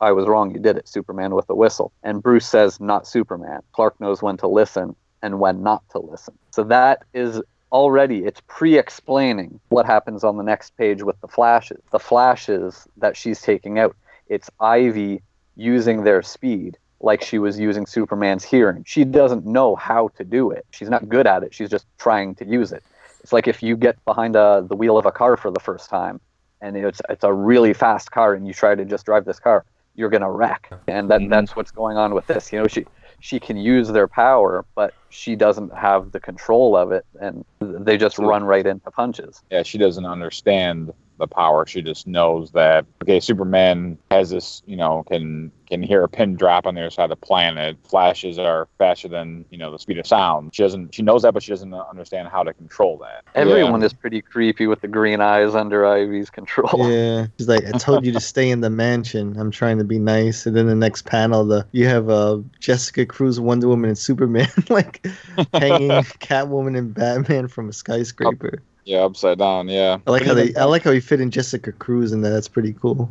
I 0.00 0.12
was 0.12 0.28
wrong, 0.28 0.52
you 0.52 0.60
did 0.60 0.76
it, 0.76 0.86
Superman 0.86 1.34
with 1.34 1.50
a 1.50 1.56
whistle. 1.56 1.90
And 2.04 2.22
Bruce 2.22 2.46
says, 2.46 2.78
not 2.78 3.04
Superman. 3.04 3.62
Clark 3.72 4.00
knows 4.00 4.22
when 4.22 4.36
to 4.36 4.46
listen 4.46 4.94
and 5.20 5.40
when 5.40 5.64
not 5.64 5.82
to 5.90 5.98
listen. 5.98 6.38
So 6.52 6.62
that 6.62 7.02
is 7.14 7.42
already 7.72 8.18
it's 8.26 8.40
pre-explaining 8.46 9.58
what 9.70 9.86
happens 9.86 10.22
on 10.22 10.36
the 10.36 10.44
next 10.44 10.76
page 10.76 11.02
with 11.02 11.20
the 11.20 11.26
flashes. 11.26 11.80
The 11.90 11.98
flashes 11.98 12.86
that 12.98 13.16
she's 13.16 13.42
taking 13.42 13.76
out. 13.76 13.96
It's 14.28 14.48
Ivy 14.60 15.20
using 15.56 16.04
their 16.04 16.22
speed 16.22 16.78
like 17.00 17.22
she 17.24 17.40
was 17.40 17.58
using 17.58 17.86
Superman's 17.86 18.44
hearing. 18.44 18.84
She 18.86 19.02
doesn't 19.02 19.44
know 19.44 19.74
how 19.74 20.10
to 20.16 20.22
do 20.22 20.52
it. 20.52 20.64
She's 20.70 20.88
not 20.88 21.08
good 21.08 21.26
at 21.26 21.42
it. 21.42 21.52
She's 21.52 21.70
just 21.70 21.86
trying 21.98 22.36
to 22.36 22.46
use 22.46 22.70
it. 22.70 22.84
It's 23.28 23.32
like 23.34 23.46
if 23.46 23.62
you 23.62 23.76
get 23.76 24.02
behind 24.06 24.36
a, 24.36 24.64
the 24.66 24.74
wheel 24.74 24.96
of 24.96 25.04
a 25.04 25.12
car 25.12 25.36
for 25.36 25.50
the 25.50 25.60
first 25.60 25.90
time 25.90 26.18
and 26.62 26.74
it's 26.74 27.02
it's 27.10 27.24
a 27.24 27.30
really 27.30 27.74
fast 27.74 28.10
car 28.10 28.32
and 28.32 28.46
you 28.46 28.54
try 28.54 28.74
to 28.74 28.86
just 28.86 29.04
drive 29.04 29.26
this 29.26 29.38
car, 29.38 29.66
you're 29.96 30.08
gonna 30.08 30.30
wreck. 30.30 30.72
And 30.88 31.10
that 31.10 31.20
mm-hmm. 31.20 31.28
that's 31.28 31.54
what's 31.54 31.70
going 31.70 31.98
on 31.98 32.14
with 32.14 32.26
this. 32.26 32.50
You 32.50 32.60
know, 32.60 32.66
she 32.66 32.86
she 33.20 33.38
can 33.38 33.58
use 33.58 33.88
their 33.88 34.08
power, 34.08 34.64
but 34.74 34.94
she 35.10 35.36
doesn't 35.36 35.74
have 35.74 36.10
the 36.12 36.20
control 36.20 36.74
of 36.74 36.90
it, 36.90 37.04
and 37.20 37.44
they 37.60 37.98
just 37.98 38.18
run 38.18 38.44
right 38.44 38.66
into 38.66 38.90
punches. 38.90 39.42
Yeah, 39.50 39.62
she 39.62 39.76
doesn't 39.76 40.06
understand 40.06 40.94
the 41.18 41.26
power. 41.26 41.66
She 41.66 41.82
just 41.82 42.06
knows 42.06 42.52
that 42.52 42.86
okay, 43.02 43.20
Superman 43.20 43.98
has 44.10 44.30
this, 44.30 44.62
you 44.66 44.76
know, 44.76 45.04
can 45.08 45.52
can 45.68 45.82
hear 45.82 46.02
a 46.02 46.08
pin 46.08 46.34
drop 46.34 46.66
on 46.66 46.74
the 46.74 46.80
other 46.80 46.90
side 46.90 47.10
of 47.10 47.20
the 47.20 47.26
planet. 47.26 47.76
Flashes 47.84 48.38
are 48.38 48.68
faster 48.78 49.08
than 49.08 49.44
you 49.50 49.58
know 49.58 49.70
the 49.70 49.78
speed 49.78 49.98
of 49.98 50.06
sound. 50.06 50.54
She 50.54 50.62
doesn't. 50.62 50.94
She 50.94 51.02
knows 51.02 51.22
that, 51.22 51.34
but 51.34 51.42
she 51.42 51.52
doesn't 51.52 51.72
understand 51.74 52.28
how 52.28 52.42
to 52.42 52.54
control 52.54 52.98
that. 52.98 53.24
Everyone 53.34 53.82
is 53.82 53.92
pretty 53.92 54.22
creepy 54.22 54.66
with 54.66 54.80
the 54.80 54.88
green 54.88 55.20
eyes 55.20 55.54
under 55.54 55.86
Ivy's 55.86 56.30
control. 56.30 56.90
Yeah, 56.90 57.26
she's 57.38 57.48
like, 57.48 57.66
I 57.66 57.76
told 57.78 58.06
you 58.06 58.12
to 58.12 58.20
stay 58.20 58.50
in 58.50 58.60
the 58.60 58.70
mansion. 58.70 59.38
I'm 59.38 59.50
trying 59.50 59.78
to 59.78 59.84
be 59.84 59.98
nice. 59.98 60.46
And 60.46 60.56
then 60.56 60.66
the 60.66 60.74
next 60.74 61.04
panel, 61.04 61.44
the 61.44 61.66
you 61.72 61.86
have 61.86 62.08
uh, 62.08 62.38
Jessica 62.60 63.04
Cruz, 63.06 63.38
Wonder 63.38 63.68
Woman, 63.68 63.90
and 63.90 63.98
Superman 63.98 64.48
like 64.68 65.06
hanging 65.52 65.90
Catwoman 66.20 66.76
and 66.76 66.94
Batman 66.94 67.48
from 67.48 67.68
a 67.68 67.72
skyscraper. 67.72 68.62
Yeah, 68.88 69.00
upside 69.00 69.36
down. 69.36 69.68
Yeah. 69.68 69.98
I 70.06 70.10
like 70.10 70.24
how 70.24 70.32
they. 70.32 70.54
I 70.54 70.64
like 70.64 70.82
how 70.82 70.92
he 70.92 71.00
fit 71.00 71.20
in 71.20 71.30
Jessica 71.30 71.72
Cruz, 71.72 72.10
and 72.10 72.24
that's 72.24 72.48
pretty 72.48 72.72
cool. 72.72 73.10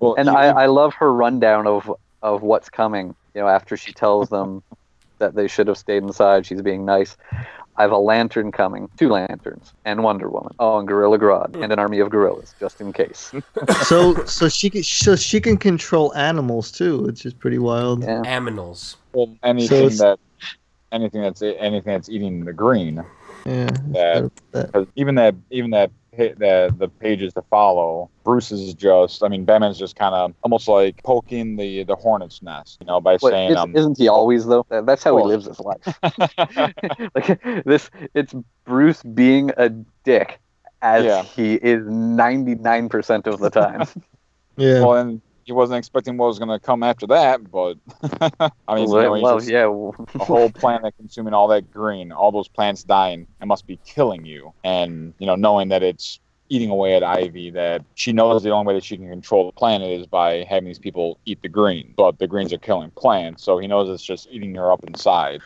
Well, 0.00 0.14
and 0.14 0.30
I, 0.30 0.46
I 0.46 0.66
love 0.66 0.94
her 0.94 1.12
rundown 1.12 1.66
of 1.66 1.92
of 2.22 2.40
what's 2.40 2.70
coming. 2.70 3.14
You 3.34 3.42
know, 3.42 3.48
after 3.48 3.76
she 3.76 3.92
tells 3.92 4.30
them 4.30 4.62
that 5.18 5.34
they 5.34 5.46
should 5.46 5.66
have 5.66 5.76
stayed 5.76 6.02
inside, 6.02 6.46
she's 6.46 6.62
being 6.62 6.86
nice. 6.86 7.18
I 7.76 7.82
have 7.82 7.90
a 7.90 7.98
lantern 7.98 8.50
coming, 8.50 8.88
two 8.96 9.10
lanterns, 9.10 9.74
and 9.84 10.02
Wonder 10.02 10.30
Woman. 10.30 10.54
Oh, 10.58 10.78
and 10.78 10.88
Gorilla 10.88 11.18
Grodd, 11.18 11.54
and 11.62 11.70
an 11.70 11.78
army 11.78 11.98
of 12.00 12.08
gorillas, 12.08 12.54
just 12.58 12.80
in 12.80 12.94
case. 12.94 13.30
so, 13.82 14.24
so 14.24 14.48
she 14.48 14.70
can, 14.70 14.82
so 14.82 15.16
she 15.16 15.38
can 15.38 15.58
control 15.58 16.14
animals 16.14 16.72
too, 16.72 17.02
which 17.02 17.26
is 17.26 17.34
pretty 17.34 17.58
wild. 17.58 18.04
Yeah. 18.04 18.22
Aminals. 18.24 18.96
Well, 19.12 19.36
anything 19.42 19.84
it's- 19.84 19.98
that 19.98 20.18
anything 20.92 21.22
that's 21.22 21.42
anything 21.42 21.92
that's 21.92 22.08
eating 22.08 22.44
the 22.44 22.52
green. 22.52 23.04
Yeah. 23.46 23.70
That, 23.92 24.30
that- 24.52 24.88
even 24.96 25.14
that 25.16 25.34
even 25.50 25.70
that 25.70 25.90
the 26.16 26.74
the 26.76 26.88
pages 26.88 27.32
to 27.34 27.42
follow. 27.42 28.10
Bruce 28.24 28.52
is 28.52 28.74
just. 28.74 29.22
I 29.24 29.28
mean, 29.28 29.44
Batman's 29.44 29.78
just 29.78 29.96
kind 29.96 30.14
of 30.14 30.34
almost 30.42 30.68
like 30.68 31.02
poking 31.02 31.56
the 31.56 31.84
the 31.84 31.96
hornet's 31.96 32.42
nest, 32.42 32.78
you 32.80 32.86
know, 32.86 33.00
by 33.00 33.16
What, 33.16 33.30
saying 33.32 33.52
is, 33.52 33.56
um. 33.56 33.74
isn't 33.74 33.96
he 33.98 34.08
always 34.08 34.44
though? 34.46 34.66
That's 34.68 35.02
how 35.02 35.14
Well- 35.14 35.24
he 35.24 35.30
lives 35.30 35.46
his 35.46 35.58
life. 35.60 35.98
like 37.14 37.64
this, 37.64 37.90
it's 38.14 38.34
Bruce 38.64 39.02
being 39.02 39.50
a 39.56 39.70
dick, 40.04 40.38
as 40.82 41.04
Yeah. 41.04 41.22
he 41.22 41.54
is 41.54 41.84
ninety 41.86 42.54
nine 42.56 42.88
percent 42.88 43.26
of 43.26 43.40
the 43.40 43.50
time. 43.50 43.86
Yeah. 44.58 44.80
Well, 44.80 44.96
and 44.96 45.22
he 45.44 45.52
wasn't 45.52 45.78
expecting 45.78 46.16
what 46.16 46.26
was 46.26 46.38
going 46.38 46.48
to 46.48 46.58
come 46.58 46.82
after 46.82 47.06
that, 47.08 47.50
but 47.50 47.76
I 48.68 48.74
mean, 48.74 48.88
well, 48.88 49.38
just- 49.38 49.50
yeah. 49.50 49.64
a 49.66 50.24
whole 50.24 50.50
planet 50.54 50.94
consuming 50.96 51.34
all 51.34 51.48
that 51.48 51.70
green, 51.70 52.12
all 52.12 52.32
those 52.32 52.48
plants 52.48 52.84
dying, 52.84 53.26
it 53.40 53.46
must 53.46 53.66
be 53.66 53.78
killing 53.84 54.24
you. 54.24 54.52
And, 54.64 55.14
you 55.18 55.26
know, 55.26 55.34
knowing 55.34 55.68
that 55.68 55.82
it's 55.82 56.20
eating 56.48 56.68
away 56.68 56.94
at 56.94 57.02
Ivy, 57.02 57.50
that 57.50 57.82
she 57.94 58.12
knows 58.12 58.42
the 58.42 58.50
only 58.50 58.68
way 58.68 58.74
that 58.74 58.84
she 58.84 58.96
can 58.98 59.08
control 59.08 59.46
the 59.46 59.52
planet 59.52 59.88
is 59.88 60.06
by 60.06 60.44
having 60.44 60.66
these 60.66 60.78
people 60.78 61.18
eat 61.24 61.40
the 61.40 61.48
green. 61.48 61.94
But 61.96 62.18
the 62.18 62.26
greens 62.26 62.52
are 62.52 62.58
killing 62.58 62.90
plants, 62.90 63.42
so 63.42 63.58
he 63.58 63.66
knows 63.66 63.88
it's 63.88 64.04
just 64.04 64.28
eating 64.30 64.54
her 64.56 64.70
up 64.70 64.84
inside. 64.84 65.40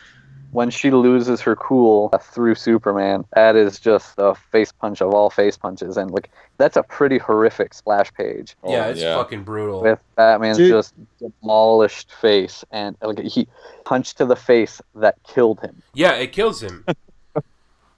When 0.57 0.71
she 0.71 0.89
loses 0.89 1.39
her 1.39 1.55
cool 1.55 2.09
through 2.19 2.55
Superman, 2.55 3.23
that 3.35 3.55
is 3.55 3.79
just 3.79 4.15
a 4.17 4.33
face 4.33 4.71
punch 4.71 5.03
of 5.03 5.13
all 5.13 5.29
face 5.29 5.55
punches, 5.55 5.97
and 5.97 6.09
like 6.09 6.31
that's 6.57 6.75
a 6.75 6.81
pretty 6.81 7.19
horrific 7.19 7.75
splash 7.75 8.11
page 8.15 8.55
oh, 8.63 8.71
yeah, 8.71 8.85
Oh, 8.85 8.89
it's 8.89 8.99
yeah. 8.99 9.15
fucking 9.15 9.43
brutal. 9.43 9.83
with 9.83 9.99
Batman's 10.15 10.57
Dude. 10.57 10.71
just 10.71 10.95
demolished 11.19 12.11
face, 12.11 12.65
and 12.71 12.97
like 13.03 13.19
he 13.19 13.47
punched 13.85 14.17
to 14.17 14.25
the 14.25 14.35
face 14.35 14.81
that 14.95 15.21
killed 15.21 15.59
him. 15.59 15.83
yeah, 15.93 16.13
it 16.13 16.31
kills 16.31 16.63
him. 16.63 16.83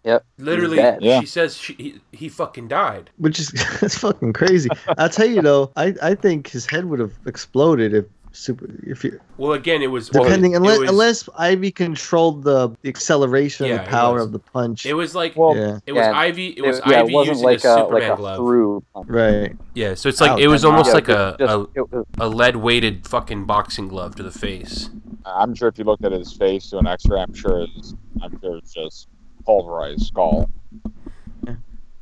Yep, 0.05 0.25
Literally, 0.37 0.77
he's. 0.77 1.01
Yeah. 1.01 1.19
she 1.19 1.25
says 1.25 1.57
she, 1.57 1.73
he, 1.73 2.01
he 2.13 2.29
fucking 2.29 2.69
died. 2.69 3.09
which 3.17 3.37
is 3.37 3.51
it's 3.81 3.97
fucking 3.97 4.31
crazy. 4.31 4.69
I'll 4.97 5.09
tell 5.09 5.27
you 5.27 5.41
though, 5.41 5.71
I, 5.75 5.93
I 6.01 6.15
think 6.15 6.47
his 6.47 6.65
head 6.65 6.85
would 6.85 6.99
have 6.99 7.11
exploded 7.25 7.93
if 7.93 8.05
super 8.31 8.69
if 8.83 9.03
you 9.03 9.19
Well, 9.37 9.53
again, 9.53 9.81
it 9.81 9.87
was 9.87 10.09
depending 10.09 10.53
it 10.53 10.57
unless 10.57 10.79
was, 10.79 10.89
unless 10.89 11.29
Ivy 11.37 11.71
controlled 11.71 12.43
the, 12.43 12.69
the 12.81 12.89
acceleration 12.89 13.65
Yeah, 13.67 13.75
of 13.75 13.85
the 13.85 13.89
power 13.89 14.19
of 14.19 14.31
the 14.31 14.39
punch. 14.39 14.85
It 14.85 14.93
was 14.93 15.15
like 15.15 15.35
Well, 15.35 15.55
yeah, 15.55 15.79
it 15.85 15.93
was 15.93 16.01
Yeah, 16.05 16.11
Ivy. 16.17 16.47
It 16.49 16.61
was 16.61 16.79
yeah, 16.85 16.99
Ivy 17.01 17.11
it 17.11 17.13
wasn't 17.15 17.35
using 17.37 17.45
like 17.45 17.63
a 17.63 17.67
a 17.67 17.77
Superman 17.77 18.09
like 18.09 18.11
a 18.11 18.15
glove. 18.21 18.37
through. 18.37 18.83
right. 19.05 19.57
Yeah, 19.73 19.93
so 19.95 20.09
it's 20.09 20.21
like 20.21 20.31
Ow, 20.31 20.37
it 20.37 20.47
was 20.47 20.63
almost 20.63 20.87
Yeah, 20.89 20.93
like 20.93 21.07
just- 21.07 21.39
a, 21.41 21.45
just- 21.45 21.67
it 21.75 21.91
was- 21.91 22.05
a 22.19 22.25
a 22.25 22.27
lead 22.27 22.55
weighted 22.57 23.07
fucking 23.07 23.45
boxing 23.45 23.87
glove 23.87 24.15
to 24.15 24.23
the 24.23 24.31
face. 24.31 24.89
I'm 25.25 25.53
sure 25.55 25.67
if 25.67 25.77
you 25.77 25.83
looked 25.83 26.05
at 26.05 26.11
his 26.11 26.31
face 26.33 26.69
to 26.71 26.77
an 26.79 26.87
X-ray, 26.87 27.19
I'm 27.21 27.33
sure 27.33 27.65
it's, 27.75 27.93
I'm 28.21 28.39
sure 28.41 28.57
it's 28.57 28.73
just 28.73 29.07
pulverized 29.45 30.05
skull. 30.07 30.49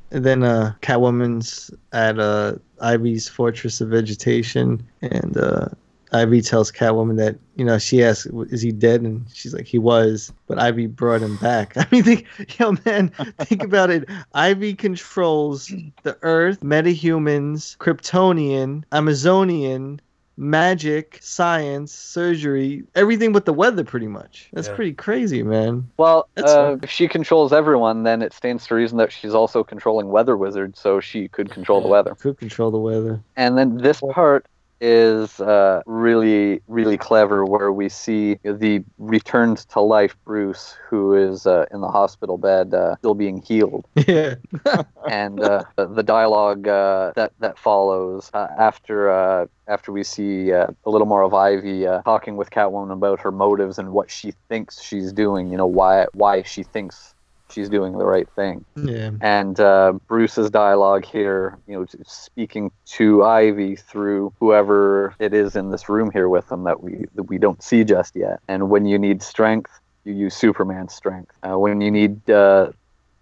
And 0.10 0.24
then 0.24 0.42
uh, 0.44 0.74
Catwoman's 0.82 1.70
at 1.92 2.18
uh, 2.18 2.54
Ivy's 2.80 3.28
Fortress 3.28 3.82
of 3.82 3.90
Vegetation, 3.90 4.82
and 5.02 5.36
uh, 5.38 5.68
Ivy 6.14 6.42
tells 6.42 6.72
Catwoman 6.72 7.18
that 7.18 7.38
you 7.56 7.66
know 7.66 7.78
she 7.78 8.04
asks, 8.04 8.26
"Is 8.50 8.62
he 8.62 8.72
dead?" 8.72 9.02
And 9.02 9.26
she's 9.34 9.54
like, 9.54 9.66
"He 9.66 9.80
was," 9.80 10.32
but 10.48 10.60
Ivy 10.60 10.88
brought 10.88 11.22
him 11.22 11.38
back. 11.38 11.74
I 11.78 11.88
mean, 11.92 12.04
think, 12.04 12.26
yo, 12.60 12.76
man, 12.86 13.10
think 13.40 13.64
about 13.64 13.90
it. 13.90 14.08
Ivy 14.34 14.74
controls 14.74 15.72
the 16.04 16.18
Earth, 16.22 16.62
metahumans, 16.62 17.78
Kryptonian, 17.78 18.84
Amazonian, 18.92 20.00
magic, 20.38 21.18
science, 21.22 21.92
surgery, 21.92 22.84
everything 22.96 23.34
but 23.34 23.46
the 23.46 23.54
weather, 23.54 23.84
pretty 23.84 24.08
much. 24.08 24.50
That's 24.54 24.68
Yeah. 24.68 24.76
pretty 24.76 24.94
crazy, 24.94 25.44
man. 25.44 25.90
Well, 25.98 26.30
uh, 26.38 26.78
if 26.84 26.90
she 26.92 27.08
controls 27.08 27.52
everyone, 27.52 28.04
then 28.04 28.22
it 28.22 28.34
stands 28.34 28.68
to 28.68 28.76
reason 28.76 28.98
that 29.00 29.12
she's 29.12 29.34
also 29.34 29.64
controlling 29.64 30.10
Weather 30.10 30.38
Wizard, 30.38 30.78
so 30.78 31.00
she 31.00 31.28
could 31.28 31.50
control 31.50 31.82
the 31.82 31.88
weather. 31.88 32.16
Could 32.16 32.38
control 32.38 32.72
the 32.72 32.78
weather. 32.78 33.20
And 33.36 33.58
then 33.58 33.78
this 33.78 34.00
part 34.00 34.46
is 34.80 35.40
uh, 35.40 35.82
really, 35.86 36.62
really 36.68 36.98
clever, 36.98 37.46
where 37.46 37.72
we 37.72 37.90
see 37.90 38.40
the 38.44 38.84
returned 38.98 39.58
to 39.70 39.82
life 39.82 40.16
Bruce, 40.26 40.76
who 40.90 41.14
is 41.16 41.46
uh, 41.48 41.66
in 41.72 41.82
the 41.82 41.88
hospital 41.88 42.38
bed, 42.38 42.74
uh, 42.74 42.96
still 42.98 43.16
being 43.16 43.42
healed. 43.42 43.86
Yeah. 44.08 44.36
and 45.10 45.42
uh, 45.42 45.64
the- 45.76 46.04
dialogue 46.04 46.68
uh, 46.68 47.12
that 47.16 47.34
that 47.40 47.60
follows 47.60 48.30
uh, 48.34 48.48
after 48.58 49.10
uh, 49.12 49.48
after 49.68 49.92
we 49.92 50.04
see 50.04 50.54
uh, 50.54 50.68
a 50.86 50.90
little 50.90 51.08
more 51.08 51.24
of 51.24 51.34
Ivy 51.34 51.86
uh, 51.86 52.02
talking 52.04 52.38
with 52.38 52.50
Catwoman 52.50 52.94
about 52.94 53.20
her 53.22 53.32
motives 53.32 53.78
and 53.78 53.92
what 53.92 54.10
she 54.10 54.34
thinks 54.50 54.82
she's 54.82 55.12
doing. 55.12 55.50
You 55.52 55.58
know 55.58 55.68
why 55.68 56.06
why 56.14 56.44
she 56.44 56.64
thinks 56.64 57.14
she's 57.50 57.70
doing 57.70 57.98
the 57.98 58.06
right 58.06 58.28
thing. 58.36 58.66
Yeah. 58.76 59.12
And 59.22 59.60
uh, 59.60 59.94
Bruce's 60.08 60.50
dialogue 60.50 61.06
here, 61.06 61.58
you 61.68 61.80
know, 61.80 61.86
speaking 62.06 62.72
to 62.98 63.24
Ivy 63.24 63.76
through 63.76 64.34
whoever 64.40 65.16
it 65.20 65.34
is 65.34 65.56
in 65.56 65.72
this 65.72 65.90
room 65.90 66.12
here 66.12 66.30
with 66.30 66.48
them 66.50 66.64
that 66.64 66.82
we 66.84 67.06
that 67.16 67.24
we 67.24 67.38
don't 67.38 67.62
see 67.64 67.84
just 67.84 68.16
yet. 68.16 68.40
And 68.48 68.70
when 68.70 68.86
you 68.86 68.98
need 69.00 69.22
strength, 69.22 69.72
you 70.04 70.14
use 70.14 70.36
Superman's 70.36 70.94
strength. 70.94 71.32
Uh, 71.44 71.58
when 71.58 71.82
you 71.82 71.92
need 71.92 72.30
uh, 72.30 72.72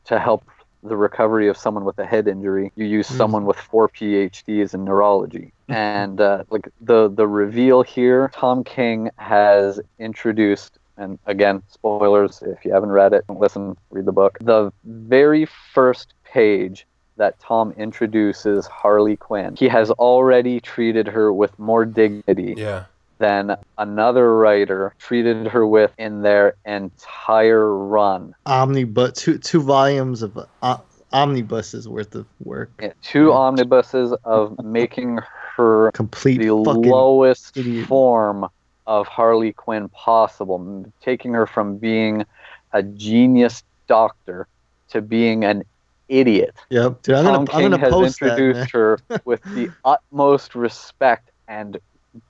to 0.06 0.20
help 0.20 0.44
the 0.84 0.96
recovery 0.96 1.48
of 1.48 1.58
someone 1.58 1.84
with 1.84 1.98
a 1.98 2.06
head 2.06 2.28
injury, 2.28 2.72
you 2.76 2.86
use 2.86 3.10
Mm. 3.10 3.18
someone 3.18 3.46
with 3.46 3.58
four 3.58 3.90
PhDs 3.90 4.76
in 4.76 4.86
neurology. 4.86 5.52
and 5.68 6.22
uh, 6.22 6.44
like 6.52 6.70
the 6.80 7.10
the 7.10 7.28
reveal 7.28 7.82
here, 7.82 8.30
Tom 8.34 8.64
King 8.64 9.10
has 9.18 9.80
introduced. 9.98 10.78
And 10.98 11.20
again, 11.26 11.62
spoilers. 11.70 12.42
If 12.42 12.64
you 12.66 12.74
haven't 12.74 12.90
read 12.92 13.14
it, 13.14 13.24
listen. 13.30 13.76
Read 13.90 14.06
the 14.06 14.12
book. 14.12 14.38
The 14.42 14.72
very 14.86 15.46
first 15.74 16.14
page 16.24 16.86
that 17.18 17.40
Tom 17.40 17.72
introduces 17.78 18.66
Harley 18.68 19.16
Quinn, 19.16 19.56
he 19.58 19.68
has 19.70 19.90
already 19.92 20.60
treated 20.60 21.08
her 21.08 21.32
with 21.32 21.58
more 21.58 21.86
dignity 21.86 22.56
Yeah. 22.58 22.86
than 23.20 23.56
another 23.78 24.36
writer 24.36 24.94
treated 25.00 25.48
her 25.48 25.66
with 25.66 25.92
in 25.98 26.24
their 26.24 26.56
entire 26.66 27.74
run. 27.74 28.36
Omnibus, 28.46 29.14
two 29.14 29.38
two 29.38 29.62
volumes 29.62 30.24
of 30.24 30.38
uh, 30.62 30.78
omnibuses 31.14 31.88
worth 31.88 32.16
of 32.16 32.26
work. 32.44 32.70
Yeah, 32.82 32.92
Two 33.02 33.32
omnibuses 33.32 34.14
of 34.26 34.62
making 34.64 35.20
her 35.56 35.92
Complete 35.94 36.40
the 36.40 36.52
lowest 36.54 37.56
idiot. 37.56 37.88
form 37.88 38.46
of 38.88 39.08
Harley 39.08 39.54
Quinn 39.54 39.90
possible, 39.90 40.86
taking 41.02 41.34
her 41.34 41.46
from 41.48 41.78
being 41.78 42.26
a 42.74 42.84
genius 42.84 43.64
doctor 43.88 44.48
to 44.90 45.02
being 45.02 45.44
an 45.44 45.64
idiot. 46.08 46.56
Yep, 46.70 47.02
dude. 47.02 47.16
I'm 47.16 47.24
Tom 47.26 47.34
gonna 47.34 47.40
I'm 47.40 47.48
King 47.48 47.72
gonna 47.72 47.78
has 47.80 47.94
post 47.94 48.20
that. 48.20 48.32
introduced 48.40 48.74
man. 48.74 48.82
her 48.82 49.00
with 49.26 49.42
the 49.44 49.70
utmost 49.84 50.56
respect 50.56 51.32
and 51.48 51.78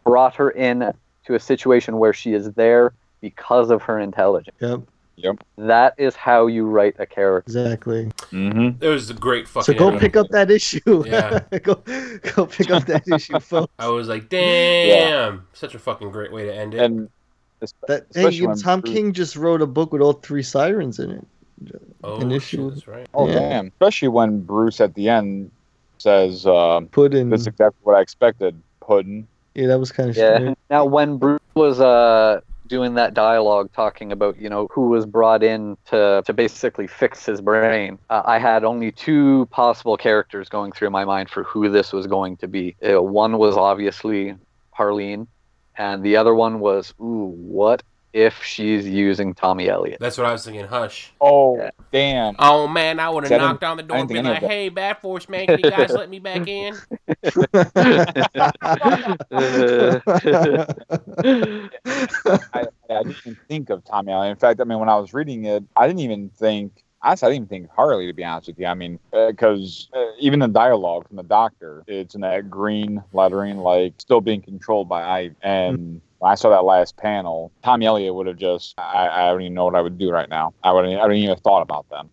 brought 0.03 0.35
her 0.35 0.51
in 0.51 0.91
to 1.25 1.35
a 1.35 1.39
situation 1.39 1.97
where 1.97 2.13
she 2.13 2.33
is 2.33 2.51
there 2.53 2.93
because 3.21 3.69
of 3.69 3.81
her 3.83 3.99
intelligence. 3.99 4.57
Yep, 4.61 4.81
That 5.57 5.93
is 5.97 6.16
how 6.16 6.47
you 6.47 6.66
write 6.66 6.95
a 6.99 7.05
character. 7.05 7.47
exactly. 7.47 8.05
Mm-hmm. 8.32 8.84
It 8.84 8.88
was 8.88 9.09
a 9.09 9.13
great 9.13 9.47
fucking. 9.47 9.74
So 9.74 9.78
go 9.80 9.86
ending. 9.88 9.99
pick 10.01 10.16
up 10.16 10.28
that 10.30 10.51
issue. 10.51 11.03
Yeah. 11.05 11.39
go 11.63 11.76
go 12.36 12.45
pick 12.45 12.70
up 12.72 12.86
that 12.86 13.07
issue, 13.07 13.39
folks. 13.51 13.72
I 13.80 13.88
was 13.88 14.07
like, 14.07 14.30
damn, 14.30 15.47
such 15.53 15.74
a 15.76 15.80
fucking 15.80 16.11
great 16.11 16.32
way 16.32 16.45
to 16.45 16.53
end 16.55 16.74
it. 16.74 16.82
And 16.82 17.09
That 17.88 18.05
hey, 18.13 18.20
especially 18.22 18.39
and 18.39 18.47
when 18.49 18.57
Tom 18.57 18.82
Bruce- 18.82 18.93
King 18.93 19.13
just 19.13 19.36
wrote 19.36 19.61
a 19.61 19.68
book 19.68 19.91
with 19.93 20.01
all 20.01 20.13
three 20.13 20.43
sirens 20.43 20.99
in 20.99 21.11
it. 21.11 21.26
oh, 22.03 22.18
an 22.20 22.32
issue. 22.32 22.70
that's 22.70 22.88
right. 22.88 23.07
Oh 23.13 23.28
Yeah. 23.28 23.39
damn! 23.39 23.68
Especially 23.68 24.09
when 24.09 24.41
Bruce 24.41 24.82
at 24.82 24.93
the 24.95 25.07
end 25.09 25.49
says, 25.97 26.45
uh, 26.45 26.82
Put 26.91 27.13
in. 27.13 27.30
"This 27.30 27.47
exactly 27.47 27.80
what 27.84 27.95
I 27.95 28.01
expected." 28.01 28.59
Puddin. 28.82 29.26
Yeah, 29.55 29.68
that 29.68 29.80
was 29.80 29.91
kind 29.91 30.09
of 30.09 30.18
Yeah. 30.18 30.36
strange. 30.36 30.57
Now, 30.70 30.84
when 30.86 31.18
Bruce 31.18 31.39
was 31.55 31.80
uh, 31.80 32.41
doing 32.68 32.95
that 32.95 33.13
dialogue, 33.13 33.72
talking 33.74 34.11
about 34.11 34.39
you 34.39 34.49
know 34.49 34.68
who 34.72 34.89
was 34.89 35.05
brought 35.05 35.43
in 35.43 35.78
to 35.86 36.24
to 36.26 36.34
basically 36.34 36.88
fix 36.88 37.26
his 37.26 37.41
brain, 37.41 37.99
uh, 38.09 38.22
I 38.26 38.39
had 38.39 38.63
only 38.63 38.91
two 38.91 39.47
possible 39.47 39.97
characters 39.97 40.49
going 40.49 40.72
through 40.72 40.89
my 40.89 41.05
mind 41.05 41.30
for 41.30 41.43
who 41.43 41.70
this 41.70 41.93
was 41.93 42.07
going 42.07 42.38
to 42.38 42.47
be. 42.47 42.76
Uh, 42.88 43.01
one 43.01 43.38
was 43.38 43.57
obviously 43.57 44.36
Harleen, 44.78 45.28
and 45.78 46.03
the 46.03 46.18
other 46.18 46.34
one 46.34 46.59
was, 46.59 46.93
ooh, 46.99 47.34
what 47.38 47.84
if 48.16 48.41
she's 48.41 48.88
using 48.88 49.34
Tommy 49.34 49.68
Elliott? 49.68 49.99
That's 49.99 50.18
what 50.18 50.26
I 50.26 50.32
was 50.32 50.45
thinking. 50.45 50.66
Hush. 50.66 51.11
Oh 51.20 51.57
Yeah. 51.57 51.70
damn! 51.91 52.36
Oh 52.39 52.66
man, 52.68 52.99
I 52.99 53.09
would 53.09 53.26
have 53.26 53.30
See, 53.30 53.36
I 53.36 53.39
didn't- 53.39 53.49
knocked 53.51 53.63
on 53.66 53.78
the 53.78 53.84
door 53.84 53.97
and 53.97 54.07
didn't 54.07 54.24
been 54.24 54.32
like, 54.34 54.41
"Hey, 54.43 54.70
Bad 54.70 54.99
Force 54.99 55.28
man, 55.28 55.47
can 55.47 55.59
you 55.59 55.70
guys 55.70 55.91
let 55.91 56.09
me 56.09 56.20
back 56.20 56.47
in?" 56.47 56.76
I, 61.26 62.66
I 62.89 63.03
didn't 63.03 63.18
even 63.26 63.38
think 63.47 63.70
of 63.70 63.84
Tommy 63.86 64.11
Allen. 64.11 64.30
In 64.32 64.36
fact, 64.38 64.59
I 64.61 64.63
mean, 64.63 64.80
when 64.80 64.89
I 64.89 64.95
was 64.97 65.13
reading 65.13 65.45
it, 65.45 65.63
I 65.76 65.88
didn't 65.88 65.99
even 65.99 66.30
think. 66.30 66.84
Honestly, 67.01 67.28
I 67.28 67.30
didn't 67.32 67.36
even 67.43 67.47
think 67.49 67.66
of 67.66 67.76
Harley. 67.76 68.07
To 68.07 68.13
be 68.13 68.24
honest 68.24 68.47
with 68.47 68.57
you, 68.59 68.66
I 68.66 68.74
mean, 68.74 68.97
because 69.11 69.89
uh, 69.93 70.03
even 70.20 70.39
the 70.39 70.47
dialogue 70.47 71.07
from 71.07 71.18
the 71.18 71.24
Doctor, 71.24 71.84
it's 71.88 72.16
in 72.16 72.22
that 72.22 72.49
green 72.49 73.03
lettering, 73.13 73.57
like 73.57 73.93
still 73.97 74.22
being 74.22 74.41
controlled 74.41 74.89
by 74.89 75.03
Ivy. 75.03 75.36
And 75.43 76.01
when 76.26 76.32
I 76.32 76.36
saw 76.36 76.49
that 76.49 76.63
last 76.63 76.97
panel, 76.97 77.51
Tommy 77.63 77.86
Elliott 77.86 78.15
would 78.15 78.26
have 78.26 78.38
just. 78.38 78.73
I, 78.80 79.07
I 79.09 79.30
don't 79.30 79.41
even 79.41 79.53
know 79.53 79.65
what 79.65 79.76
I 79.76 79.82
would 79.82 79.99
do 79.99 80.09
right 80.09 80.28
now. 80.28 80.53
I 80.63 80.71
would. 80.73 80.86
I 80.86 80.93
don't 80.95 81.13
even 81.13 81.30
have 81.30 81.41
thought 81.41 81.61
about 81.61 81.88
them. 81.91 82.09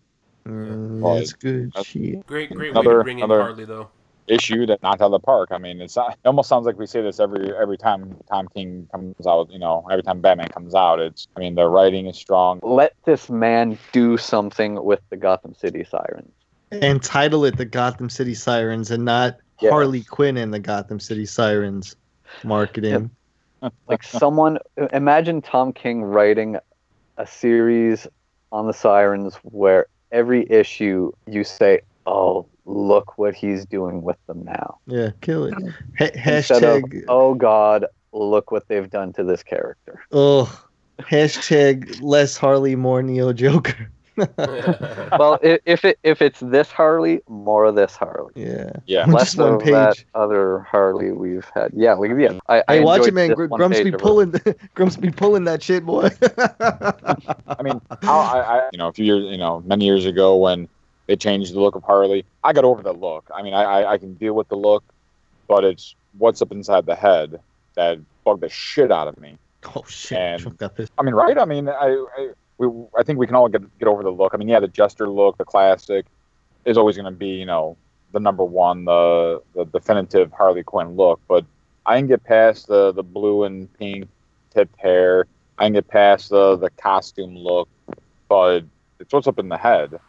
Mm, 0.47 0.99
Well, 0.99 1.15
that's 1.15 1.33
good 1.33 1.69
that's- 1.73 1.87
shit. 1.87 2.25
Great, 2.27 2.51
great 2.51 2.73
way 2.75 2.79
Another- 2.79 2.99
to 2.99 3.03
bring 3.03 3.19
in 3.19 3.29
Harley 3.29 3.65
though. 3.65 3.89
issue 4.27 4.65
that 4.67 4.83
knocked 4.83 5.01
out 5.01 5.07
of 5.07 5.11
the 5.13 5.19
park. 5.19 5.49
I 5.51 5.57
mean, 5.57 5.81
it's 5.81 5.95
not, 5.95 6.11
it 6.11 6.27
almost 6.27 6.47
sounds 6.47 6.65
like 6.65 6.77
we 6.77 6.85
say 6.85 7.01
this 7.01 7.19
every 7.19 7.51
every 7.57 7.77
time 7.77 8.15
Tom 8.29 8.47
King 8.53 8.87
comes 8.91 9.25
out. 9.25 9.49
You 9.51 9.57
know, 9.59 9.87
every 9.89 10.03
time 10.03 10.21
Batman 10.21 10.49
comes 10.49 10.75
out, 10.75 10.99
it's. 10.99 11.27
I 11.35 11.39
mean, 11.39 11.55
the 11.55 11.67
writing 11.67 12.05
is 12.05 12.15
strong. 12.15 12.59
Let 12.61 12.93
this 13.05 13.31
man 13.31 13.79
do 13.93 14.17
something 14.17 14.83
with 14.83 14.99
the 15.09 15.17
Gotham 15.17 15.55
City 15.55 15.83
Sirens. 15.83 16.31
And 16.71 17.01
title 17.01 17.45
it 17.45 17.57
the 17.57 17.65
Gotham 17.65 18.09
City 18.11 18.35
Sirens 18.35 18.91
and 18.91 19.05
not 19.05 19.37
Yes. 19.61 19.71
Harley 19.71 20.03
Quinn 20.03 20.35
and 20.37 20.53
the 20.53 20.59
Gotham 20.59 20.99
City 20.99 21.25
Sirens 21.25 21.95
marketing. 22.43 23.09
Like 23.87 24.03
someone 24.03 24.59
imagine 24.91 25.41
Tom 25.41 25.73
King 25.73 26.03
writing 26.03 26.57
a 27.17 27.27
series 27.27 28.07
on 28.51 28.67
the 28.67 28.73
sirens 28.73 29.35
where 29.43 29.87
every 30.11 30.49
issue 30.49 31.11
you 31.27 31.43
say, 31.43 31.81
"Oh, 32.05 32.45
look 32.65 33.17
what 33.17 33.35
he's 33.35 33.65
doing 33.65 34.01
with 34.01 34.17
them 34.27 34.43
now." 34.43 34.77
Yeah, 34.87 35.11
kill 35.21 35.45
it. 35.45 35.53
Mm-hmm. 35.53 35.69
Ha- 35.99 36.35
Instead 36.37 36.63
of, 36.63 36.81
hashtag 36.83 37.05
"Oh 37.07 37.33
God, 37.33 37.85
look 38.11 38.51
what 38.51 38.67
they've 38.67 38.89
done 38.89 39.13
to 39.13 39.23
this 39.23 39.43
character." 39.43 40.01
oh 40.11 40.65
hashtag 40.99 42.01
less 42.01 42.37
Harley, 42.37 42.75
more 42.75 43.01
Neo 43.01 43.33
Joker. 43.33 43.89
well, 44.37 45.39
if 45.41 45.83
it 45.85 45.97
if 46.03 46.21
it's 46.21 46.39
this 46.39 46.71
Harley, 46.71 47.21
more 47.27 47.65
of 47.65 47.75
this 47.75 47.95
Harley. 47.95 48.31
Yeah. 48.35 48.71
Yeah. 48.85 49.05
Less 49.05 49.35
Just 49.35 49.37
one 49.37 49.53
of 49.53 49.63
that 49.65 50.03
other 50.13 50.59
Harley 50.59 51.11
we've 51.11 51.47
had. 51.53 51.71
Yeah, 51.73 51.93
like 51.93 52.11
yeah. 52.17 52.39
I, 52.47 52.63
I 52.67 52.75
Hey, 52.75 52.83
watch 52.83 53.07
it, 53.07 53.13
man. 53.13 53.29
this 53.29 53.35
Gr- 53.35 53.47
Grumps 53.47 53.81
be 53.81 53.91
pulling, 53.91 54.33
Grumps 54.75 54.97
be 54.97 55.09
pulling 55.09 55.45
that 55.45 55.63
shit, 55.63 55.85
boy. 55.85 56.09
I 56.59 57.63
mean, 57.63 57.81
how 58.01 58.19
I, 58.19 58.59
I, 58.59 58.69
you 58.71 58.77
know, 58.77 58.87
a 58.87 58.93
few 58.93 59.05
years, 59.05 59.31
you 59.31 59.37
know, 59.37 59.61
many 59.65 59.85
years 59.85 60.05
ago 60.05 60.37
when 60.37 60.67
they 61.07 61.15
changed 61.15 61.53
the 61.53 61.59
look 61.59 61.75
of 61.75 61.83
Harley, 61.83 62.25
I 62.43 62.53
got 62.53 62.63
over 62.65 62.81
the 62.81 62.93
look. 62.93 63.29
I 63.33 63.41
mean, 63.41 63.53
I, 63.53 63.63
I, 63.63 63.93
I 63.93 63.97
can 63.97 64.13
deal 64.13 64.33
with 64.33 64.47
the 64.49 64.55
look, 64.55 64.83
but 65.47 65.63
it's 65.63 65.95
what's 66.17 66.41
up 66.41 66.51
inside 66.51 66.85
the 66.85 66.95
head 66.95 67.39
that 67.75 67.99
bugged 68.23 68.41
the 68.41 68.49
shit 68.49 68.91
out 68.91 69.07
of 69.07 69.19
me. 69.19 69.37
oh 69.75 69.83
shit! 69.87 70.17
And- 70.45 70.57
got 70.57 70.75
pissed. 70.75 70.91
I 70.97 71.03
mean, 71.03 71.15
right? 71.15 71.37
I 71.37 71.45
mean, 71.45 71.67
I, 71.67 72.05
I, 72.17 72.29
we, 72.57 72.67
I 72.97 73.03
think 73.03 73.19
we 73.19 73.27
can 73.27 73.35
all 73.35 73.47
get 73.47 73.61
get 73.79 73.87
over 73.87 74.03
the 74.03 74.11
look. 74.11 74.33
I 74.33 74.37
mean, 74.37 74.47
yeah, 74.47 74.59
the 74.59 74.67
Jester 74.67 75.09
look, 75.09 75.37
the 75.37 75.45
classic, 75.45 76.05
is 76.65 76.77
always 76.77 76.95
going 76.95 77.05
to 77.05 77.11
be, 77.11 77.29
you 77.29 77.45
know, 77.45 77.77
the 78.11 78.19
number 78.19 78.43
one, 78.43 78.85
the 78.85 79.41
the 79.55 79.65
definitive 79.65 80.31
Harley 80.31 80.63
Quinn 80.63 80.95
look. 80.95 81.19
But 81.27 81.45
I 81.85 81.97
can 81.97 82.07
get 82.07 82.23
past 82.23 82.67
the 82.67 82.91
the 82.91 83.03
blue 83.03 83.43
and 83.43 83.71
pink 83.77 84.07
tipped 84.53 84.79
hair. 84.79 85.25
I 85.57 85.65
can 85.65 85.73
get 85.73 85.87
past 85.87 86.29
the 86.29 86.55
the 86.55 86.69
costume 86.71 87.35
look, 87.35 87.67
but 88.29 88.61
it's 88.99 89.13
what's 89.13 89.27
up 89.27 89.39
in 89.39 89.49
the 89.49 89.57
head 89.57 89.99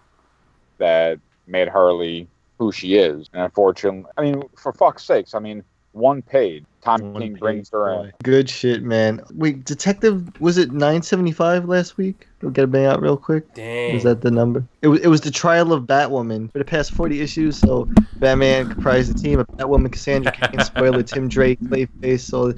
that 0.78 1.18
made 1.46 1.68
Harley 1.68 2.28
who 2.58 2.72
she 2.72 2.96
is. 2.96 3.28
And 3.32 3.42
unfortunately, 3.42 4.10
I 4.16 4.22
mean, 4.22 4.42
for 4.56 4.72
fuck's 4.72 5.04
sakes, 5.04 5.34
I 5.34 5.40
mean, 5.40 5.64
one 5.94 6.22
paid. 6.22 6.66
Tom 6.82 7.14
One 7.14 7.22
King 7.22 7.32
page, 7.32 7.40
brings 7.40 7.70
her 7.70 8.04
in. 8.04 8.12
Good 8.22 8.50
shit, 8.50 8.82
man. 8.82 9.22
Wait, 9.32 9.64
Detective 9.64 10.38
was 10.38 10.58
it 10.58 10.70
975 10.70 11.64
last 11.64 11.96
week? 11.96 12.28
We'll 12.42 12.50
get 12.50 12.64
it 12.64 12.72
bang 12.72 12.84
out 12.84 13.00
real 13.00 13.16
quick. 13.16 13.54
Dang. 13.54 13.94
Was 13.94 14.02
that 14.02 14.20
the 14.20 14.30
number? 14.30 14.64
It 14.82 14.88
was, 14.88 15.00
it 15.00 15.06
was 15.06 15.22
the 15.22 15.30
trial 15.30 15.72
of 15.72 15.84
Batwoman 15.84 16.52
for 16.52 16.58
the 16.58 16.64
past 16.64 16.92
40 16.92 17.22
issues. 17.22 17.56
So 17.56 17.88
Batman 18.16 18.68
comprised 18.68 19.14
the 19.14 19.18
team 19.18 19.38
of 19.38 19.46
Batwoman, 19.46 19.90
Cassandra 19.90 20.30
Cain, 20.32 20.60
spoiler, 20.60 21.02
Tim 21.02 21.26
Drake, 21.26 21.58
Clayface. 21.60 22.20
So 22.20 22.52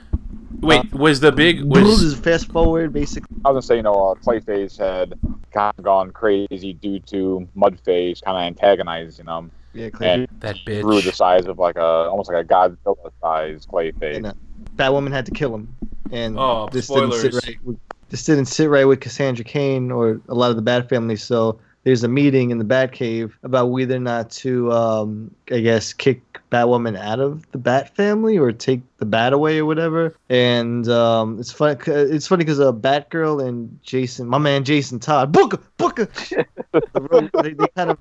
Wait, 0.60 0.92
was 0.92 1.20
the 1.20 1.30
big 1.30 1.70
this 1.72 1.84
was 1.84 2.02
is 2.02 2.14
fast 2.18 2.50
forward, 2.50 2.92
basically. 2.92 3.36
I 3.44 3.50
was 3.50 3.54
gonna 3.54 3.62
say, 3.62 3.76
you 3.76 3.82
know, 3.82 4.10
uh, 4.10 4.14
Clayface 4.14 4.78
had 4.78 5.18
kind 5.52 5.72
of 5.76 5.84
gone 5.84 6.10
crazy 6.10 6.72
due 6.72 6.98
to 7.00 7.46
Mudface 7.56 8.22
kind 8.22 8.36
of 8.36 8.42
antagonizing 8.42 9.26
him, 9.26 9.50
Yeah, 9.76 9.90
Clay. 9.90 10.08
and 10.10 10.28
that 10.40 10.56
grew 10.64 11.00
the 11.00 11.12
size 11.12 11.46
of 11.46 11.58
like 11.58 11.76
a 11.76 11.80
almost 11.80 12.30
like 12.32 12.44
a 12.44 12.48
Godzilla 12.48 13.10
size 13.20 13.66
Clayface. 13.66 14.16
And, 14.16 14.26
uh, 14.26 14.32
Batwoman 14.76 15.12
had 15.12 15.26
to 15.26 15.32
kill 15.32 15.54
him, 15.54 15.74
and 16.10 16.38
Oh, 16.38 16.68
this 16.70 16.88
didn't 16.88 17.12
sit 17.12 17.34
right. 17.34 17.56
With, 17.64 17.78
this 18.08 18.24
didn't 18.24 18.46
sit 18.46 18.68
right 18.68 18.84
with 18.84 19.00
Cassandra 19.00 19.44
Cain 19.44 19.90
or 19.90 20.20
a 20.28 20.34
lot 20.34 20.50
of 20.50 20.56
the 20.56 20.62
Bat 20.62 20.88
family. 20.88 21.16
So 21.16 21.58
there's 21.84 22.02
a 22.04 22.08
meeting 22.08 22.50
in 22.50 22.58
the 22.58 22.64
Batcave 22.64 23.32
about 23.42 23.66
whether 23.66 23.96
or 23.96 24.00
not 24.00 24.30
to, 24.30 24.72
um, 24.72 25.34
I 25.50 25.60
guess, 25.60 25.92
kick 25.92 26.20
Batwoman 26.50 26.98
out 26.98 27.20
of 27.20 27.50
the 27.52 27.58
Bat 27.58 27.94
family 27.94 28.38
or 28.38 28.52
take 28.52 28.80
the 28.98 29.06
Bat 29.06 29.32
away 29.32 29.58
or 29.58 29.66
whatever. 29.66 30.14
And 30.28 30.88
um, 30.88 31.38
it's 31.38 31.52
fun. 31.52 31.78
It's 31.86 32.26
funny 32.26 32.44
because 32.44 32.60
uh, 32.60 32.72
Batgirl 32.72 33.46
and 33.46 33.78
Jason, 33.82 34.28
my 34.28 34.38
man 34.38 34.64
Jason 34.64 34.98
Todd, 34.98 35.32
Booker, 35.32 35.58
Booker, 35.76 36.08
they, 37.42 37.52
they 37.52 37.66
kind 37.76 37.90
of 37.90 37.98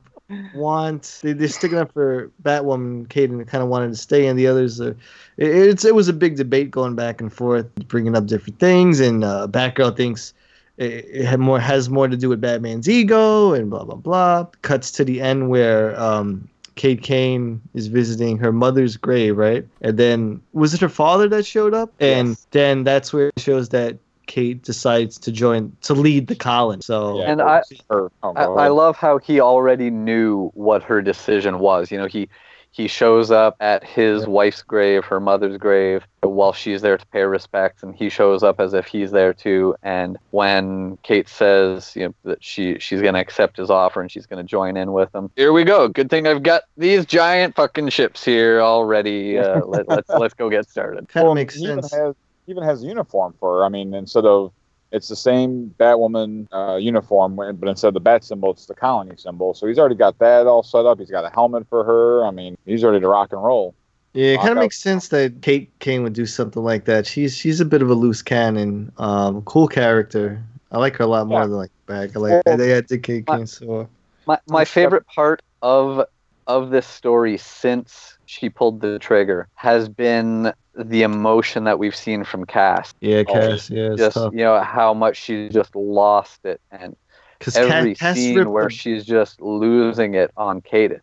want 0.53 1.19
they, 1.21 1.33
they're 1.33 1.47
sticking 1.47 1.77
up 1.77 1.91
for 1.93 2.31
Batwoman. 2.43 3.07
Caden 3.07 3.47
kind 3.47 3.63
of 3.63 3.69
wanted 3.69 3.89
to 3.89 3.95
stay, 3.95 4.27
and 4.27 4.37
the 4.37 4.47
others 4.47 4.79
are. 4.81 4.95
It, 5.37 5.49
it's 5.49 5.85
it 5.85 5.95
was 5.95 6.07
a 6.07 6.13
big 6.13 6.37
debate 6.37 6.71
going 6.71 6.95
back 6.95 7.21
and 7.21 7.31
forth, 7.31 7.73
bringing 7.87 8.15
up 8.15 8.25
different 8.25 8.59
things, 8.59 8.99
and 8.99 9.23
uh, 9.23 9.47
Batgirl 9.49 9.95
thinks 9.95 10.33
it, 10.77 11.05
it 11.05 11.25
had 11.25 11.39
more 11.39 11.59
has 11.59 11.89
more 11.89 12.07
to 12.07 12.17
do 12.17 12.29
with 12.29 12.41
Batman's 12.41 12.89
ego, 12.89 13.53
and 13.53 13.69
blah 13.69 13.83
blah 13.83 13.95
blah. 13.95 14.45
Cuts 14.61 14.91
to 14.91 15.05
the 15.05 15.21
end 15.21 15.49
where 15.49 15.99
um, 15.99 16.47
Kate 16.75 17.01
Kane 17.01 17.61
is 17.73 17.87
visiting 17.87 18.37
her 18.37 18.51
mother's 18.51 18.97
grave, 18.97 19.37
right? 19.37 19.65
And 19.81 19.97
then 19.97 20.41
was 20.53 20.73
it 20.73 20.81
her 20.81 20.89
father 20.89 21.27
that 21.29 21.45
showed 21.45 21.73
up? 21.73 21.93
And 21.99 22.29
Yes. 22.29 22.47
then 22.51 22.83
that's 22.83 23.13
where 23.13 23.27
it 23.27 23.39
shows 23.39 23.69
that 23.69 23.97
Kate 24.27 24.61
decides 24.61 25.17
to 25.19 25.31
join 25.31 25.75
to 25.81 25.93
lead 25.93 26.27
the 26.27 26.35
colony. 26.35 26.81
So 26.83 27.19
Yeah, 27.19 27.31
And 27.31 27.41
I- 27.41 27.61
her, 27.89 28.11
oh, 28.23 28.33
I, 28.35 28.65
I 28.65 28.67
love 28.69 28.97
how 28.97 29.17
he 29.19 29.39
already 29.39 29.89
knew 29.89 30.49
what 30.53 30.83
her 30.83 31.01
decision 31.01 31.59
was. 31.59 31.91
You 31.91 31.97
know, 31.97 32.07
he 32.07 32.29
he 32.71 32.89
shows 32.89 33.31
up 33.31 33.55
at 33.61 33.85
his 33.85 34.27
wife's 34.27 34.61
grave, 34.61 35.05
her 35.05 35.21
mother's 35.21 35.57
grave, 35.57 36.03
while 36.23 36.51
she's 36.51 36.81
there 36.81 36.97
to 36.97 37.05
pay 37.07 37.21
her 37.21 37.29
respects, 37.29 37.83
and 37.83 37.95
he 37.95 38.09
shows 38.09 38.43
up 38.43 38.59
as 38.59 38.73
if 38.73 38.85
he's 38.85 39.11
there 39.11 39.33
too. 39.33 39.73
And 39.81 40.17
when 40.31 40.97
Kate 41.01 41.29
says, 41.29 41.95
you 41.95 42.07
know, 42.07 42.15
that 42.25 42.43
she 42.43 42.77
she's 42.79 43.01
gonna 43.01 43.19
accept 43.19 43.55
his 43.55 43.69
offer 43.69 44.01
and 44.01 44.11
she's 44.11 44.25
gonna 44.25 44.43
join 44.43 44.75
in 44.75 44.91
with 44.91 45.13
him, 45.15 45.31
here 45.37 45.53
we 45.53 45.63
go. 45.63 45.87
Good 45.87 46.09
thing 46.09 46.27
I've 46.27 46.43
got 46.43 46.63
these 46.75 47.05
giant 47.05 47.55
fucking 47.55 47.87
ships 47.89 48.25
here 48.25 48.59
already. 48.59 49.39
Uh, 49.39 49.63
let, 49.65 49.87
let's 49.87 50.09
let's 50.19 50.33
go 50.33 50.49
get 50.49 50.69
started. 50.69 51.07
kind 51.07 51.23
of 51.23 51.27
Well, 51.29 51.35
makes 51.35 51.57
sense. 51.57 51.93
has 51.93 52.15
he 52.17 52.24
even 52.47 52.63
has 52.63 52.83
a 52.83 52.87
uniform 52.87 53.33
for 53.39 53.57
her. 53.59 53.65
I 53.65 53.69
mean, 53.69 53.93
instead 53.93 54.25
of 54.25 54.51
it's 54.91 55.07
the 55.07 55.15
same 55.15 55.73
Batwoman 55.79 56.47
uh, 56.53 56.75
uniform, 56.77 57.35
but 57.35 57.67
instead 57.67 57.89
of 57.89 57.93
the 57.95 57.99
bat 57.99 58.23
symbol, 58.23 58.51
it's 58.51 58.65
the 58.65 58.75
colony 58.75 59.15
symbol. 59.17 59.53
So 59.53 59.67
he's 59.67 59.79
already 59.79 59.95
got 59.95 60.17
that 60.19 60.47
all 60.47 60.63
set 60.63 60.85
up. 60.85 60.99
He's 60.99 61.09
got 61.11 61.25
a 61.25 61.29
helmet 61.29 61.67
for 61.69 61.83
her. 61.83 62.25
I 62.25 62.31
mean, 62.31 62.57
he's 62.65 62.83
ready 62.83 62.99
to 62.99 63.07
rock 63.07 63.33
and 63.33 63.43
roll. 63.43 63.73
Yeah, 64.13 64.33
it 64.33 64.37
kind 64.37 64.51
of 64.51 64.57
makes 64.57 64.77
sense 64.79 65.09
that 65.09 65.41
Kate 65.41 65.69
Kane 65.79 66.01
would 66.03 66.13
do 66.13 66.25
something 66.25 66.63
like 66.63 66.85
that. 66.85 67.05
She's 67.05 67.35
she's 67.35 67.59
a 67.59 67.65
bit 67.65 67.81
of 67.81 67.89
a 67.89 67.93
loose 67.95 68.21
cannon. 68.21 68.91
Um, 68.97 69.41
cool 69.41 69.67
character. 69.67 70.41
I 70.71 70.77
like 70.77 70.95
her 70.97 71.03
a 71.03 71.07
lot 71.07 71.27
more 71.27 71.41
Yeah. 71.41 71.47
than 71.47 71.55
like 71.57 71.71
back. 71.85 72.15
I 72.15 72.19
like 72.19 72.45
Well, 72.45 72.57
they 72.57 72.69
had 72.69 72.87
Dick 72.87 73.03
Kate 73.03 73.27
my- 73.27 73.37
Kane 73.37 73.47
so 73.47 73.89
My 74.25 74.39
my 74.47 74.63
favorite 74.63 75.05
part 75.07 75.41
of 75.61 76.05
of 76.47 76.69
this 76.69 76.87
story 76.87 77.37
since 77.37 78.17
she 78.25 78.49
pulled 78.49 78.79
the 78.79 78.99
trigger 78.99 79.47
has 79.55 79.89
been 79.89 80.53
the 80.77 81.03
emotion 81.03 81.63
that 81.65 81.79
we've 81.79 81.95
seen 81.95 82.23
from 82.23 82.45
Cass. 82.45 82.93
yeah, 82.99 83.23
Cass. 83.23 83.69
Yeah, 83.69 83.91
it's 83.91 83.97
just 83.97 84.13
tough. 84.15 84.33
you 84.33 84.39
know 84.39 84.59
how 84.61 84.93
much 84.93 85.17
she's 85.17 85.53
just 85.53 85.75
lost 85.75 86.39
it, 86.45 86.61
and 86.71 86.95
Because 87.39 87.55
every 87.55 87.95
Cat, 87.95 88.15
scene 88.15 88.37
ripped 88.37 88.49
where 88.49 88.65
the, 88.65 88.69
she's 88.71 89.05
just 89.05 89.41
losing 89.41 90.15
it 90.15 90.31
on 90.37 90.61
Kaden. 90.61 90.99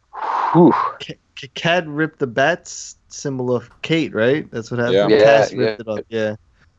Whew. 0.53 0.73
Ca- 1.01 1.19
Cat 1.55 1.87
ripped 1.89 2.19
the 2.19 2.27
bats 2.27 2.97
symbol 3.09 3.55
of 3.55 3.71
Kate, 3.83 4.15
right? 4.15 4.51
That's 4.51 4.71
what 4.71 4.81
happened. 4.81 5.11
Yeah. 5.11 5.19
Yeah, 5.19 5.41
ripped 5.41 5.55
yeah. 5.55 5.67
it 5.69 5.89
up. 5.89 6.05
Yeah. 6.09 6.37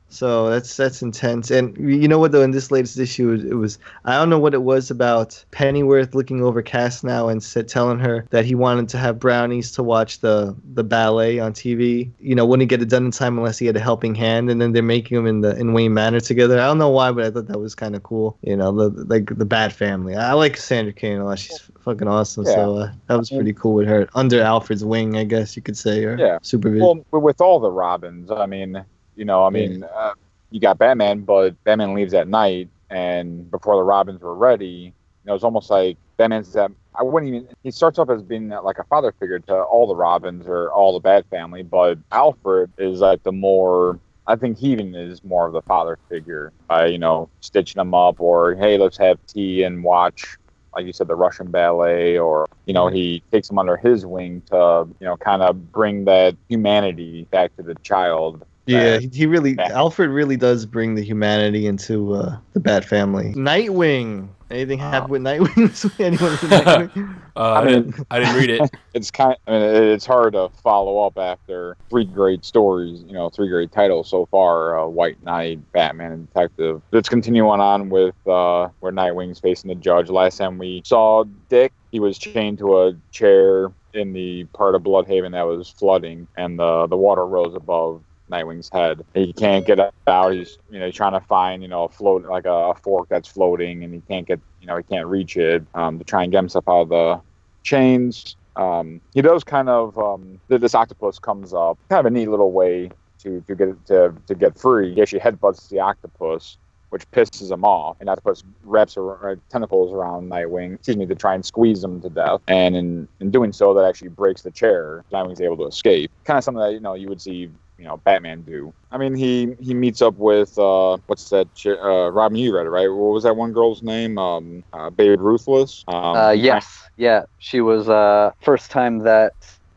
So 0.10 0.49
that's 0.51 0.78
that's 0.78 1.01
intense, 1.01 1.49
and 1.49 1.76
you 1.78 2.08
know 2.08 2.20
what 2.20 2.32
though? 2.32 2.43
In 2.43 2.51
this 2.51 2.70
latest 2.70 2.99
issue, 2.99 3.32
it 3.32 3.56
was, 3.56 3.80
I 4.06 4.14
don't 4.14 4.30
know 4.30 4.38
what 4.38 4.54
it 4.54 4.62
was 4.62 4.91
about 4.91 5.43
Pennyworth 5.49 6.14
looking 6.14 6.43
over 6.43 6.62
Cass 6.62 7.04
now 7.04 7.30
and 7.30 7.41
said, 7.41 7.68
telling 7.68 7.97
her 7.97 8.28
that 8.30 8.45
he 8.45 8.54
wanted 8.54 8.89
to 8.89 8.99
have 8.99 9.18
brownies 9.18 9.72
to 9.72 9.82
watch 9.82 10.20
the 10.20 10.56
the 10.76 10.84
ballet 10.84 11.39
on 11.39 11.51
TV. 11.54 12.12
You 12.20 12.36
know, 12.36 12.45
wouldn't 12.45 12.70
get 12.70 12.82
it 12.82 12.89
done 12.89 13.06
in 13.06 13.12
time 13.12 13.39
unless 13.39 13.58
he 13.58 13.66
had 13.66 13.76
a 13.76 13.80
helping 13.80 14.14
hand, 14.14 14.51
and 14.51 14.62
then 14.62 14.72
they're 14.72 14.84
making 14.84 15.16
them 15.18 15.26
in 15.26 15.41
the 15.41 15.58
in 15.58 15.74
Wayne 15.74 15.95
Manor 15.95 16.20
together. 16.20 16.60
I 16.60 16.66
don't 16.68 16.78
know 16.78 16.89
why, 16.89 17.12
but 17.12 17.26
I 17.26 17.32
thought 17.32 17.47
that 17.47 17.60
was 17.60 17.74
kind 17.74 17.95
of 17.95 18.04
cool. 18.04 18.38
You 18.43 18.56
know, 18.56 18.72
the 18.72 19.04
like 19.06 19.36
the 19.36 19.45
Bat 19.45 19.74
family. 19.74 20.16
I 20.16 20.34
like 20.34 20.58
Sandra 20.58 20.93
Cain 20.93 21.18
a 21.20 21.26
lot. 21.26 21.39
She's 21.39 21.60
fucking 21.80 22.08
awesome. 22.08 22.45
So 22.45 22.78
uh, 22.78 22.91
that 23.08 23.18
was 23.18 23.32
pretty 23.32 23.54
cool 23.54 23.74
with 23.74 23.88
her 23.88 24.08
under 24.14 24.41
Alfred's 24.41 24.86
wing, 24.86 25.18
I 25.18 25.24
guess 25.24 25.56
you 25.56 25.64
could 25.64 25.78
say, 25.78 26.04
or 26.04 26.18
Yeah. 26.18 26.38
supervision. 26.43 27.04
Well, 27.12 27.22
with 27.22 27.41
all 27.41 27.60
the 27.60 27.72
Robins, 27.72 28.30
I 28.30 28.45
mean, 28.45 28.86
you 29.16 29.26
know, 29.26 29.45
I 29.45 29.49
mean, 29.49 29.84
uh, 29.84 30.14
you 30.51 30.59
got 30.59 30.78
Batman, 30.78 31.22
but 31.22 31.61
Batman 31.64 31.93
leaves 31.93 32.14
at 32.14 32.28
night, 32.28 32.70
and 32.89 33.49
before 33.49 33.76
the 33.76 33.84
Robins 33.84 34.22
were 34.22 34.36
ready, 34.36 34.66
you 34.66 34.91
know, 35.26 35.36
it's 35.36 35.43
almost 35.43 35.70
like 35.70 35.97
Batman's 36.18 36.53
that. 36.53 36.72
I 36.95 37.03
wouldn't 37.03 37.34
even. 37.34 37.47
He 37.64 37.72
starts 37.72 37.97
off 37.97 38.09
as 38.09 38.22
being 38.22 38.49
like 38.49 38.78
a 38.78 38.84
father 38.84 39.14
figure 39.20 39.39
to 39.39 39.55
all 39.55 39.88
the 39.88 39.95
Robins 39.95 40.45
or 40.47 40.72
all 40.72 40.93
the 40.93 40.99
Bat 40.99 41.26
family, 41.30 41.64
but 41.64 41.97
Alfred 42.11 42.72
is 42.78 42.99
like 42.99 43.24
the 43.24 43.32
more. 43.32 43.99
I 44.26 44.38
think 44.38 44.57
he 44.57 44.72
even 44.72 44.95
is 44.95 45.22
more 45.24 45.47
of 45.47 45.53
the 45.53 45.61
father 45.64 45.97
figure 46.07 46.53
by 46.68 46.86
you 46.86 46.97
know 46.97 47.30
stitching 47.41 47.80
them 47.80 47.93
up 47.93 48.22
or 48.22 48.55
hey 48.55 48.78
let's 48.78 48.97
have 48.97 49.20
tea 49.28 49.64
and 49.64 49.84
watch 49.84 50.38
like 50.76 50.86
you 50.86 50.93
said, 50.93 51.07
the 51.07 51.16
Russian 51.16 51.51
ballet, 51.51 52.18
or 52.18 52.47
you 52.66 52.74
know, 52.74 52.88
he 52.88 53.22
takes 53.32 53.47
them 53.47 53.59
under 53.59 53.78
his 53.78 54.05
wing 54.05 54.41
to 54.47 54.88
you 54.99 55.05
know 55.05 55.18
kind 55.18 55.41
of 55.41 55.72
bring 55.72 56.05
that 56.05 56.36
humanity 56.49 57.28
back 57.32 57.55
to 57.57 57.64
the 57.64 57.76
child. 57.84 58.45
Yeah, 58.66 58.99
he, 58.99 59.09
he 59.11 59.26
really 59.26 59.55
Bat- 59.55 59.72
Alfred 59.72 60.09
really 60.09 60.38
does 60.38 60.66
bring 60.66 60.95
the 60.95 61.03
humanity 61.03 61.68
into 61.68 62.14
uh, 62.14 62.38
the 62.53 62.59
Bat 62.59 62.86
family. 62.86 63.34
Nightwing. 63.34 64.30
Anything 64.49 64.80
happen 64.80 65.09
with 65.09 65.22
Nightwing? 65.22 65.99
Anyone 65.99 66.36
Nightwing? 66.38 67.20
Uh, 67.36 67.53
I, 67.53 67.66
didn't, 67.66 67.95
I 68.11 68.20
didn't 68.20 68.36
read 68.36 68.49
it. 68.51 68.70
It's 68.93 69.09
kind. 69.09 69.36
I 69.47 69.51
mean, 69.53 69.61
it's 69.64 70.05
hard 70.05 70.34
to 70.34 70.49
follow 70.61 71.03
up 71.03 71.18
after 71.18 71.76
three 71.89 72.05
great 72.05 72.45
stories. 72.45 73.03
You 73.07 73.14
know, 73.14 73.28
three 73.28 73.49
great 73.49 73.72
titles 73.72 74.07
so 74.07 74.28
far: 74.28 74.80
uh, 74.80 74.86
White 74.86 75.24
Knight, 75.24 75.59
Batman, 75.72 76.11
and 76.11 76.28
Detective. 76.28 76.84
Let's 76.91 77.09
continue 77.09 77.49
on 77.49 77.89
with 77.89 78.14
uh, 78.28 78.70
where 78.82 78.91
Nightwing's 78.91 79.39
facing 79.39 79.70
the 79.70 79.76
judge. 79.76 80.11
Last 80.11 80.38
time 80.38 80.59
we 80.59 80.84
saw 80.86 81.24
Dick, 81.49 81.74
he 81.91 81.99
was 81.99 82.20
chained 82.20 82.59
to 82.59 82.82
a 82.84 82.93
chair 83.11 83.72
in 83.95 84.14
the 84.14 84.43
part 84.53 84.76
of 84.76 84.84
Blüdhaven 84.84 85.32
that 85.32 85.47
was 85.47 85.70
flooding, 85.70 86.28
and 86.38 86.59
the 86.59 86.86
the 86.86 86.97
water 86.97 87.26
rose 87.26 87.55
above 87.55 88.03
Nightwing's 88.32 88.69
head. 88.71 89.05
He 89.13 89.34
can't 89.34 89.65
get 89.65 89.80
out. 90.07 90.34
He's 90.34 90.57
you 90.69 90.80
know 90.80 90.91
trying 90.91 91.13
to 91.13 91.21
find 91.21 91.61
you 91.61 91.67
know 91.67 91.86
a 91.86 91.89
float 91.89 92.26
like 92.26 92.45
a, 92.45 92.51
a 92.51 92.76
fork 92.76 93.07
that's 93.09 93.28
floating, 93.28 93.84
and 93.84 93.93
he 93.93 94.01
can't 94.01 94.28
get 94.28 94.39
you 94.59 94.67
know 94.67 94.78
he 94.78 94.84
can't 94.84 95.07
reach 95.07 95.38
it 95.38 95.63
um, 95.74 95.99
to 95.99 96.05
try 96.05 96.24
and 96.24 96.32
get 96.32 96.39
himself 96.39 96.67
out 96.67 96.82
of 96.82 96.89
the 96.89 97.21
chains. 97.63 98.36
Um, 98.55 99.01
he 99.13 99.21
does 99.21 99.43
kind 99.43 99.69
of 99.69 99.97
um, 99.97 100.39
th- 100.49 100.61
this 100.61 100.76
octopus 100.76 101.19
comes 101.19 101.53
up, 101.53 101.78
kind 101.89 101.99
of 101.99 102.05
a 102.05 102.09
neat 102.11 102.30
little 102.30 102.51
way 102.51 102.89
to 103.19 103.41
to 103.41 103.55
get 103.55 103.86
to 103.88 104.13
to 104.28 104.36
get 104.36 104.57
free. 104.57 104.93
He 104.93 105.01
actually 105.01 105.21
headbutts 105.21 105.69
the 105.69 105.80
octopus. 105.80 106.57
Which 106.89 107.09
pisses 107.09 107.49
him 107.49 107.65
off, 107.65 107.97
and 107.99 108.07
octopus 108.07 108.43
wraps 108.63 108.97
ar- 108.97 109.32
uh, 109.32 109.36
tentacles 109.49 109.91
around 109.91 110.30
Nightwing, 110.30 110.76
excuse 110.76 110.95
me, 110.95 111.07
to 111.07 111.15
try 111.15 111.34
and 111.34 111.43
squeeze 111.43 111.84
him 111.84 111.99
to 112.01 112.09
death. 112.11 112.41
And 112.47 112.76
in, 112.76 113.07
in 113.19 113.32
doing 113.32 113.51
so, 113.51 113.74
that 113.74 113.84
actually 113.84 114.09
breaks 114.09 114.43
the 114.43 114.51
chair. 114.51 115.03
Nightwing's 115.11 115.41
able 115.41 115.57
to 115.57 115.65
escape. 115.65 116.11
Kind 116.24 116.38
of 116.38 116.43
something 116.43 116.61
that 116.61 116.71
you 116.74 116.80
know 116.80 116.93
you 116.93 117.09
would 117.09 117.19
see 117.19 117.49
you 117.78 117.86
know 117.86 117.97
Batman 117.97 118.41
do. 118.43 118.74
I 118.91 118.97
mean, 118.97 119.15
he 119.15 119.55
he 119.59 119.74
meets 119.74 120.01
up 120.01 120.15
with 120.15 120.57
uh, 120.57 120.97
what's 121.07 121.30
that? 121.30 121.49
Uh, 121.65 122.11
Robin, 122.11 122.38
you 122.38 122.55
read 122.55 122.65
it, 122.65 122.69
right? 122.69 122.88
What 122.88 123.13
was 123.13 123.24
that 123.24 123.36
one 123.36 123.53
girl's 123.53 123.82
name? 123.82 124.17
Um, 124.17 124.63
uh, 124.74 124.89
Babe 124.89 125.19
Ruthless. 125.19 125.84
Um, 125.88 126.15
Uh, 126.15 126.32
yes, 126.32 126.89
yeah, 126.97 127.24
she 127.39 127.61
was 127.61 127.89
uh, 127.89 128.32
first 128.41 128.71
time 128.71 128.99
that 128.99 129.34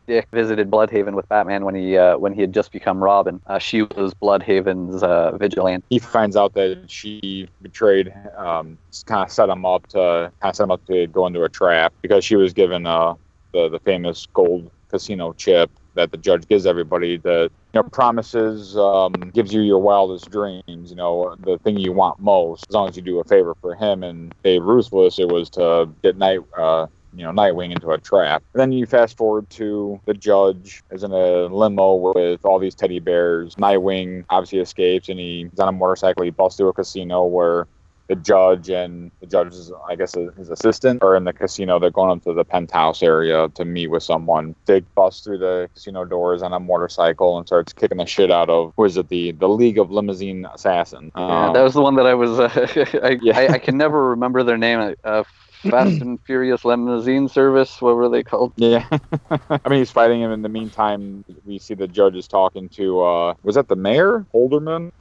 Dick 0.07 0.27
visited 0.33 0.71
Blüdhaven 0.71 1.15
with 1.15 1.27
Batman 1.27 1.65
when 1.65 1.75
he 1.75 1.97
uh, 1.97 2.17
when 2.17 2.33
he 2.33 2.41
had 2.41 2.53
just 2.53 2.71
become 2.71 3.03
Robin. 3.03 3.41
Uh, 3.45 3.59
she 3.59 3.81
was 3.81 4.13
Blüdhaven's 4.13 5.03
uh, 5.03 5.35
vigilante. 5.37 5.85
He 5.89 5.99
finds 5.99 6.35
out 6.35 6.53
that 6.53 6.89
she 6.89 7.49
betrayed, 7.61 8.13
um, 8.37 8.77
kind 9.05 9.23
of 9.23 9.31
set 9.31 9.49
him 9.49 9.65
up 9.65 9.87
to 9.87 10.31
kind 10.41 10.49
of 10.49 10.55
set 10.55 10.63
him 10.63 10.71
up 10.71 10.85
to 10.85 11.07
go 11.07 11.27
into 11.27 11.43
a 11.43 11.49
trap 11.49 11.93
because 12.01 12.23
she 12.23 12.35
was 12.35 12.53
given 12.53 12.85
uh, 12.85 13.15
the 13.53 13.69
the 13.69 13.79
famous 13.79 14.27
gold 14.33 14.71
casino 14.89 15.33
chip 15.33 15.69
that 15.97 16.11
the 16.11 16.17
judge 16.17 16.47
gives 16.47 16.65
everybody. 16.65 17.17
The 17.17 17.51
you 17.73 17.81
know 17.81 17.83
promises 17.83 18.77
um, 18.77 19.13
gives 19.33 19.53
you 19.53 19.61
your 19.61 19.79
wildest 19.79 20.31
dreams. 20.31 20.89
You 20.89 20.95
know 20.95 21.35
the 21.39 21.57
thing 21.59 21.77
you 21.77 21.91
want 21.91 22.19
most. 22.19 22.65
As 22.69 22.73
long 22.73 22.87
as 22.87 22.95
you 22.95 23.03
do 23.03 23.19
a 23.19 23.23
favor 23.23 23.53
for 23.61 23.75
him 23.75 24.03
and 24.03 24.33
Dave 24.43 24.63
Ruthless, 24.63 25.19
it 25.19 25.27
was 25.27 25.49
to 25.51 25.89
get 26.01 26.17
Night. 26.17 26.39
Uh, 26.57 26.87
you 27.13 27.23
know, 27.23 27.31
Nightwing 27.31 27.71
into 27.71 27.89
a 27.89 27.97
trap. 27.97 28.43
And 28.53 28.61
then 28.61 28.71
you 28.71 28.85
fast 28.85 29.17
forward 29.17 29.49
to 29.51 29.99
the 30.05 30.13
judge 30.13 30.83
is 30.91 31.03
in 31.03 31.11
a 31.11 31.45
limo 31.47 31.95
with 31.95 32.45
all 32.45 32.59
these 32.59 32.75
teddy 32.75 32.99
bears. 32.99 33.55
Nightwing 33.55 34.25
obviously 34.29 34.59
escapes 34.59 35.09
and 35.09 35.19
he's 35.19 35.59
on 35.59 35.67
a 35.67 35.71
motorcycle. 35.71 36.23
He 36.23 36.29
busts 36.29 36.57
through 36.57 36.69
a 36.69 36.73
casino 36.73 37.25
where 37.25 37.67
the 38.07 38.15
judge 38.15 38.69
and 38.69 39.11
the 39.19 39.27
judge's, 39.27 39.71
I 39.87 39.95
guess, 39.95 40.15
his 40.37 40.49
assistant 40.49 41.03
are 41.03 41.15
in 41.15 41.25
the 41.25 41.33
casino. 41.33 41.79
They're 41.79 41.91
going 41.91 42.11
up 42.11 42.23
to 42.23 42.33
the 42.33 42.45
penthouse 42.45 43.03
area 43.03 43.49
to 43.49 43.65
meet 43.65 43.87
with 43.87 44.03
someone. 44.03 44.55
They 44.65 44.79
bust 44.79 45.23
through 45.23 45.39
the 45.39 45.69
casino 45.73 46.05
doors 46.05 46.41
on 46.41 46.53
a 46.53 46.59
motorcycle 46.59 47.37
and 47.37 47.45
starts 47.45 47.73
kicking 47.73 47.97
the 47.97 48.05
shit 48.05 48.31
out 48.31 48.49
of, 48.49 48.73
who 48.77 48.85
is 48.85 48.97
it, 48.97 49.09
the, 49.09 49.31
the 49.33 49.49
League 49.49 49.77
of 49.77 49.91
Limousine 49.91 50.45
Assassin. 50.53 51.11
Yeah, 51.15 51.47
Um, 51.47 51.53
that 51.53 51.61
was 51.61 51.73
the 51.73 51.81
one 51.81 51.95
that 51.95 52.05
I 52.05 52.13
was. 52.13 52.39
Uh, 52.39 52.49
I, 53.03 53.17
Yeah. 53.21 53.37
I 53.37 53.47
I 53.53 53.59
can 53.59 53.77
never 53.77 54.09
remember 54.09 54.43
their 54.43 54.57
name. 54.57 54.95
Uh, 55.03 55.23
Fast 55.63 56.01
and 56.01 56.19
Furious 56.23 56.63
Limousine 56.63 57.27
Service. 57.27 57.81
What 57.81 57.95
were 57.95 58.09
they 58.09 58.23
called? 58.23 58.53
Yeah. 58.57 58.87
I 59.31 59.69
mean, 59.69 59.79
he's 59.79 59.91
fighting 59.91 60.21
him. 60.21 60.31
In 60.31 60.43
the 60.43 60.49
meantime, 60.49 61.25
we 61.45 61.57
see 61.57 61.73
the 61.73 61.87
judges 61.87 62.27
talking 62.27 62.69
to, 62.69 63.01
uh, 63.01 63.33
was 63.43 63.55
that 63.55 63.67
the 63.67 63.75
mayor? 63.75 64.25
Holderman? 64.33 64.91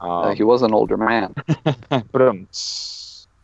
Uh, 0.00 0.20
Um, 0.30 0.36
he 0.36 0.42
was 0.42 0.62
an 0.62 0.72
older 0.72 0.96
man. 0.96 1.34
but, 2.12 2.22
um, 2.22 2.48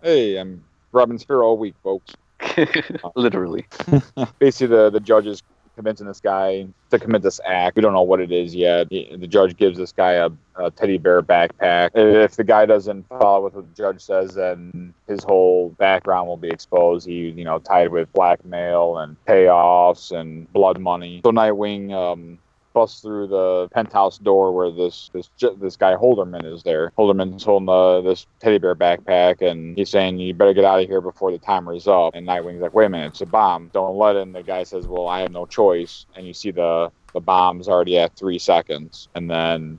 hey, 0.02 0.36
I'm 0.36 0.64
Robin's 0.92 1.24
here 1.26 1.42
all 1.42 1.58
Week, 1.58 1.74
folks. 1.82 2.14
Literally. 3.16 3.66
Basically, 4.38 4.74
the, 4.76 4.90
the 4.90 5.00
judge 5.00 5.26
is 5.26 5.42
convincing 5.74 6.06
this 6.06 6.20
guy 6.20 6.66
to 6.90 6.98
commit 6.98 7.20
this 7.20 7.38
act. 7.44 7.76
We 7.76 7.82
don't 7.82 7.92
know 7.92 8.00
what 8.02 8.20
it 8.20 8.32
is 8.32 8.54
yet. 8.54 8.86
He- 8.90 9.14
the 9.14 9.26
judge 9.26 9.56
gives 9.58 9.76
this 9.76 9.92
guy 9.92 10.12
a, 10.12 10.30
a 10.54 10.70
teddy 10.70 10.96
bear 10.96 11.22
backpack. 11.22 11.90
If 11.94 12.36
the 12.36 12.44
guy 12.44 12.64
doesn't 12.64 13.06
follow 13.08 13.42
what 13.42 13.52
the 13.54 13.62
judge 13.76 14.00
says, 14.00 14.34
then 14.34 14.94
his 15.06 15.22
whole 15.22 15.70
background 15.70 16.28
will 16.28 16.38
be 16.38 16.48
exposed. 16.48 17.06
He, 17.06 17.28
you 17.30 17.44
know, 17.44 17.58
tied 17.58 17.90
with 17.90 18.10
blackmail 18.14 18.98
and 18.98 19.16
payoffs 19.26 20.12
and 20.18 20.50
blood 20.54 20.78
money. 20.78 21.20
So 21.24 21.30
Nightwing 21.32 21.92
um, 21.92 22.38
busts 22.76 23.00
through 23.00 23.26
the 23.26 23.68
penthouse 23.72 24.18
door 24.18 24.52
where 24.52 24.70
this 24.70 25.10
this 25.14 25.30
this 25.58 25.76
guy 25.76 25.94
Holderman 25.94 26.44
is 26.44 26.62
there. 26.62 26.92
Holderman's 26.98 27.42
holding 27.42 27.70
uh, 27.70 28.02
this 28.02 28.26
teddy 28.38 28.58
bear 28.58 28.74
backpack, 28.74 29.40
and 29.40 29.78
he's 29.78 29.88
saying, 29.88 30.18
"You 30.18 30.34
better 30.34 30.52
get 30.52 30.66
out 30.66 30.80
of 30.80 30.86
here 30.86 31.00
before 31.00 31.32
the 31.32 31.38
timer 31.38 31.72
is 31.72 31.88
up." 31.88 32.14
And 32.14 32.26
Nightwing's 32.26 32.60
like, 32.60 32.74
"Wait 32.74 32.84
a 32.84 32.88
minute, 32.90 33.08
it's 33.08 33.22
a 33.22 33.26
bomb. 33.26 33.70
Don't 33.72 33.96
let 33.96 34.16
it." 34.16 34.22
And 34.22 34.34
the 34.34 34.42
guy 34.42 34.62
says, 34.64 34.86
"Well, 34.86 35.08
I 35.08 35.20
have 35.20 35.32
no 35.32 35.46
choice." 35.46 36.04
And 36.14 36.26
you 36.26 36.34
see 36.34 36.50
the 36.50 36.92
the 37.14 37.20
bomb's 37.20 37.66
already 37.66 37.96
at 37.98 38.14
three 38.14 38.38
seconds, 38.38 39.08
and 39.14 39.30
then 39.30 39.78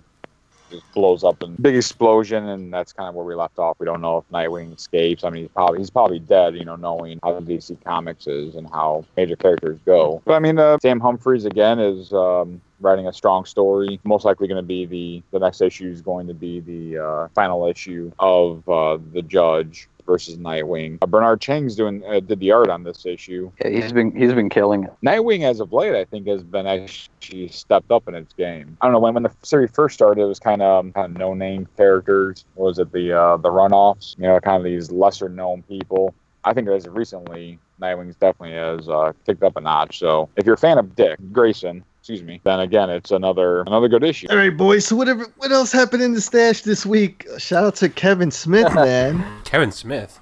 just 0.70 0.92
blows 0.94 1.24
up 1.24 1.42
in 1.44 1.56
big 1.56 1.76
explosion, 1.76 2.48
and 2.48 2.74
that's 2.74 2.94
kind 2.94 3.10
of 3.10 3.16
where 3.16 3.26
we 3.26 3.36
left 3.36 3.60
off. 3.60 3.78
We 3.80 3.86
don't 3.86 4.02
know 4.02 4.18
if 4.18 4.30
Nightwing 4.30 4.76
escapes. 4.76 5.24
I 5.24 5.30
mean, 5.30 5.44
he's 5.44 5.52
probably 5.52 5.80
he's 5.80 5.90
probably 5.90 6.20
dead, 6.20 6.56
you 6.56 6.66
know, 6.66 6.76
knowing 6.76 7.20
how 7.24 7.40
DC 7.40 7.84
Comics 7.84 8.28
is 8.28 8.56
and 8.56 8.70
how 8.70 9.06
major 9.16 9.36
characters 9.36 9.80
go. 9.86 10.22
But 10.26 10.36
I 10.36 10.40
mean, 10.40 10.60
uh, 10.60 10.78
Sam 10.82 11.00
Humphries 11.00 11.46
again 11.46 11.80
is 11.80 12.12
um, 12.14 12.62
writing 12.80 13.08
a 13.08 13.14
strong 13.14 13.46
story. 13.46 14.00
Most 14.04 14.26
likely 14.26 14.48
going 14.48 14.62
to 14.62 14.68
be 14.68 14.86
the 14.86 15.24
the 15.32 15.40
next 15.40 15.62
issue 15.62 15.90
is 15.90 16.02
going 16.02 16.28
to 16.28 16.34
be 16.34 16.60
the 16.60 17.04
uh, 17.04 17.28
final 17.34 17.68
issue 17.68 18.12
of 18.20 18.68
uh, 18.70 18.98
the 19.14 19.22
Judge 19.22 19.88
versus 20.08 20.38
Nightwing. 20.38 20.98
Uh, 21.02 21.06
Bernard 21.06 21.42
Chang's 21.42 21.76
doing 21.76 22.04
uh, 22.06 22.20
did 22.20 22.40
the 22.40 22.52
art 22.52 22.70
on 22.70 22.84
this 22.84 23.06
issue. 23.06 23.52
Yeah, 23.64 23.70
he's 23.70 23.94
been 23.94 24.16
he's 24.16 24.34
been 24.34 24.50
killing 24.50 24.86
it. 24.86 24.94
Nightwing, 25.06 25.44
as 25.44 25.60
of 25.60 25.72
late, 25.72 25.94
I 25.94 26.06
think 26.06 26.26
has 26.28 26.42
been 26.42 26.66
actually 26.66 27.50
stepped 27.50 27.92
up 27.92 28.08
in 28.08 28.16
its 28.16 28.34
game. 28.34 28.78
I 28.82 28.86
don't 28.86 28.94
know 28.94 29.00
when 29.00 29.14
when 29.14 29.24
the 29.24 29.32
series 29.44 29.70
first 29.72 29.94
started, 29.94 30.22
it 30.22 30.26
was 30.26 30.40
kind 30.40 30.62
of 30.64 30.92
kind 30.94 31.12
of 31.12 31.18
no 31.18 31.34
name 31.34 31.68
characters. 31.78 32.46
What 32.56 32.66
was 32.66 32.80
it 32.80 32.92
the 32.92 33.14
uh, 33.14 33.38
the 33.38 33.50
runoffs? 33.50 34.18
You 34.18 34.24
know, 34.24 34.40
kind 34.40 34.58
of 34.58 34.64
these 34.64 34.90
lesser 34.90 35.30
known 35.30 35.62
people. 35.64 36.16
I 36.44 36.54
think 36.54 36.70
as 36.70 36.86
of 36.86 36.96
recently, 36.96 37.60
Nightwing's 37.82 38.16
definitely 38.16 38.56
has 38.56 38.88
uh, 38.88 39.12
kicked 39.26 39.44
up 39.44 39.58
a 39.58 39.62
notch. 39.62 40.00
So 40.00 40.30
if 40.38 40.46
you're 40.46 40.56
a 40.56 40.58
fan 40.58 40.78
of 40.78 40.96
Dick 40.96 41.20
Grayson, 41.34 41.84
excuse 42.10 42.26
me, 42.26 42.40
then 42.46 42.62
again, 42.62 42.90
it's 42.90 43.12
another 43.12 43.62
another 43.68 43.90
good 43.90 44.02
issue. 44.04 44.28
All 44.30 44.38
right, 44.38 44.56
boys. 44.56 44.86
So 44.86 44.96
whatever, 44.96 45.26
what 45.38 45.52
else 45.52 45.74
happened 45.74 46.02
in 46.04 46.14
the 46.14 46.22
stash 46.22 46.62
this 46.62 46.86
week? 46.86 47.28
Shout 47.38 47.66
out 47.66 47.76
to 47.78 47.90
Kevin 47.90 48.32
Smith, 48.32 48.74
man. 48.76 49.26
Kevin 49.44 49.74
Smith. 49.74 50.18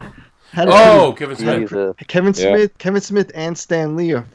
Had 0.52 0.68
a 0.68 0.72
Oh, 0.74 1.14
Kevin 1.16 1.36
Smith. 1.36 1.60
Jesus. 1.70 1.96
Kevin 2.08 2.34
Yeah. 2.34 2.56
Smith, 2.56 2.78
Kevin 2.80 3.02
Smith, 3.02 3.32
and 3.36 3.56
Stan 3.56 3.96
Lee 3.96 4.14
are- 4.14 4.26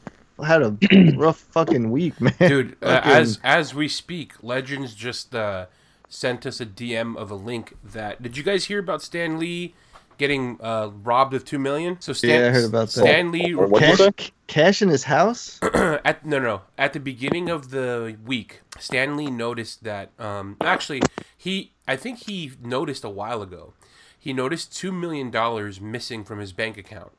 had 0.47 0.63
a 0.63 0.77
rough 1.17 1.39
fucking 1.39 1.91
week, 1.91 2.21
man. 2.21 2.33
Dude, 2.39 2.77
uh, 2.83 3.01
as 3.05 3.41
as 3.43 3.75
we 3.75 3.89
speak, 3.89 4.35
Legends 4.43 4.95
just 4.95 5.35
uh, 5.35 5.67
sent 6.09 6.47
us 6.47 6.61
a 6.61 6.67
DM 6.67 7.17
of 7.17 7.33
a 7.33 7.35
link 7.35 7.75
that. 7.83 8.23
Did 8.23 8.37
you 8.37 8.45
guys 8.45 8.67
hear 8.67 8.79
about 8.79 9.03
Stan 9.03 9.41
Lee 9.41 9.75
getting 10.21 10.59
uh, 10.61 10.91
robbed 11.03 11.35
of 11.35 11.45
two 11.45 11.59
million? 11.59 11.97
So 12.01 12.13
Stan, 12.13 12.43
Yeah, 12.43 12.49
I 12.49 12.51
heard 12.53 12.67
about 12.67 12.89
that. 12.91 13.01
Stan 13.01 13.33
Lee 13.33 13.55
Or 13.55 13.67
what'd 13.67 13.99
you 13.99 14.13
cash, 14.13 14.33
cash 14.47 14.83
in 14.83 14.91
his 14.91 15.05
house. 15.05 15.59
at 15.75 16.25
no 16.25 16.39
no 16.39 16.61
at 16.79 16.93
the 16.93 17.01
beginning 17.01 17.49
of 17.49 17.71
the 17.71 18.17
week, 18.25 18.61
Stan 18.79 19.17
Lee 19.17 19.31
noticed 19.31 19.83
that 19.83 20.11
um 20.21 20.57
actually 20.61 21.01
he 21.37 21.73
I 21.89 21.97
think 21.97 22.27
he 22.27 22.53
noticed 22.63 23.03
a 23.03 23.11
while 23.11 23.43
ago. 23.43 23.73
He 24.19 24.33
noticed 24.35 24.77
two 24.77 24.93
million 24.93 25.31
dollars 25.31 25.81
missing 25.81 26.23
from 26.23 26.39
his 26.39 26.53
bank 26.53 26.77
account. 26.77 27.13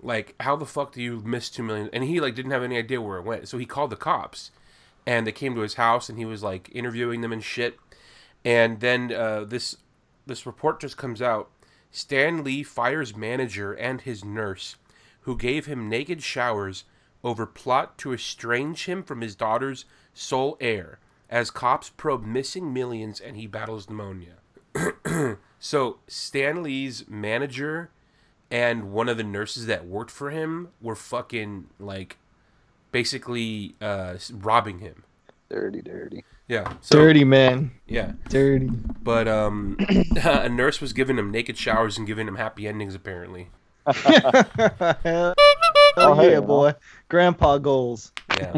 Like, 0.00 0.34
how 0.40 0.56
the 0.56 0.66
fuck 0.66 0.92
do 0.92 1.02
you 1.02 1.20
miss 1.24 1.50
two 1.50 1.62
million? 1.62 1.90
And 1.92 2.02
he 2.02 2.18
like 2.20 2.34
didn't 2.34 2.52
have 2.52 2.62
any 2.62 2.78
idea 2.78 3.00
where 3.00 3.18
it 3.18 3.24
went. 3.24 3.48
So 3.48 3.58
he 3.58 3.66
called 3.66 3.90
the 3.90 3.96
cops, 3.96 4.50
and 5.06 5.26
they 5.26 5.32
came 5.32 5.54
to 5.54 5.60
his 5.60 5.74
house, 5.74 6.08
and 6.08 6.18
he 6.18 6.24
was 6.24 6.42
like 6.42 6.70
interviewing 6.72 7.20
them 7.20 7.32
and 7.32 7.44
shit. 7.44 7.78
And 8.44 8.80
then 8.80 9.12
uh, 9.12 9.44
this 9.44 9.76
this 10.26 10.46
report 10.46 10.80
just 10.80 10.96
comes 10.96 11.20
out. 11.20 11.50
Stan 11.90 12.44
Lee 12.44 12.62
fires 12.62 13.16
manager 13.16 13.72
and 13.72 14.00
his 14.00 14.24
nurse, 14.24 14.76
who 15.20 15.36
gave 15.36 15.66
him 15.66 15.88
naked 15.88 16.22
showers 16.22 16.84
over 17.24 17.46
plot 17.46 17.98
to 17.98 18.12
estrange 18.12 18.84
him 18.86 19.02
from 19.02 19.20
his 19.20 19.34
daughter's 19.34 19.84
sole 20.14 20.56
heir, 20.60 20.98
as 21.28 21.50
cops 21.50 21.90
probe 21.90 22.24
missing 22.24 22.72
millions 22.72 23.20
and 23.20 23.36
he 23.36 23.46
battles 23.46 23.88
pneumonia. 23.88 24.34
so 25.58 25.98
Stan 26.06 26.62
Lee's 26.62 27.08
manager 27.08 27.90
and 28.50 28.92
one 28.92 29.08
of 29.08 29.16
the 29.16 29.24
nurses 29.24 29.66
that 29.66 29.86
worked 29.86 30.10
for 30.10 30.30
him 30.30 30.68
were 30.80 30.94
fucking 30.94 31.66
like 31.78 32.18
basically 32.92 33.74
uh, 33.80 34.16
robbing 34.32 34.78
him. 34.78 35.04
Dirty, 35.48 35.82
dirty. 35.82 36.24
Yeah. 36.48 36.72
So, 36.80 36.98
Dirty 36.98 37.24
man, 37.24 37.72
Yeah. 37.86 38.12
dirty. 38.28 38.68
But 39.02 39.26
um, 39.28 39.76
a 40.24 40.48
nurse 40.48 40.80
was 40.80 40.92
giving 40.92 41.18
him 41.18 41.30
naked 41.30 41.56
showers 41.58 41.98
and 41.98 42.06
giving 42.06 42.28
him 42.28 42.36
happy 42.36 42.66
endings 42.68 42.94
apparently. 42.94 43.48
Oh, 45.98 46.20
yeah, 46.22 46.40
boy. 46.40 46.74
Grandpa 47.08 47.56
goals. 47.56 48.12
Yeah. 48.38 48.52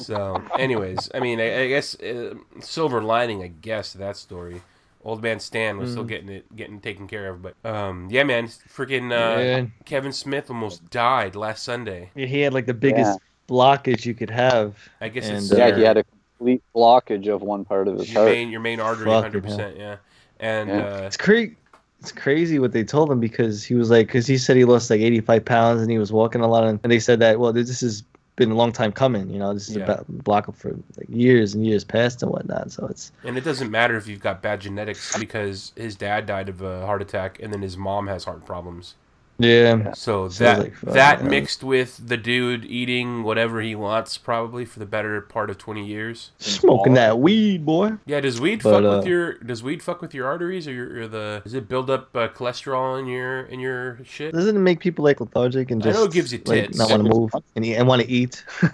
so, 0.00 0.42
anyways, 0.58 1.08
I 1.14 1.20
mean, 1.20 1.38
I, 1.40 1.60
I 1.62 1.68
guess 1.68 1.94
uh, 2.00 2.34
silver 2.60 3.00
lining, 3.00 3.44
I 3.44 3.46
guess, 3.46 3.92
to 3.92 3.98
that 3.98 4.16
story. 4.16 4.60
Old 5.04 5.22
man 5.22 5.38
Stan 5.38 5.78
was 5.78 5.92
still 5.92 6.02
Mm. 6.04 6.08
getting 6.08 6.28
it, 6.30 6.56
getting 6.56 6.80
taken 6.80 7.06
care 7.06 7.28
of, 7.28 7.42
but 7.42 7.54
um, 7.64 8.08
yeah, 8.10 8.24
man, 8.24 8.48
freaking 8.48 9.12
uh, 9.12 9.38
Yeah. 9.40 9.66
Kevin 9.84 10.10
Smith 10.12 10.50
almost 10.50 10.90
died 10.90 11.36
last 11.36 11.62
Sunday. 11.62 12.10
He 12.16 12.40
had 12.40 12.52
like 12.52 12.66
the 12.66 12.74
biggest 12.74 13.20
blockage 13.48 14.04
you 14.04 14.14
could 14.14 14.30
have. 14.30 14.76
I 15.00 15.08
guess 15.10 15.28
And, 15.28 15.36
it's 15.36 15.52
uh, 15.52 15.58
Yeah, 15.58 15.76
he 15.76 15.82
had 15.84 15.98
a 15.98 16.04
complete 16.38 16.62
blockage 16.74 17.28
of 17.28 17.42
one 17.42 17.64
part 17.64 17.88
of 17.88 17.98
his 17.98 18.12
your 18.12 18.22
heart. 18.22 18.32
main 18.34 18.50
your 18.50 18.60
main 18.60 18.80
artery, 18.80 19.10
hundred 19.10 19.42
percent, 19.42 19.76
yeah. 19.76 19.96
And 20.40 20.68
Yeah. 20.68 20.82
uh, 20.82 21.02
It's 21.06 21.16
crazy. 21.16 21.56
It's 22.00 22.12
crazy 22.12 22.58
what 22.58 22.72
they 22.72 22.84
told 22.84 23.10
him 23.10 23.20
because 23.20 23.64
he 23.64 23.74
was 23.74 23.90
like, 23.90 24.06
because 24.06 24.26
he 24.26 24.36
said 24.36 24.56
he 24.56 24.64
lost 24.64 24.90
like 24.90 25.00
85 25.00 25.44
pounds 25.44 25.80
and 25.80 25.90
he 25.90 25.98
was 25.98 26.12
walking 26.12 26.42
a 26.42 26.46
lot, 26.46 26.64
and 26.64 26.78
they 26.84 27.00
said 27.00 27.20
that 27.20 27.40
well, 27.40 27.52
this 27.52 27.80
has 27.80 28.02
been 28.36 28.50
a 28.50 28.54
long 28.54 28.70
time 28.70 28.92
coming. 28.92 29.30
You 29.30 29.38
know, 29.38 29.54
this 29.54 29.68
is 29.70 29.76
Yeah. 29.76 29.84
about 29.84 30.04
block 30.08 30.54
for 30.54 30.72
like 30.98 31.08
years 31.08 31.54
and 31.54 31.64
years 31.66 31.84
past 31.84 32.22
and 32.22 32.30
whatnot. 32.30 32.70
So 32.70 32.86
it's 32.86 33.10
and 33.24 33.38
it 33.38 33.44
doesn't 33.44 33.70
matter 33.70 33.96
if 33.96 34.06
you've 34.06 34.20
got 34.20 34.42
bad 34.42 34.60
genetics 34.60 35.16
because 35.18 35.72
his 35.74 35.96
dad 35.96 36.26
died 36.26 36.50
of 36.50 36.60
a 36.60 36.84
heart 36.84 37.00
attack, 37.02 37.40
and 37.42 37.50
then 37.52 37.62
his 37.62 37.76
mom 37.78 38.06
has 38.08 38.24
heart 38.24 38.44
problems. 38.44 38.94
Yeah, 39.38 39.92
So 39.92 40.28
that 40.28 40.58
like 40.58 40.74
fun, 40.74 40.94
that 40.94 41.22
yeah. 41.22 41.28
mixed 41.28 41.62
with 41.62 42.00
the 42.08 42.16
dude 42.16 42.64
eating 42.64 43.22
whatever 43.22 43.60
he 43.60 43.74
wants, 43.74 44.16
probably 44.18 44.64
for 44.64 44.78
the 44.78 44.86
better 44.86 45.20
part 45.20 45.50
of 45.50 45.58
twenty 45.58 45.86
years. 45.86 46.30
smoking 46.38 46.94
that 46.94 47.18
weed, 47.18 47.64
boy. 47.66 47.92
Yeah, 48.06 48.20
does 48.20 48.40
weed 48.40 48.62
But, 48.62 48.82
fuck 48.82 48.84
uh, 48.84 48.96
with 48.98 49.06
your 49.06 49.34
does 49.38 49.62
weed 49.62 49.82
fuck 49.82 50.00
with 50.00 50.14
your 50.14 50.26
arteries 50.26 50.66
or, 50.66 50.72
your, 50.72 51.00
or 51.02 51.08
the 51.08 51.40
does 51.44 51.54
it 51.54 51.68
build 51.68 51.90
up 51.90 52.14
uh, 52.16 52.28
cholesterol 52.28 52.98
in 52.98 53.06
your 53.06 53.42
in 53.42 53.60
your 53.60 53.98
shit? 54.04 54.32
Doesn't 54.32 54.56
it 54.56 54.60
make 54.60 54.80
people 54.80 55.04
like 55.04 55.20
lethargic 55.20 55.70
and 55.70 55.82
I 55.82 55.86
just 55.86 55.98
know 55.98 56.04
it 56.06 56.12
gives 56.12 56.32
you 56.32 56.40
like, 56.46 56.74
not 56.74 56.90
want 56.90 57.02
to 57.04 57.08
move 57.08 57.30
and 57.54 57.64
eat 57.66 57.74
and 57.76 57.86
want 57.86 58.02
to 58.02 58.08
eat? 58.10 58.44
I 58.62 58.68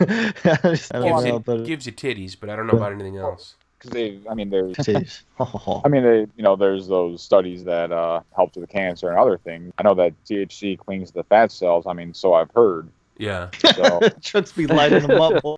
just- 0.64 0.94
I 0.94 1.02
Gives 1.02 1.24
know, 1.24 1.24
you, 1.24 1.38
but 1.40 1.64
gives 1.64 1.86
you 1.86 1.92
titties, 1.92 2.36
but 2.38 2.48
I 2.50 2.56
don't 2.56 2.66
know 2.66 2.74
about 2.74 2.92
anything 2.92 3.16
else. 3.16 3.56
Because 3.82 3.94
they, 3.94 4.20
I 4.30 4.34
mean, 4.34 4.50
there's 4.50 4.76
I 5.40 5.88
mean, 5.88 6.04
they, 6.04 6.20
you 6.36 6.42
know, 6.42 6.54
there's 6.54 6.86
those 6.86 7.22
studies 7.22 7.64
that 7.64 7.90
uh, 7.90 8.20
help 8.34 8.56
with 8.56 8.68
cancer 8.70 9.08
and 9.08 9.18
other 9.18 9.38
things. 9.38 9.72
I 9.78 9.82
know 9.82 9.94
that 9.94 10.14
THC 10.24 10.78
cleans 10.78 11.10
the 11.10 11.24
fat 11.24 11.50
cells. 11.50 11.86
I 11.86 11.92
mean, 11.92 12.14
so 12.14 12.34
I've 12.34 12.50
heard. 12.54 12.88
Yeah. 13.18 13.50
So 13.74 14.00
Trucks 14.22 14.52
be 14.52 14.66
lighting 14.66 15.06
them 15.06 15.20
up, 15.20 15.42
boy. 15.42 15.56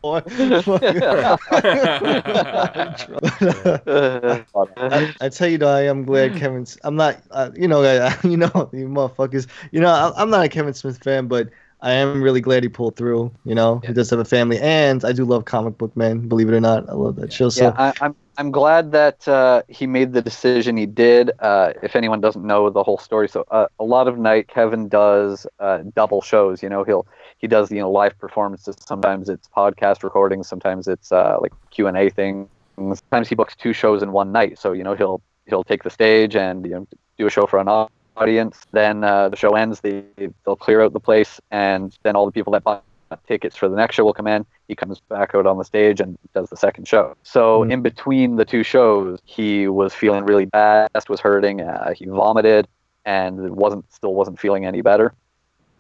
I, 4.77 5.15
I 5.21 5.29
tell 5.29 5.49
you 5.49 5.59
though, 5.59 5.69
I 5.69 5.83
am 5.83 6.05
glad 6.05 6.37
Kevin's. 6.37 6.79
I'm 6.83 6.97
not, 6.97 7.23
uh, 7.31 7.51
you 7.55 7.69
know, 7.69 7.83
I, 7.85 8.17
you 8.25 8.37
know, 8.37 8.71
you 8.73 8.89
motherfuckers. 8.89 9.47
You 9.71 9.81
know, 9.81 9.89
I, 9.89 10.13
I'm 10.21 10.31
not 10.31 10.45
a 10.45 10.49
Kevin 10.49 10.75
Smith 10.75 11.03
fan, 11.03 11.29
but 11.29 11.51
I 11.85 11.93
am 11.95 12.23
really 12.23 12.41
glad 12.41 12.65
he 12.65 12.71
pulled 12.71 12.97
through. 12.97 13.33
You 13.45 13.55
know, 13.55 13.83
he 13.87 13.93
does 13.93 14.11
have 14.11 14.19
a 14.21 14.25
family, 14.25 14.59
and 14.61 15.05
I 15.05 15.13
do 15.13 15.25
love 15.25 15.45
comic 15.45 15.79
book 15.79 15.97
men. 15.97 16.29
Believe 16.29 16.49
it 16.49 16.55
or 16.55 16.61
not, 16.61 16.89
I 16.89 16.95
love 16.95 17.17
that 17.17 17.33
show. 17.33 17.51
So 17.51 17.73
yeah, 17.73 17.73
I, 17.77 17.93
I'm 18.01 18.17
I'm 18.37 18.51
glad 18.51 18.93
that 18.93 19.29
uh, 19.29 19.63
he 19.69 19.87
made 19.87 20.13
the 20.13 20.23
decision 20.23 20.69
he 20.69 20.79
did. 20.79 21.23
Uh, 21.39 21.73
if 21.77 21.89
anyone 21.89 22.13
doesn't 22.21 22.37
know 22.37 22.63
the 22.71 22.79
whole 22.79 22.99
story, 22.99 23.29
so 23.29 23.45
uh, 23.51 23.67
a 23.79 23.85
lot 23.85 24.09
of 24.09 24.19
night 24.19 24.49
Kevin 24.49 24.89
does 24.89 25.47
uh, 25.61 25.79
double 25.95 26.21
shows. 26.21 26.63
You 26.63 26.69
know, 26.69 26.85
he'll 26.85 27.07
he 27.39 27.47
does 27.49 27.71
you 27.71 27.79
know 27.81 27.91
live 27.91 28.19
performances. 28.19 28.77
Sometimes 28.87 29.29
it's 29.29 29.49
podcast 29.57 30.03
recordings. 30.03 30.49
Sometimes 30.49 30.89
it's 30.89 31.13
uh, 31.13 31.39
like 31.41 31.53
Q 31.71 31.87
and 31.87 31.97
A 31.97 32.11
things. 32.11 32.49
Sometimes 32.77 33.29
he 33.29 33.35
books 33.35 33.55
two 33.57 33.73
shows 33.73 34.03
in 34.03 34.13
one 34.13 34.33
night. 34.33 34.59
So 34.59 34.73
you 34.73 34.85
know 34.85 34.95
he'll 34.95 35.23
he'll 35.47 35.65
take 35.65 35.83
the 35.85 35.91
stage 35.91 36.37
and 36.37 36.65
you 36.65 36.73
know 36.73 36.87
do 37.19 37.27
a 37.27 37.31
show 37.31 37.47
for 37.47 37.59
an 37.59 37.69
au- 37.69 37.89
audience. 38.17 38.61
Then 38.73 39.05
uh, 39.05 39.29
the 39.29 39.37
show 39.37 39.51
ends. 39.55 39.81
They 39.81 40.05
they'll 40.45 40.57
clear 40.57 40.81
out 40.83 40.93
the 40.93 41.01
place, 41.01 41.41
and 41.51 41.97
then 42.03 42.17
all 42.17 42.27
the 42.27 42.33
people 42.33 42.53
that 42.53 42.65
bought 42.65 42.85
tickets 43.29 43.57
for 43.57 43.69
the 43.69 43.77
next 43.77 43.95
show 43.95 44.05
will 44.05 44.13
come 44.15 44.27
in. 44.27 44.45
He 44.67 44.75
comes 44.75 45.01
back 45.09 45.35
out 45.35 45.47
on 45.47 45.59
the 45.59 45.65
stage 45.65 46.01
and 46.01 46.19
does 46.35 46.49
the 46.51 46.57
second 46.57 46.89
show. 46.89 47.17
So 47.23 47.65
Mm. 47.65 47.73
in 47.73 47.83
between 47.83 48.37
the 48.37 48.45
two 48.45 48.63
shows, 48.63 49.21
he 49.25 49.69
was 49.69 49.95
feeling 49.95 50.25
really 50.25 50.47
bad. 50.47 50.91
Chest 50.95 51.09
was 51.09 51.21
hurting. 51.21 51.61
Uh, 51.61 51.93
he 51.95 52.07
vomited, 52.07 52.67
and 53.05 53.51
wasn't 53.57 53.85
still 53.93 54.15
wasn't 54.15 54.41
feeling 54.41 54.65
any 54.65 54.81
better. 54.81 55.13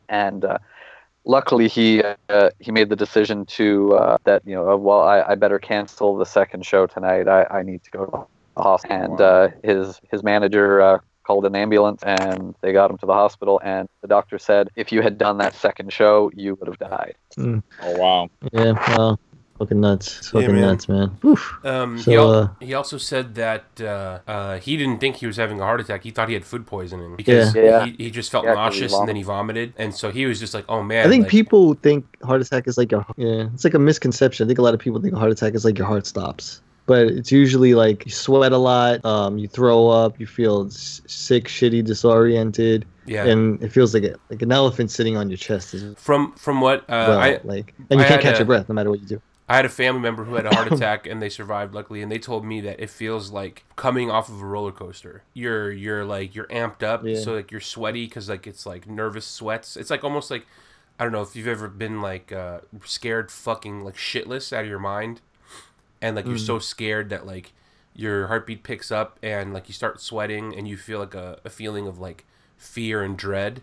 And 0.09 0.45
uh, 0.45 0.59
luckily, 1.24 1.68
he 1.68 2.03
uh, 2.28 2.51
he 2.61 2.70
made 2.70 2.89
the 2.89 2.97
decision 2.97 3.47
to 3.47 3.95
uh, 3.95 4.18
that 4.24 4.43
you 4.45 4.55
know 4.55 4.76
well 4.76 5.01
I, 5.01 5.22
I 5.22 5.35
better 5.35 5.59
cancel 5.59 6.16
the 6.16 6.26
second 6.26 6.64
show 6.66 6.87
tonight. 6.87 7.26
I, 7.28 7.45
I 7.51 7.62
need 7.62 7.82
to 7.85 7.91
go 7.91 8.05
to 8.07 8.26
the 8.57 8.62
hospital. 8.62 8.97
And 8.97 9.20
uh, 9.20 9.49
his 9.62 10.01
his 10.11 10.22
manager 10.22 10.80
uh, 10.80 10.99
called 11.25 11.45
an 11.47 11.57
ambulance 11.57 12.03
and 12.05 12.55
they 12.61 12.72
got 12.72 12.91
him 12.91 12.99
to 12.99 13.07
the 13.07 13.14
hospital. 13.14 13.61
And 13.64 13.89
the 14.03 14.09
doctor 14.09 14.39
said 14.39 14.68
if 14.77 14.93
you 14.93 15.03
had 15.03 15.18
done 15.18 15.39
that 15.39 15.55
second 15.55 15.93
show, 15.93 16.31
you 16.35 16.55
would 16.57 16.68
have 16.68 16.79
died. 16.79 17.14
oh 17.39 17.62
wow. 17.83 18.29
yeah, 18.53 18.72
well, 18.97 19.18
fucking 19.59 19.81
nuts, 19.81 20.18
It's 20.18 20.27
Yeah, 20.33 20.41
fucking 20.41 20.55
man. 20.55 20.62
nuts, 20.62 20.89
man. 20.89 21.16
Oof. 21.25 21.43
Um, 21.64 21.97
he, 21.99 22.16
al- 22.16 22.31
uh, 22.35 22.49
he 22.61 22.75
also 22.75 22.99
said 22.99 23.35
that 23.37 23.64
uh, 23.81 24.18
uh, 24.27 24.59
he 24.59 24.77
didn't 24.77 24.99
think 24.99 25.16
he 25.16 25.27
was 25.27 25.37
having 25.37 25.61
a 25.61 25.64
heart 25.64 25.81
attack. 25.81 26.03
He 26.03 26.11
thought 26.11 26.29
he 26.29 26.35
had 26.35 26.45
food 26.45 26.66
poisoning 26.66 27.14
because 27.16 27.55
Yeah. 27.55 27.87
He, 27.87 27.93
he 28.05 28.11
just 28.11 28.31
felt 28.33 28.45
Yeah, 28.45 28.55
'cause 28.55 28.75
he 28.75 28.81
nauseous 28.81 28.95
and 28.99 29.09
then 29.09 29.16
he 29.16 29.22
vomited, 29.22 29.72
and 29.79 29.95
so 29.95 30.11
he 30.11 30.27
was 30.27 30.39
just 30.41 30.55
like, 30.55 30.64
"Oh 30.68 30.83
man." 30.83 31.07
I 31.07 31.09
think 31.09 31.22
like- 31.25 31.31
people 31.31 31.75
think 31.75 32.05
heart 32.22 32.41
attack 32.41 32.66
is 32.66 32.77
like 32.77 32.93
a 32.93 33.07
yeah, 33.16 33.47
it's 33.55 33.64
like 33.64 33.75
a 33.75 33.79
misconception. 33.79 34.45
I 34.45 34.47
think 34.49 34.59
a 34.59 34.62
lot 34.62 34.75
of 34.75 34.81
people 34.81 35.01
think 35.01 35.14
a 35.14 35.18
heart 35.18 35.31
attack 35.33 35.55
is 35.55 35.64
like 35.64 35.79
your 35.79 35.87
heart 35.87 36.05
stops, 36.07 36.61
but 36.87 37.07
it's 37.07 37.32
usually 37.32 37.74
like 37.74 38.05
you 38.07 38.12
sweat 38.12 38.53
a 38.53 38.59
lot, 38.59 39.05
um, 39.05 39.39
you 39.39 39.49
throw 39.49 39.89
up, 39.89 40.18
you 40.20 40.26
feel 40.26 40.66
s- 40.66 41.01
sick, 41.07 41.45
shitty, 41.49 41.82
disoriented, 41.85 42.85
Yeah. 43.07 43.24
and 43.26 43.62
it 43.62 43.70
feels 43.72 43.95
like 43.95 44.05
a, 44.05 44.16
like 44.30 44.43
an 44.43 44.53
elephant 44.53 44.91
sitting 44.91 45.16
on 45.16 45.28
your 45.30 45.37
chest. 45.39 45.74
From 45.97 46.32
from 46.35 46.61
what 46.61 46.80
uh, 46.82 47.07
well, 47.09 47.18
I 47.18 47.41
like, 47.45 47.74
and 47.91 48.01
you 48.01 48.05
I 48.07 48.09
can't 48.09 48.22
catch 48.22 48.35
a- 48.37 48.39
your 48.39 48.47
breath 48.47 48.68
no 48.68 48.74
matter 48.74 48.91
what 48.91 49.01
you 49.01 49.07
do. 49.07 49.22
I 49.47 49.57
had 49.57 49.66
a 49.66 49.68
family 49.68 50.01
member 50.01 50.24
who 50.24 50.37
had 50.37 50.47
a 50.47 50.55
heart 50.55 50.72
attack 50.72 51.07
and 51.07 51.20
they 51.20 51.28
survived 51.28 51.74
luckily 51.74 52.01
and 52.01 52.11
they 52.11 52.18
told 52.18 52.47
me 52.47 52.62
that 52.62 52.80
it 52.80 52.89
feels 52.89 53.30
like 53.30 53.64
coming 53.76 54.11
off 54.11 54.30
of 54.30 54.41
a 54.41 54.47
roller 54.47 54.72
coaster. 54.72 55.22
You're 55.35 55.70
you're 55.70 56.03
like 56.05 56.35
you're 56.35 56.47
amped 56.47 56.82
up 56.82 57.05
Yeah. 57.05 57.18
so 57.20 57.35
like 57.35 57.51
you're 57.51 57.61
sweaty 57.61 58.09
cuz 58.09 58.26
like 58.30 58.47
it's 58.47 58.64
like 58.64 58.89
nervous 58.89 59.26
sweats. 59.26 59.76
It's 59.76 59.91
like 59.91 60.03
almost 60.03 60.30
like 60.30 60.47
I 60.99 61.05
don't 61.05 61.12
know 61.12 61.20
if 61.20 61.37
you've 61.37 61.47
ever 61.47 61.68
been 61.68 62.01
like 62.01 62.32
uh 62.32 62.61
scared 62.87 63.30
fucking 63.30 63.85
like 63.85 63.97
shitless 63.97 64.51
out 64.51 64.62
of 64.64 64.70
your 64.70 64.78
mind 64.78 65.20
and 66.05 66.14
like 66.16 66.26
you're 66.26 66.36
Mm. 66.36 66.46
so 66.52 66.59
scared 66.59 67.07
that 67.11 67.24
like 67.26 67.52
your 67.94 68.26
heartbeat 68.26 68.62
picks 68.62 68.90
up 69.00 69.18
and 69.22 69.55
like 69.55 69.68
you 69.68 69.74
start 69.74 70.00
sweating 70.00 70.55
and 70.57 70.66
you 70.68 70.76
feel 70.76 70.98
like 71.05 71.14
a, 71.14 71.38
a 71.44 71.50
feeling 71.50 71.86
of 71.86 71.98
like 71.98 72.24
fear 72.57 73.02
and 73.02 73.16
dread 73.16 73.62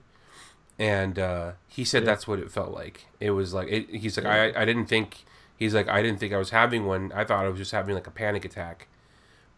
and 0.80 1.20
uh, 1.20 1.52
he 1.68 1.84
said 1.84 2.06
that's 2.06 2.28
what 2.28 2.40
it 2.40 2.52
felt 2.52 2.72
like. 2.72 3.06
It 3.20 3.32
was 3.32 3.54
like 3.54 3.68
it, 3.70 3.90
he's 3.90 4.18
like 4.18 4.26
I 4.26 4.62
I 4.62 4.66
didn't 4.66 4.88
think 4.88 5.26
he's 5.58 5.74
like 5.76 5.88
I 5.88 6.02
didn't 6.02 6.20
think 6.20 6.34
I 6.34 6.38
was 6.38 6.50
having 6.52 6.86
one. 6.86 7.12
I 7.14 7.24
thought 7.24 7.46
I 7.46 7.50
was 7.50 7.58
just 7.60 7.72
having 7.72 7.94
like 7.96 8.08
a 8.08 8.12
panic 8.12 8.46
attack. 8.46 8.88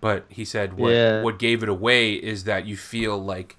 But 0.01 0.25
he 0.29 0.43
said 0.43 0.73
what 0.77 0.89
Yeah. 0.91 1.21
what 1.21 1.39
gave 1.39 1.63
it 1.63 1.69
away 1.69 2.13
is 2.13 2.43
that 2.43 2.65
you 2.65 2.75
feel 2.75 3.17
like 3.17 3.55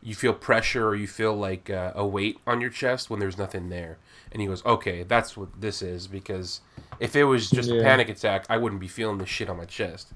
you 0.00 0.14
feel 0.14 0.32
pressure 0.32 0.86
or 0.86 0.94
you 0.94 1.08
feel 1.08 1.34
like 1.34 1.70
uh, 1.70 1.92
a 1.96 2.06
weight 2.06 2.38
on 2.46 2.60
your 2.60 2.70
chest 2.70 3.10
when 3.10 3.18
there's 3.18 3.36
nothing 3.38 3.68
there. 3.68 3.98
And 4.32 4.40
he 4.42 4.48
goes, 4.48 4.64
"Okay, 4.64 5.02
that's 5.02 5.36
what 5.36 5.60
this 5.60 5.82
is 5.82 6.06
because 6.06 6.60
if 7.00 7.16
it 7.16 7.24
was 7.24 7.50
just 7.50 7.70
a 7.70 7.82
panic 7.82 8.08
attack, 8.08 8.46
I 8.48 8.56
wouldn't 8.56 8.80
be 8.80 8.88
feeling 8.88 9.18
this 9.18 9.28
shit 9.28 9.48
on 9.48 9.56
my 9.56 9.64
chest." 9.64 10.12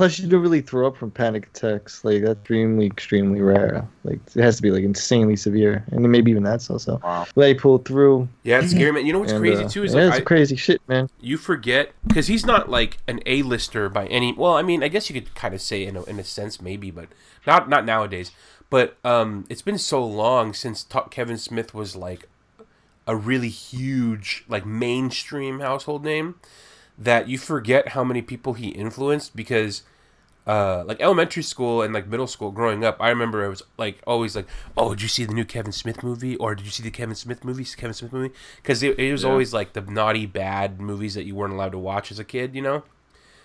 Plus, 0.00 0.18
you 0.18 0.28
don't 0.28 0.40
really 0.40 0.62
throw 0.62 0.86
up 0.86 0.96
from 0.96 1.10
panic 1.10 1.48
attacks. 1.48 2.06
Like 2.06 2.22
that's 2.22 2.38
extremely, 2.38 2.86
extremely 2.86 3.42
rare. 3.42 3.86
Like 4.02 4.18
it 4.34 4.40
has 4.40 4.56
to 4.56 4.62
be 4.62 4.70
like 4.70 4.82
insanely 4.82 5.36
severe, 5.36 5.84
and 5.90 6.00
maybe 6.10 6.30
even 6.30 6.42
that's 6.42 6.70
also. 6.70 6.98
Wow. 7.04 7.26
Glad 7.34 7.48
he 7.48 7.54
pulled 7.54 7.84
through. 7.84 8.26
Yeah, 8.42 8.60
it's 8.60 8.70
scary, 8.70 8.92
man. 8.92 9.04
You 9.04 9.12
know 9.12 9.18
what's 9.18 9.32
and, 9.32 9.42
crazy 9.42 9.64
uh, 9.64 9.68
too 9.68 9.84
is 9.84 9.92
yeah, 9.92 10.04
like 10.04 10.08
it's 10.12 10.20
I, 10.20 10.24
crazy 10.24 10.56
shit, 10.56 10.80
man. 10.88 11.10
you 11.20 11.36
forget 11.36 11.92
because 12.06 12.28
he's 12.28 12.46
not 12.46 12.70
like 12.70 12.96
an 13.06 13.20
A-lister 13.26 13.90
by 13.90 14.06
any. 14.06 14.32
Well, 14.32 14.54
I 14.54 14.62
mean, 14.62 14.82
I 14.82 14.88
guess 14.88 15.10
you 15.10 15.20
could 15.20 15.34
kind 15.34 15.52
of 15.52 15.60
say 15.60 15.84
in 15.84 15.98
a, 15.98 16.02
in 16.04 16.18
a 16.18 16.24
sense 16.24 16.62
maybe, 16.62 16.90
but 16.90 17.10
not 17.46 17.68
not 17.68 17.84
nowadays. 17.84 18.30
But 18.70 18.96
um, 19.04 19.44
it's 19.50 19.60
been 19.60 19.76
so 19.76 20.02
long 20.02 20.54
since 20.54 20.82
Ta- 20.82 21.08
Kevin 21.08 21.36
Smith 21.36 21.74
was 21.74 21.94
like 21.94 22.26
a 23.10 23.16
really 23.16 23.48
huge 23.48 24.44
like 24.48 24.64
mainstream 24.64 25.58
household 25.58 26.04
name 26.04 26.36
that 26.96 27.28
you 27.28 27.36
forget 27.38 27.88
how 27.88 28.04
many 28.04 28.22
people 28.22 28.52
he 28.52 28.68
influenced 28.68 29.34
because 29.34 29.82
uh, 30.46 30.84
like 30.86 31.00
elementary 31.00 31.42
school 31.42 31.82
and 31.82 31.92
like 31.92 32.06
middle 32.06 32.28
school 32.28 32.52
growing 32.52 32.84
up, 32.84 32.96
I 33.00 33.08
remember 33.08 33.44
I 33.44 33.48
was 33.48 33.62
like 33.76 34.00
always 34.06 34.36
like, 34.36 34.46
"Oh, 34.76 34.90
did 34.90 35.02
you 35.02 35.08
see 35.08 35.24
the 35.24 35.34
new 35.34 35.44
Kevin 35.44 35.72
Smith 35.72 36.02
movie? 36.04 36.36
Or 36.36 36.54
did 36.54 36.64
you 36.64 36.70
see 36.70 36.82
the 36.84 36.90
Kevin 36.90 37.14
Smith 37.16 37.44
movie? 37.44 37.64
Kevin 37.64 37.94
Smith 37.94 38.12
movie?" 38.12 38.32
Because 38.62 38.82
it, 38.82 38.98
it 38.98 39.12
was 39.12 39.24
Yeah. 39.24 39.30
always 39.30 39.52
like 39.52 39.72
the 39.72 39.80
naughty, 39.80 40.26
bad 40.26 40.80
movies 40.80 41.14
that 41.14 41.24
you 41.24 41.34
weren't 41.34 41.52
allowed 41.52 41.72
to 41.72 41.78
watch 41.78 42.10
as 42.12 42.18
a 42.20 42.24
kid, 42.24 42.54
you 42.54 42.62
know. 42.62 42.84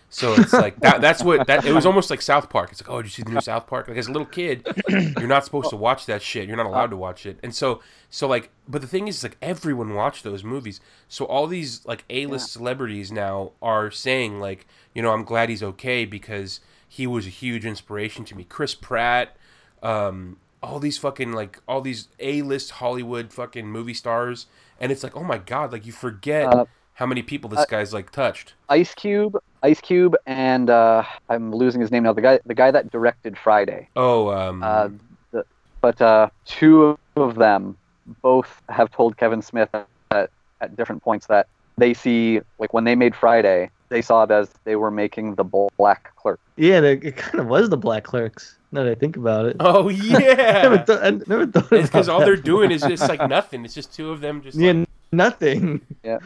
So 0.10 0.34
it's 0.34 0.54
like 0.54 0.80
that. 0.80 1.02
That's 1.02 1.24
what 1.24 1.48
that. 1.48 1.66
It 1.66 1.74
was 1.74 1.86
almost 1.86 2.10
like 2.10 2.22
South 2.22 2.50
Park. 2.50 2.72
It's 2.72 2.82
like, 2.82 2.90
oh, 2.90 3.02
did 3.02 3.08
you 3.08 3.12
see 3.12 3.24
the 3.24 3.32
new 3.32 3.42
South 3.42 3.68
Park? 3.68 3.88
Like 3.88 3.98
as 3.98 4.08
a 4.08 4.12
little 4.12 4.26
kid, 4.26 4.66
you're 4.90 5.28
not 5.28 5.44
supposed 5.44 5.70
to 5.72 5.76
watch 5.76 6.06
that 6.06 6.22
shit. 6.22 6.48
You're 6.48 6.58
not 6.58 6.66
allowed 6.68 6.92
to 6.92 6.98
watch 6.98 7.26
it. 7.26 7.40
And 7.44 7.54
so, 7.54 7.82
so 8.10 8.28
like, 8.28 8.50
but 8.68 8.82
the 8.82 8.88
thing 8.88 9.08
is, 9.08 9.24
like, 9.24 9.38
everyone 9.42 9.94
watched 9.94 10.24
those 10.24 10.44
movies. 10.44 10.80
So 11.10 11.26
all 11.26 11.48
these 11.48 11.86
like 11.86 12.06
A-list 12.10 12.52
celebrities 12.54 13.12
now 13.12 13.52
are 13.62 13.92
saying 13.92 14.40
like, 14.40 14.68
you 14.94 15.02
know, 15.02 15.12
I'm 15.12 15.24
glad 15.26 15.50
he's 15.50 15.64
okay 15.64 16.06
because 16.06 16.62
he 16.88 17.06
was 17.08 17.26
a 17.26 17.30
huge 17.32 17.66
inspiration 17.66 18.24
to 18.26 18.36
me. 18.36 18.46
Chris 18.46 18.74
Pratt, 18.74 19.36
um, 19.84 20.38
all 20.64 20.80
these 20.80 20.98
fucking 20.98 21.34
like 21.34 21.60
all 21.68 21.82
these 21.82 22.08
A-list 22.20 22.72
Hollywood 22.72 23.34
fucking 23.34 23.68
movie 23.68 23.94
stars, 23.94 24.48
and 24.80 24.92
it's 24.92 25.04
like, 25.04 25.16
oh 25.16 25.24
my 25.24 25.38
god, 25.38 25.74
like 25.74 25.86
you 25.86 25.92
forget 25.92 26.54
Uh, 26.54 26.66
how 26.96 27.06
many 27.06 27.22
people 27.22 27.50
this 27.50 27.60
uh, 27.60 27.66
guy's 27.70 27.94
like 27.94 28.12
touched. 28.12 28.54
Ice 28.70 28.94
Cube, 28.96 29.38
Ice 29.64 29.80
Cube, 29.82 30.16
and 30.26 30.70
uh, 30.70 31.04
I'm 31.30 31.54
losing 31.54 31.82
his 31.82 31.92
name 31.92 32.04
now. 32.04 32.14
The 32.14 32.22
guy, 32.22 32.40
the 32.46 32.56
guy 32.56 32.72
that 32.72 32.90
directed 32.92 33.38
Friday. 33.38 33.90
Oh, 33.96 34.30
um, 34.30 34.64
Uh, 34.64 34.90
the, 35.32 35.46
but 35.82 36.02
uh, 36.02 36.30
two 36.46 36.98
of 37.16 37.36
them 37.36 37.78
both 38.22 38.62
have 38.70 38.92
told 38.92 39.18
Kevin 39.18 39.42
Smith 39.42 39.70
at, 39.74 40.30
at 40.62 40.76
different 40.76 41.04
points 41.04 41.28
that 41.28 41.48
they 41.78 41.94
see, 41.94 42.40
like 42.60 42.74
when 42.74 42.86
they 42.86 42.96
made 42.96 43.14
Friday, 43.14 43.70
they 43.90 44.02
saw 44.02 44.24
it 44.24 44.32
as 44.32 44.50
they 44.64 44.76
were 44.76 44.92
making 44.92 45.36
the 45.36 45.44
Black 45.78 46.16
Clerk. 46.16 46.40
Yeah, 46.56 46.80
it, 46.80 47.04
it 47.04 47.18
kind 47.18 47.40
of 47.40 47.48
was 47.48 47.70
the 47.70 47.78
Black 47.78 48.04
Clerks. 48.04 48.58
Now 48.72 48.84
that 48.84 48.92
I 48.92 48.96
think 48.96 49.18
about 49.18 49.46
it. 49.46 49.58
oh 49.60 49.90
I 49.90 49.94
never, 49.94 50.22
yeah. 50.22 50.84
th- 50.84 51.00
I 51.02 51.10
never 51.28 51.46
thought 51.46 51.72
It's 51.72 51.90
because 51.90 52.08
about 52.08 52.14
all 52.14 52.20
that 52.22 52.26
they're 52.26 52.36
doing 52.36 52.72
is 52.72 52.82
just 52.82 53.08
like 53.08 53.28
nothing. 53.28 53.66
It's 53.66 53.74
just 53.74 53.94
two 53.94 54.12
of 54.12 54.22
them, 54.22 54.42
just 54.42 54.58
yeah, 54.58 54.68
like, 54.68 54.76
n- 54.78 54.88
nothing. 55.12 55.82
Yeah. 56.04 56.20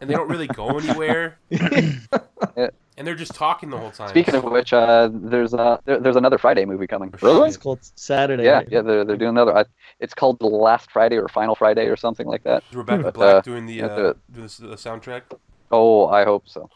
and 0.00 0.08
they 0.08 0.14
don't 0.14 0.28
really 0.28 0.46
go 0.46 0.78
anywhere, 0.78 1.38
yeah. 1.50 2.68
and 2.96 3.06
they're 3.06 3.14
just 3.14 3.34
talking 3.34 3.70
the 3.70 3.78
whole 3.78 3.90
time. 3.90 4.08
Speaking 4.08 4.34
of 4.34 4.44
which, 4.44 4.72
uh, 4.72 5.10
there's 5.12 5.54
uh, 5.54 5.78
there, 5.84 5.98
there's 6.00 6.16
another 6.16 6.38
Friday 6.38 6.64
movie 6.64 6.86
coming. 6.86 7.12
Really? 7.22 7.48
it's 7.48 7.56
called 7.56 7.80
Saturday. 7.94 8.44
Yeah, 8.44 8.62
yeah, 8.68 8.80
they're 8.82 9.04
they're 9.04 9.16
doing 9.16 9.30
another. 9.30 9.56
I, 9.56 9.64
it's 9.98 10.14
called 10.14 10.38
The 10.40 10.46
Last 10.46 10.90
Friday 10.90 11.16
or 11.16 11.28
Final 11.28 11.54
Friday 11.54 11.86
or 11.86 11.96
something 11.96 12.26
like 12.26 12.42
that. 12.44 12.62
Rebecca 12.72 13.04
But, 13.04 13.14
Black 13.14 13.34
uh, 13.36 13.40
doing 13.42 13.66
the 13.66 13.74
yeah, 13.74 13.86
uh, 13.86 13.96
the- 13.96 14.16
doing 14.32 14.48
the, 14.60 14.66
the 14.68 14.76
soundtrack. 14.76 15.22
Oh, 15.70 16.08
I 16.08 16.24
hope 16.24 16.48
so. 16.48 16.68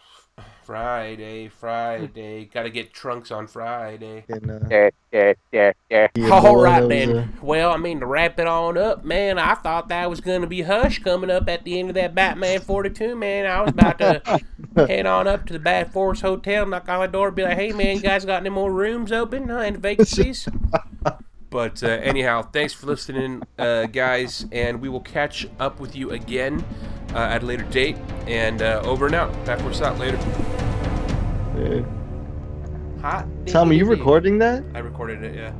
Friday, 0.65 1.49
Friday, 1.49 2.45
gotta 2.53 2.71
get 2.71 2.93
trunks 2.93 3.31
on 3.31 3.47
Friday. 3.47 4.25
And, 4.29 4.51
uh, 4.51 4.59
Yeah, 4.71 4.91
yeah, 5.13 5.33
yeah, 5.53 5.73
yeah. 5.91 6.09
yeah, 6.15 6.29
All 6.31 6.43
boy, 6.43 6.63
right 6.63 6.81
that 6.81 6.89
was, 6.89 6.89
then. 6.89 7.17
uh, 7.19 7.27
Well, 7.43 7.71
I 7.73 7.77
mean 7.77 8.01
to 8.01 8.07
wrap 8.07 8.39
it 8.39 8.47
on 8.47 8.77
up, 8.79 9.05
man. 9.05 9.39
I 9.39 9.55
thought 9.55 9.89
that 9.89 10.09
was 10.11 10.21
gonna 10.21 10.47
be 10.47 10.63
Hush 10.63 10.99
coming 11.03 11.31
up 11.31 11.49
at 11.49 11.65
the 11.65 11.79
end 11.79 11.91
of 11.91 11.95
that 11.95 12.15
Batman 12.15 12.61
42, 12.61 13.15
man. 13.15 13.47
I 13.47 13.61
was 13.61 13.71
about 13.71 13.99
to 13.99 14.41
head 14.87 15.07
on 15.07 15.27
up 15.27 15.47
to 15.47 15.53
the 15.53 15.59
Bad 15.59 15.93
Force 15.93 16.21
Hotel, 16.23 16.67
knock 16.67 16.89
on 16.89 17.01
the 17.01 17.07
door, 17.09 17.31
be 17.31 17.43
like, 17.43 17.57
"Hey, 17.57 17.73
man, 17.73 17.97
you 17.97 18.03
guys 18.03 18.25
got 18.25 18.41
any 18.41 18.51
more 18.51 18.73
rooms 18.73 19.13
open 19.13 19.49
huh, 19.49 19.59
and 19.59 19.77
vacancies?" 19.79 20.49
But 21.51 21.85
uh, 21.85 21.87
anyhow, 21.87 22.43
thanks 22.43 22.73
for 22.73 22.87
listening, 22.87 23.45
uh, 23.61 23.87
guys, 23.87 24.45
and 24.51 24.81
we 24.81 24.89
will 24.89 24.99
catch 25.03 25.47
up 25.61 25.79
with 25.79 25.95
you 25.95 26.11
again 26.11 26.65
uh, 27.15 27.19
at 27.19 27.43
a 27.43 27.47
later 27.47 27.65
date. 27.65 27.97
And 28.27 28.63
uh, 28.63 28.83
over 28.85 29.07
and 29.07 29.15
out. 29.15 29.33
Back 29.45 29.61
force 29.61 29.81
out 29.81 29.99
later. 29.99 30.19
Yeah. 31.59 31.83
Hot. 33.01 33.27
Tom, 33.47 33.71
are 33.71 33.75
you 33.75 33.85
recording 33.85 34.39
that? 34.39 34.65
I 34.75 34.79
recorded 34.79 35.23
it. 35.23 35.35
Yeah. 35.35 35.53